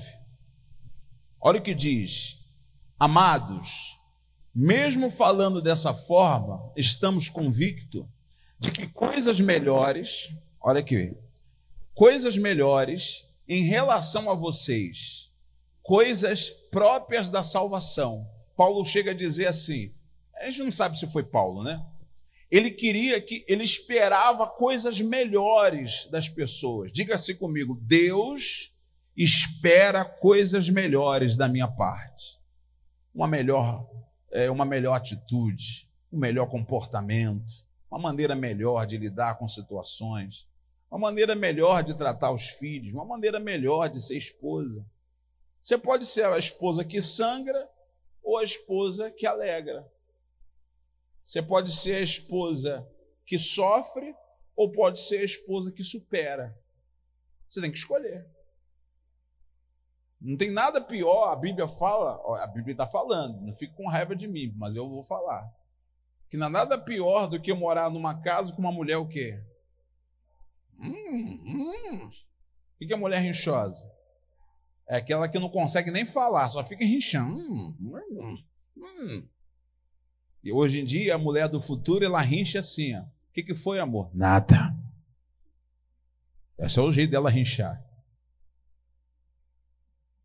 Olha 1.41 1.57
o 1.57 1.63
que 1.63 1.73
diz: 1.73 2.45
Amados, 2.99 3.97
mesmo 4.53 5.09
falando 5.09 5.63
dessa 5.63 5.95
forma, 5.95 6.61
estamos 6.77 7.27
convictos 7.27 8.05
de 8.59 8.69
que 8.69 8.85
coisas 8.85 9.39
melhores, 9.39 10.29
olha 10.61 10.79
aqui, 10.79 11.17
coisas 11.95 12.37
melhores 12.37 13.27
em 13.47 13.63
relação 13.63 14.29
a 14.29 14.35
vocês, 14.35 15.28
coisas 15.81 16.49
próprias 16.71 17.29
da 17.29 17.43
salvação. 17.43 18.27
Paulo 18.55 18.83
chega 18.85 19.11
a 19.11 19.15
dizer 19.15 19.47
assim, 19.47 19.93
a 20.35 20.49
gente 20.49 20.63
não 20.63 20.71
sabe 20.71 20.97
se 20.97 21.07
foi 21.07 21.23
Paulo, 21.23 21.63
né? 21.63 21.83
Ele 22.51 22.71
queria 22.71 23.21
que 23.21 23.45
ele 23.47 23.63
esperava 23.63 24.47
coisas 24.47 24.99
melhores 24.99 26.07
das 26.09 26.27
pessoas. 26.27 26.91
Diga-se 26.91 27.35
comigo, 27.35 27.79
Deus 27.81 28.75
espera 29.15 30.03
coisas 30.03 30.69
melhores 30.69 31.37
da 31.37 31.47
minha 31.47 31.67
parte. 31.67 32.39
Uma 33.13 33.27
melhor, 33.27 33.87
é, 34.31 34.49
uma 34.49 34.65
melhor 34.65 34.95
atitude, 34.95 35.87
um 36.11 36.17
melhor 36.17 36.47
comportamento, 36.49 37.45
uma 37.91 37.99
maneira 37.99 38.35
melhor 38.35 38.87
de 38.87 38.97
lidar 38.97 39.37
com 39.37 39.47
situações, 39.47 40.47
uma 40.89 40.99
maneira 40.99 41.35
melhor 41.35 41.83
de 41.83 41.93
tratar 41.93 42.31
os 42.31 42.47
filhos, 42.47 42.93
uma 42.93 43.05
maneira 43.05 43.39
melhor 43.39 43.89
de 43.89 44.01
ser 44.01 44.17
esposa. 44.17 44.83
Você 45.61 45.77
pode 45.77 46.05
ser 46.05 46.25
a 46.25 46.37
esposa 46.37 46.83
que 46.83 47.01
sangra 47.01 47.69
ou 48.23 48.37
a 48.37 48.43
esposa 48.43 49.11
que 49.11 49.25
alegra. 49.25 49.89
Você 51.23 51.41
pode 51.41 51.71
ser 51.71 51.95
a 51.95 52.01
esposa 52.01 52.87
que 53.25 53.37
sofre 53.37 54.15
ou 54.55 54.71
pode 54.71 54.99
ser 54.99 55.19
a 55.19 55.25
esposa 55.25 55.71
que 55.71 55.83
supera. 55.83 56.57
Você 57.49 57.61
tem 57.61 57.71
que 57.71 57.77
escolher. 57.77 58.27
Não 60.19 60.35
tem 60.35 60.51
nada 60.51 60.81
pior, 60.81 61.31
a 61.31 61.35
Bíblia 61.35 61.67
fala, 61.67 62.43
a 62.43 62.47
Bíblia 62.47 62.73
está 62.73 62.85
falando, 62.85 63.39
não 63.39 63.53
fique 63.53 63.73
com 63.73 63.87
raiva 63.87 64.15
de 64.15 64.27
mim, 64.27 64.53
mas 64.57 64.75
eu 64.75 64.89
vou 64.89 65.01
falar 65.01 65.49
que 66.29 66.37
não 66.37 66.47
há 66.47 66.49
nada 66.49 66.77
pior 66.77 67.27
do 67.27 67.41
que 67.41 67.53
morar 67.53 67.89
numa 67.89 68.21
casa 68.21 68.53
com 68.53 68.59
uma 68.59 68.71
mulher 68.71 68.97
o 68.97 69.07
quê? 69.07 69.41
Hum, 70.77 71.41
hum. 71.45 72.09
O 72.09 72.87
que 72.87 72.93
é 72.93 72.97
mulher 72.97 73.19
rinchosa? 73.19 73.91
É 74.89 74.95
aquela 74.95 75.29
que 75.29 75.37
não 75.37 75.49
consegue 75.49 75.91
nem 75.91 76.03
falar, 76.03 76.49
só 76.49 76.63
fica 76.63 76.83
rinchando. 76.83 77.39
Hum, 77.39 77.77
hum, 77.79 78.43
hum. 78.75 79.27
E 80.43 80.51
hoje 80.51 80.79
em 80.79 80.85
dia, 80.85 81.13
a 81.13 81.17
mulher 81.19 81.47
do 81.47 81.61
futuro, 81.61 82.03
ela 82.03 82.19
rincha 82.21 82.57
assim. 82.57 82.97
O 82.97 83.07
que, 83.31 83.43
que 83.43 83.53
foi, 83.53 83.79
amor? 83.79 84.09
Nada. 84.15 84.75
Esse 86.57 86.79
é 86.79 86.81
o 86.81 86.91
jeito 86.91 87.11
dela 87.11 87.29
rinchar. 87.29 87.79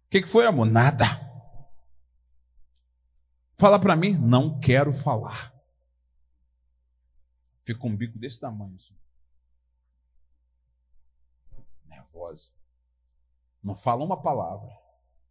O 0.07 0.11
que, 0.11 0.23
que 0.23 0.29
foi, 0.29 0.47
amor? 0.47 0.65
Nada. 0.65 1.05
Fala 3.57 3.79
para 3.79 3.95
mim, 3.95 4.12
não 4.17 4.59
quero 4.59 4.95
falar. 4.95 5.53
Fica 7.65 7.87
um 7.87 7.95
bico 7.95 8.19
desse 8.19 8.41
tamanho. 8.41 8.77
Assim. 8.77 8.95
Nervosa. 11.87 12.64
Não 13.65 13.75
fala 13.75 14.05
uma 14.05 14.21
palavra. 14.21 14.71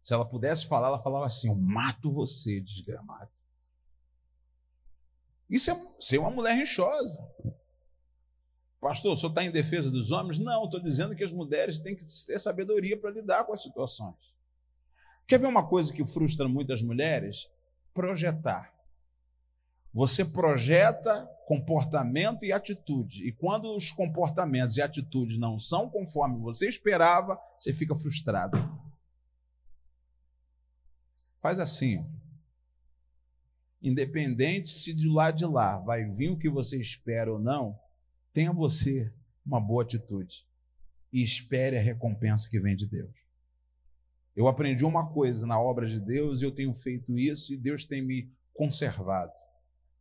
Se 0.02 0.12
ela 0.12 0.24
pudesse 0.24 0.66
falar, 0.66 0.88
ela 0.88 1.02
falava 1.02 1.26
assim: 1.26 1.48
Eu 1.48 1.54
mato 1.54 2.10
você, 2.10 2.60
desgramado. 2.60 3.30
Isso 5.48 5.70
é 5.70 5.76
ser 6.00 6.18
uma 6.18 6.30
mulher 6.30 6.56
rinchosa. 6.56 7.22
Pastor, 8.80 9.12
o 9.12 9.16
senhor 9.16 9.30
está 9.30 9.42
em 9.44 9.50
defesa 9.50 9.90
dos 9.90 10.10
homens? 10.10 10.38
Não, 10.38 10.64
estou 10.64 10.80
dizendo 10.80 11.14
que 11.14 11.24
as 11.24 11.32
mulheres 11.32 11.78
têm 11.78 11.96
que 11.96 12.04
ter 12.04 12.38
sabedoria 12.38 13.00
para 13.00 13.12
lidar 13.12 13.44
com 13.44 13.52
as 13.52 13.62
situações. 13.62 14.34
Quer 15.26 15.38
ver 15.38 15.46
uma 15.46 15.66
coisa 15.66 15.92
que 15.92 16.04
frustra 16.04 16.46
muitas 16.48 16.82
mulheres? 16.82 17.48
Projetar. 17.94 18.73
Você 19.94 20.24
projeta 20.24 21.24
comportamento 21.46 22.44
e 22.44 22.52
atitude. 22.52 23.26
E 23.26 23.32
quando 23.32 23.74
os 23.74 23.90
comportamentos 23.90 24.76
e 24.76 24.82
atitudes 24.82 25.38
não 25.38 25.58
são 25.58 25.88
conforme 25.88 26.38
você 26.38 26.68
esperava, 26.68 27.38
você 27.56 27.72
fica 27.72 27.94
frustrado. 27.94 28.58
Faz 31.40 31.60
assim, 31.60 32.04
Independente 33.84 34.70
se 34.70 34.94
de 34.94 35.06
lá 35.06 35.30
de 35.30 35.44
lá 35.44 35.76
vai 35.76 36.06
vir 36.06 36.30
o 36.30 36.38
que 36.38 36.48
você 36.48 36.80
espera 36.80 37.30
ou 37.30 37.38
não, 37.38 37.78
tenha 38.32 38.50
você 38.50 39.12
uma 39.44 39.60
boa 39.60 39.82
atitude 39.82 40.46
e 41.12 41.22
espere 41.22 41.76
a 41.76 41.82
recompensa 41.82 42.48
que 42.48 42.58
vem 42.58 42.74
de 42.74 42.86
Deus. 42.86 43.14
Eu 44.34 44.48
aprendi 44.48 44.86
uma 44.86 45.12
coisa 45.12 45.46
na 45.46 45.60
obra 45.60 45.86
de 45.86 46.00
Deus 46.00 46.40
e 46.40 46.44
eu 46.44 46.50
tenho 46.50 46.72
feito 46.72 47.18
isso 47.18 47.52
e 47.52 47.58
Deus 47.58 47.84
tem 47.84 48.00
me 48.00 48.32
conservado. 48.54 49.34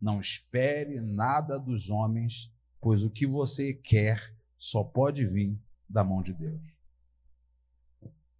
Não 0.04 0.20
espere 0.20 1.00
nada 1.00 1.58
dos 1.58 1.90
homens, 1.90 2.54
pois 2.82 3.06
o 3.06 3.10
que 3.10 3.26
você 3.26 3.74
quer 3.74 4.36
só 4.58 4.84
pode 4.84 5.26
vir 5.26 5.58
da 5.88 6.04
mão 6.04 6.22
de 6.22 6.34
Deus. 6.34 6.60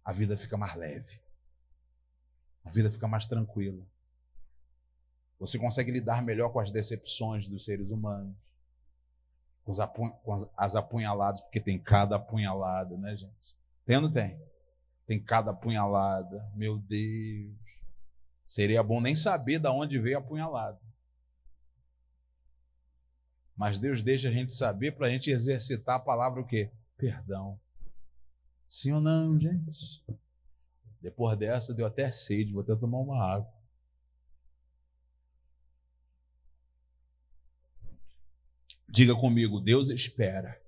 A 0.04 0.12
vida 0.12 0.36
fica 0.36 0.58
mais 0.58 0.76
leve. 0.76 1.18
A 2.66 2.70
vida 2.70 2.90
fica 2.90 3.08
mais 3.08 3.26
tranquila. 3.26 3.82
Você 5.40 5.58
consegue 5.58 5.90
lidar 5.90 6.22
melhor 6.22 6.50
com 6.50 6.60
as 6.60 6.70
decepções 6.70 7.48
dos 7.48 7.64
seres 7.64 7.88
humanos, 7.88 8.36
com, 9.64 9.72
com 10.10 10.50
as 10.58 10.76
apunhaladas, 10.76 11.40
porque 11.40 11.60
tem 11.60 11.78
cada 11.78 12.16
apunhalada, 12.16 12.94
né, 12.98 13.16
gente? 13.16 13.56
Tem 13.86 13.96
ou 13.96 14.02
não 14.02 14.12
tem? 14.12 14.38
Tem 15.06 15.18
cada 15.18 15.52
apunhalada. 15.52 16.46
Meu 16.54 16.76
Deus. 16.76 17.56
Seria 18.46 18.82
bom 18.82 19.00
nem 19.00 19.16
saber 19.16 19.58
de 19.58 19.68
onde 19.68 19.98
veio 19.98 20.18
a 20.18 20.20
apunhalada. 20.20 20.83
Mas 23.56 23.78
Deus 23.78 24.02
deixa 24.02 24.28
a 24.28 24.32
gente 24.32 24.52
saber 24.52 24.96
para 24.96 25.06
a 25.06 25.10
gente 25.10 25.30
exercitar 25.30 25.96
a 25.96 26.00
palavra 26.00 26.40
o 26.40 26.46
quê? 26.46 26.70
Perdão. 26.96 27.60
Sim 28.68 28.92
ou 28.92 29.00
não, 29.00 29.38
gente? 29.38 30.04
Depois 31.00 31.36
dessa, 31.38 31.74
deu 31.74 31.86
até 31.86 32.10
sede, 32.10 32.52
vou 32.52 32.62
até 32.62 32.74
tomar 32.74 32.98
uma 32.98 33.22
água. 33.22 33.52
Diga 38.88 39.14
comigo, 39.14 39.60
Deus 39.60 39.90
espera 39.90 40.60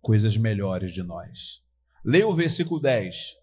coisas 0.00 0.36
melhores 0.36 0.92
de 0.92 1.02
nós. 1.02 1.62
Leia 2.04 2.26
o 2.26 2.34
versículo 2.34 2.80
10. 2.80 3.36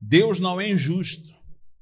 Deus 0.00 0.38
não 0.38 0.60
é 0.60 0.68
injusto. 0.68 1.36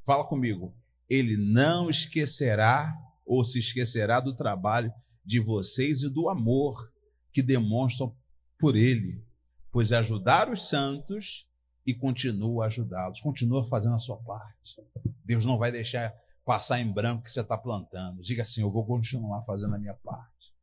Fala 0.05 0.25
comigo. 0.25 0.75
ele 1.11 1.37
não 1.37 1.89
esquecerá 1.89 2.95
ou 3.25 3.45
se 3.45 3.59
esquecerá 3.59 4.21
do 4.21 4.35
trabalho 4.35 4.93
de 5.29 5.39
vocês 5.39 6.01
e 6.01 6.09
do 6.09 6.31
amor 6.31 6.91
que 7.31 7.43
demonstram 7.43 8.17
por 8.59 8.75
ele, 8.75 9.23
pois 9.71 9.93
ajudar 9.93 10.51
os 10.51 10.71
santos 10.71 11.47
e 11.87 11.93
continua 11.93 12.65
a 12.65 12.67
ajudá-los, 12.69 13.21
continua 13.21 13.63
fazendo 13.69 13.95
a 13.95 13.99
sua 13.99 14.17
parte. 14.17 14.83
Deus 15.23 15.45
não 15.45 15.59
vai 15.59 15.71
deixar 15.71 16.15
passar 16.47 16.81
em 16.81 16.91
branco 16.91 17.25
que 17.25 17.31
você 17.31 17.43
está 17.43 17.59
plantando. 17.59 18.23
Diga 18.23 18.41
assim: 18.41 18.63
eu 18.63 18.73
vou 18.73 18.87
continuar 18.87 19.43
fazendo 19.43 19.75
a 19.75 19.79
minha 19.79 19.93
parte. 19.93 20.55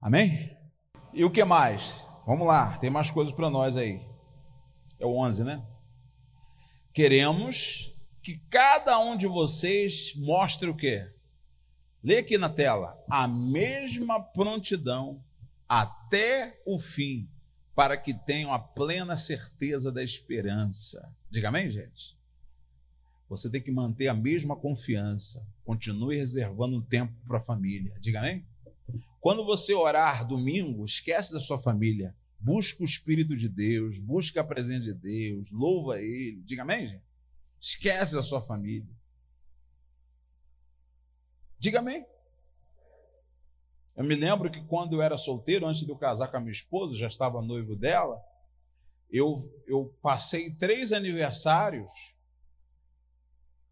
Amém? 0.00 0.56
E 1.12 1.24
o 1.24 1.30
que 1.30 1.42
mais? 1.42 2.06
Vamos 2.24 2.46
lá, 2.46 2.78
tem 2.78 2.90
mais 2.90 3.10
coisas 3.10 3.34
para 3.34 3.50
nós 3.50 3.76
aí. 3.76 4.00
É 5.00 5.04
o 5.04 5.18
11, 5.18 5.42
né? 5.42 5.66
Queremos 6.94 7.92
que 8.22 8.38
cada 8.48 9.00
um 9.00 9.16
de 9.16 9.26
vocês 9.26 10.14
mostre 10.16 10.70
o 10.70 10.76
quê? 10.76 11.12
Lê 12.02 12.18
aqui 12.18 12.36
na 12.36 12.48
tela. 12.48 12.98
A 13.08 13.28
mesma 13.28 14.20
prontidão 14.20 15.22
até 15.68 16.60
o 16.66 16.78
fim, 16.78 17.28
para 17.74 17.96
que 17.96 18.12
tenham 18.12 18.52
a 18.52 18.58
plena 18.58 19.16
certeza 19.16 19.90
da 19.90 20.02
esperança. 20.02 21.14
Diga 21.30 21.48
amém, 21.48 21.70
gente? 21.70 22.18
Você 23.28 23.48
tem 23.48 23.62
que 23.62 23.70
manter 23.70 24.08
a 24.08 24.14
mesma 24.14 24.54
confiança. 24.54 25.46
Continue 25.64 26.16
reservando 26.16 26.76
um 26.76 26.82
tempo 26.82 27.14
para 27.26 27.38
a 27.38 27.40
família. 27.40 27.96
Diga 28.00 28.18
amém? 28.18 28.44
Quando 29.20 29.44
você 29.44 29.72
orar 29.72 30.26
domingo, 30.26 30.84
esquece 30.84 31.32
da 31.32 31.40
sua 31.40 31.58
família. 31.58 32.14
Busca 32.38 32.82
o 32.82 32.84
Espírito 32.84 33.36
de 33.36 33.48
Deus, 33.48 33.98
busca 33.98 34.40
a 34.40 34.44
presença 34.44 34.84
de 34.84 34.94
Deus, 34.94 35.48
louva 35.50 36.00
Ele. 36.00 36.42
Diga 36.42 36.62
amém, 36.62 36.88
gente? 36.88 37.04
Esquece 37.60 38.14
da 38.14 38.22
sua 38.22 38.40
família. 38.40 38.90
Diga 41.62 41.78
amém. 41.78 42.04
Eu 43.94 44.02
me 44.02 44.16
lembro 44.16 44.50
que 44.50 44.60
quando 44.64 44.94
eu 44.94 45.02
era 45.02 45.16
solteiro, 45.16 45.64
antes 45.64 45.84
de 45.84 45.88
eu 45.88 45.96
casar 45.96 46.26
com 46.26 46.36
a 46.36 46.40
minha 46.40 46.50
esposa, 46.50 46.96
já 46.96 47.06
estava 47.06 47.40
noivo 47.40 47.76
dela, 47.76 48.20
eu, 49.08 49.36
eu 49.68 49.96
passei 50.02 50.52
três 50.56 50.92
aniversários 50.92 52.16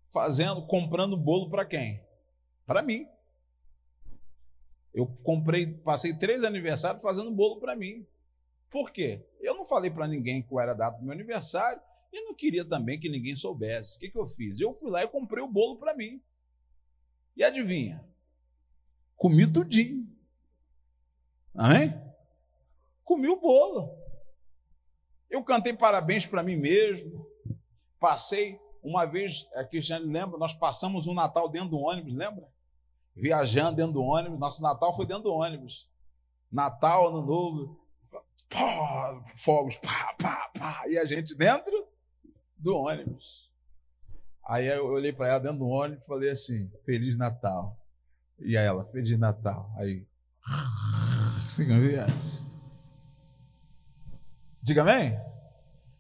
fazendo, 0.09 0.65
comprando 0.69 1.17
bolo 1.17 1.51
para 1.51 1.65
quem? 1.65 2.01
Para 2.65 2.81
mim. 2.81 3.09
Eu 4.95 5.09
comprei, 5.25 5.75
passei 5.75 6.17
três 6.17 6.45
aniversários 6.45 7.03
fazendo 7.03 7.33
bolo 7.33 7.59
para 7.59 7.75
mim. 7.75 8.07
Por 8.71 8.93
quê? 8.93 9.27
Eu 9.41 9.57
não 9.57 9.65
falei 9.65 9.91
para 9.91 10.07
ninguém 10.07 10.45
qual 10.45 10.63
era 10.63 10.71
a 10.71 10.77
data 10.77 10.97
do 10.97 11.03
meu 11.03 11.13
aniversário 11.13 11.83
e 12.13 12.23
não 12.23 12.37
queria 12.37 12.65
também 12.65 13.01
que 13.01 13.09
ninguém 13.09 13.35
soubesse. 13.35 13.97
O 13.97 14.01
que, 14.01 14.11
que 14.11 14.19
eu 14.19 14.29
fiz? 14.29 14.61
Eu 14.61 14.73
fui 14.73 14.93
lá 14.93 15.03
e 15.03 15.09
comprei 15.09 15.43
o 15.43 15.51
bolo 15.51 15.77
para 15.77 15.93
mim. 15.93 16.23
E 17.41 17.45
adivinha? 17.45 18.05
Comi 19.17 19.51
tudinho. 19.51 20.07
Amém? 21.55 21.99
Comi 23.03 23.29
o 23.29 23.41
bolo. 23.41 23.99
Eu 25.31 25.43
cantei 25.43 25.73
parabéns 25.73 26.27
para 26.27 26.43
mim 26.43 26.57
mesmo. 26.57 27.27
Passei 27.99 28.61
uma 28.83 29.07
vez, 29.07 29.49
a 29.55 29.65
Cristiane 29.65 30.05
lembra, 30.05 30.39
nós 30.39 30.53
passamos 30.53 31.07
um 31.07 31.15
Natal 31.15 31.49
dentro 31.49 31.71
do 31.71 31.79
ônibus, 31.79 32.13
lembra? 32.15 32.47
Viajando 33.17 33.77
dentro 33.77 33.95
do 33.95 34.03
ônibus. 34.03 34.39
Nosso 34.39 34.63
Natal 34.63 34.95
foi 34.95 35.07
dentro 35.07 35.23
do 35.23 35.33
ônibus. 35.33 35.89
Natal, 36.53 37.09
Ano 37.09 37.25
Novo, 37.25 37.81
pá, 38.51 39.25
fogos, 39.35 39.77
pá, 39.77 40.15
pá, 40.19 40.51
pá, 40.59 40.83
e 40.89 40.99
a 40.99 41.07
gente 41.07 41.35
dentro 41.35 41.89
do 42.59 42.77
ônibus. 42.77 43.50
Aí 44.51 44.67
eu 44.67 44.85
olhei 44.89 45.13
para 45.13 45.29
ela 45.29 45.39
dentro 45.39 45.59
do 45.59 45.69
ônibus 45.69 46.03
e 46.03 46.07
falei 46.09 46.29
assim: 46.29 46.69
Feliz 46.85 47.17
Natal. 47.17 47.79
E 48.41 48.59
aí 48.59 48.67
ela, 48.67 48.85
Feliz 48.87 49.17
Natal. 49.17 49.71
Aí, 49.79 50.05
siga. 51.49 51.75
Diga 54.61 54.83
amém? 54.83 55.17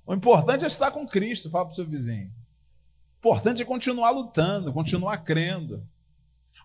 O 0.04 0.12
importante 0.12 0.64
é 0.64 0.66
estar 0.66 0.90
com 0.90 1.06
Cristo, 1.06 1.48
fala 1.48 1.66
para 1.66 1.72
o 1.74 1.76
seu 1.76 1.86
vizinho. 1.86 2.26
O 2.26 3.18
importante 3.18 3.62
é 3.62 3.64
continuar 3.64 4.10
lutando, 4.10 4.72
continuar 4.72 5.18
crendo. 5.18 5.86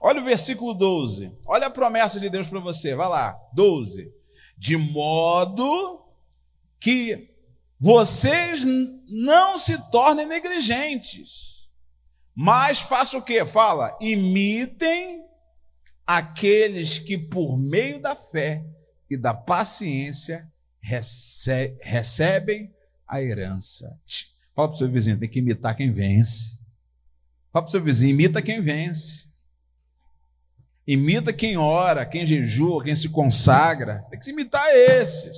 Olha 0.02 0.20
o 0.20 0.26
versículo 0.26 0.74
12. 0.74 1.38
Olha 1.46 1.68
a 1.68 1.72
promessa 1.72 2.20
de 2.20 2.32
Deus 2.32 2.48
para 2.48 2.60
você. 2.60 2.96
Vai 2.96 3.08
lá. 3.08 3.40
12. 3.54 4.12
De 4.58 4.76
modo 4.76 6.04
que 6.80 7.30
vocês 7.80 8.66
não 9.08 9.60
se 9.60 9.78
tornem 9.92 10.26
negligentes, 10.26 11.55
mas 12.36 12.82
façam 12.82 13.22
o 13.22 13.24
que? 13.24 13.46
Fala, 13.46 13.98
imitem 14.02 15.24
aqueles 16.06 17.00
que, 17.00 17.18
por 17.18 17.58
meio 17.58 18.02
da 18.02 18.16
fé 18.16 18.66
e 19.10 19.16
da 19.16 19.34
paciência, 19.34 20.46
rece 20.82 21.78
recebem 21.82 22.76
a 23.08 23.22
herança. 23.22 23.98
Fala 24.54 24.68
para 24.68 24.76
o 24.76 24.78
seu 24.78 24.92
vizinho, 24.92 25.18
tem 25.18 25.30
que 25.30 25.40
imitar 25.40 25.76
quem 25.76 25.92
vence. 25.92 26.60
Fala 27.54 27.64
para 27.64 27.70
o 27.70 27.72
seu 27.72 27.82
vizinho, 27.82 28.12
imita 28.12 28.42
quem 28.42 28.62
vence. 28.62 29.34
Imita 30.86 31.32
quem 31.32 31.58
ora, 31.58 32.06
quem 32.06 32.26
jejua, 32.26 32.84
quem 32.84 32.96
se 32.96 33.10
consagra. 33.10 34.02
Tem 34.10 34.20
que 34.20 34.30
imitar 34.30 34.68
esses. 34.70 35.38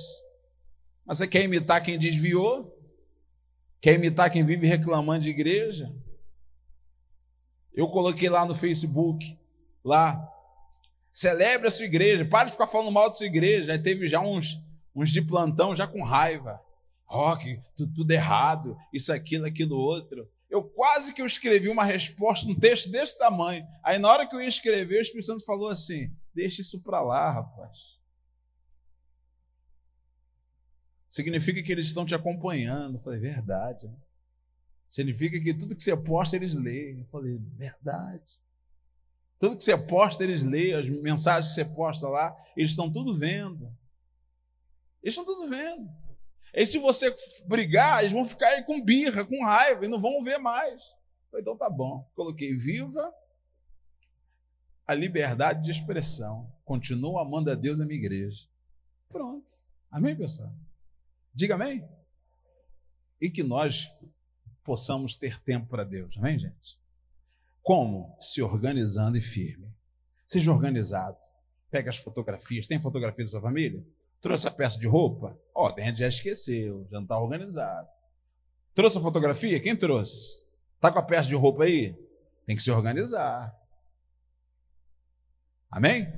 Mas 1.06 1.18
você 1.18 1.28
quer 1.28 1.44
imitar 1.44 1.82
quem 1.82 1.98
desviou? 1.98 2.76
Quer 3.80 3.94
imitar 3.94 4.30
quem 4.30 4.44
vive 4.44 4.66
reclamando 4.66 5.22
de 5.22 5.30
igreja? 5.30 5.94
Eu 7.74 7.88
coloquei 7.88 8.28
lá 8.28 8.44
no 8.44 8.54
Facebook, 8.54 9.38
lá, 9.84 10.28
Celebre 11.18 11.66
a 11.66 11.70
sua 11.70 11.86
igreja. 11.86 12.24
Pare 12.24 12.46
de 12.46 12.52
ficar 12.52 12.68
falando 12.68 12.92
mal 12.92 13.08
da 13.08 13.12
sua 13.12 13.26
igreja. 13.26 13.74
Já 13.74 13.82
teve 13.82 14.08
já 14.08 14.20
uns, 14.20 14.62
uns 14.94 15.10
de 15.10 15.20
plantão 15.20 15.74
já 15.74 15.84
com 15.84 16.02
raiva. 16.02 16.62
Ó, 17.08 17.32
oh, 17.32 17.36
que 17.36 17.60
tudo, 17.74 17.94
tudo 17.94 18.10
errado, 18.12 18.76
isso, 18.92 19.12
aquilo, 19.12 19.46
aquilo, 19.46 19.76
outro. 19.76 20.30
Eu 20.48 20.62
quase 20.62 21.12
que 21.12 21.20
eu 21.20 21.26
escrevi 21.26 21.68
uma 21.68 21.84
resposta, 21.84 22.48
um 22.48 22.54
texto 22.54 22.90
desse 22.90 23.18
tamanho. 23.18 23.66
Aí 23.82 23.98
na 23.98 24.08
hora 24.08 24.28
que 24.28 24.36
eu 24.36 24.40
ia 24.40 24.48
escrever, 24.48 24.98
o 24.98 25.02
Espírito 25.02 25.26
Santo 25.26 25.44
falou 25.44 25.70
assim: 25.70 26.14
deixa 26.34 26.62
isso 26.62 26.80
para 26.82 27.00
lá, 27.00 27.30
rapaz. 27.30 27.98
Significa 31.08 31.62
que 31.62 31.72
eles 31.72 31.86
estão 31.86 32.06
te 32.06 32.14
acompanhando. 32.14 32.96
Eu 32.96 33.00
falei, 33.00 33.18
verdade. 33.18 33.88
Né? 33.88 33.96
Significa 34.88 35.38
que 35.40 35.52
tudo 35.52 35.76
que 35.76 35.82
você 35.82 35.96
posta, 35.96 36.36
eles 36.36 36.54
leem. 36.54 37.00
Eu 37.00 37.06
falei, 37.06 37.38
verdade. 37.56 38.40
Tudo 39.38 39.56
que 39.56 39.62
você 39.62 39.76
posta, 39.76 40.24
eles 40.24 40.42
leem, 40.42 40.74
as 40.74 40.88
mensagens 40.88 41.54
que 41.54 41.54
você 41.54 41.64
posta 41.64 42.08
lá, 42.08 42.36
eles 42.56 42.70
estão 42.70 42.90
tudo 42.90 43.14
vendo. 43.14 43.72
Eles 45.02 45.16
estão 45.16 45.24
tudo 45.24 45.48
vendo. 45.48 45.88
E 46.54 46.66
se 46.66 46.78
você 46.78 47.14
brigar, 47.46 48.00
eles 48.00 48.12
vão 48.12 48.24
ficar 48.24 48.48
aí 48.48 48.64
com 48.64 48.82
birra, 48.82 49.24
com 49.24 49.44
raiva, 49.44 49.84
e 49.84 49.88
não 49.88 50.00
vão 50.00 50.22
ver 50.24 50.38
mais. 50.38 50.82
Falei, 51.30 51.42
então 51.42 51.56
tá 51.56 51.68
bom. 51.68 52.08
Coloquei 52.14 52.56
viva 52.56 53.12
a 54.86 54.94
liberdade 54.94 55.62
de 55.62 55.70
expressão. 55.70 56.50
Continuo 56.64 57.18
amando 57.18 57.50
a 57.50 57.54
Deus 57.54 57.78
e 57.78 57.82
a 57.82 57.86
minha 57.86 58.00
igreja. 58.00 58.48
Pronto. 59.08 59.52
Amém, 59.90 60.16
pessoal? 60.16 60.52
Diga 61.34 61.54
amém. 61.54 61.86
E 63.20 63.30
que 63.30 63.42
nós 63.42 63.92
possamos 64.68 65.16
ter 65.16 65.40
tempo 65.40 65.66
para 65.66 65.82
Deus. 65.82 66.14
Amém, 66.18 66.38
gente? 66.38 66.78
Como? 67.62 68.14
Se 68.20 68.42
organizando 68.42 69.16
e 69.16 69.20
firme. 69.22 69.74
Seja 70.26 70.52
organizado. 70.52 71.16
Pega 71.70 71.88
as 71.88 71.96
fotografias. 71.96 72.66
Tem 72.66 72.78
fotografia 72.78 73.24
da 73.24 73.30
sua 73.30 73.40
família? 73.40 73.82
Trouxe 74.20 74.46
a 74.46 74.50
peça 74.50 74.78
de 74.78 74.86
roupa? 74.86 75.40
Ó, 75.54 75.66
oh, 75.66 75.72
tem 75.72 75.86
gente 75.86 76.00
já 76.00 76.08
esqueceu, 76.08 76.86
já 76.90 76.98
não 76.98 77.04
está 77.04 77.18
organizado. 77.18 77.88
Trouxe 78.74 78.98
a 78.98 79.00
fotografia? 79.00 79.58
Quem 79.58 79.74
trouxe? 79.74 80.38
Está 80.74 80.92
com 80.92 80.98
a 80.98 81.02
peça 81.02 81.30
de 81.30 81.34
roupa 81.34 81.64
aí? 81.64 81.96
Tem 82.44 82.54
que 82.54 82.62
se 82.62 82.70
organizar. 82.70 83.56
Amém? 85.70 86.12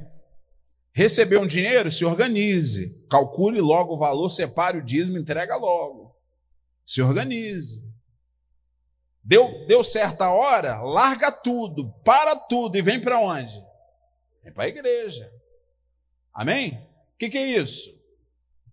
Recebeu 0.93 1.41
um 1.41 1.47
dinheiro? 1.47 1.93
Se 1.93 2.05
organize. 2.05 3.01
Calcule 3.09 3.61
logo 3.61 3.95
o 3.95 3.99
valor, 3.99 4.29
separe 4.29 4.79
o 4.79 4.85
dízimo, 4.85 5.19
entrega 5.19 5.55
logo. 5.55 6.17
Se 6.85 7.01
organize. 7.01 7.90
Deu, 9.31 9.65
deu 9.65 9.85
certa 9.85 10.29
hora, 10.29 10.83
larga 10.83 11.31
tudo, 11.31 11.93
para 12.05 12.35
tudo 12.35 12.77
e 12.77 12.83
vem 12.83 13.01
para 13.01 13.21
onde? 13.21 13.65
Vem 14.43 14.53
para 14.53 14.65
a 14.65 14.69
igreja. 14.69 15.33
Amém? 16.35 16.73
O 17.15 17.17
que, 17.17 17.31
que 17.31 17.39
é 17.39 17.47
isso? 17.47 17.97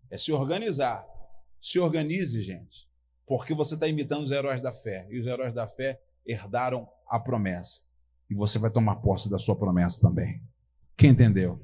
É 0.09 0.17
se 0.17 0.31
organizar. 0.31 1.05
Se 1.61 1.77
organize, 1.77 2.41
gente, 2.41 2.89
porque 3.27 3.53
você 3.53 3.75
está 3.75 3.87
imitando 3.87 4.23
os 4.23 4.31
heróis 4.31 4.59
da 4.59 4.73
fé. 4.73 5.05
E 5.11 5.19
os 5.19 5.27
heróis 5.27 5.53
da 5.53 5.67
fé 5.67 6.01
herdaram 6.25 6.89
a 7.07 7.19
promessa. 7.19 7.83
E 8.27 8.33
você 8.33 8.57
vai 8.57 8.71
tomar 8.71 8.95
posse 8.95 9.29
da 9.29 9.37
sua 9.37 9.55
promessa 9.55 10.01
também. 10.01 10.41
Quem 10.97 11.11
entendeu? 11.11 11.61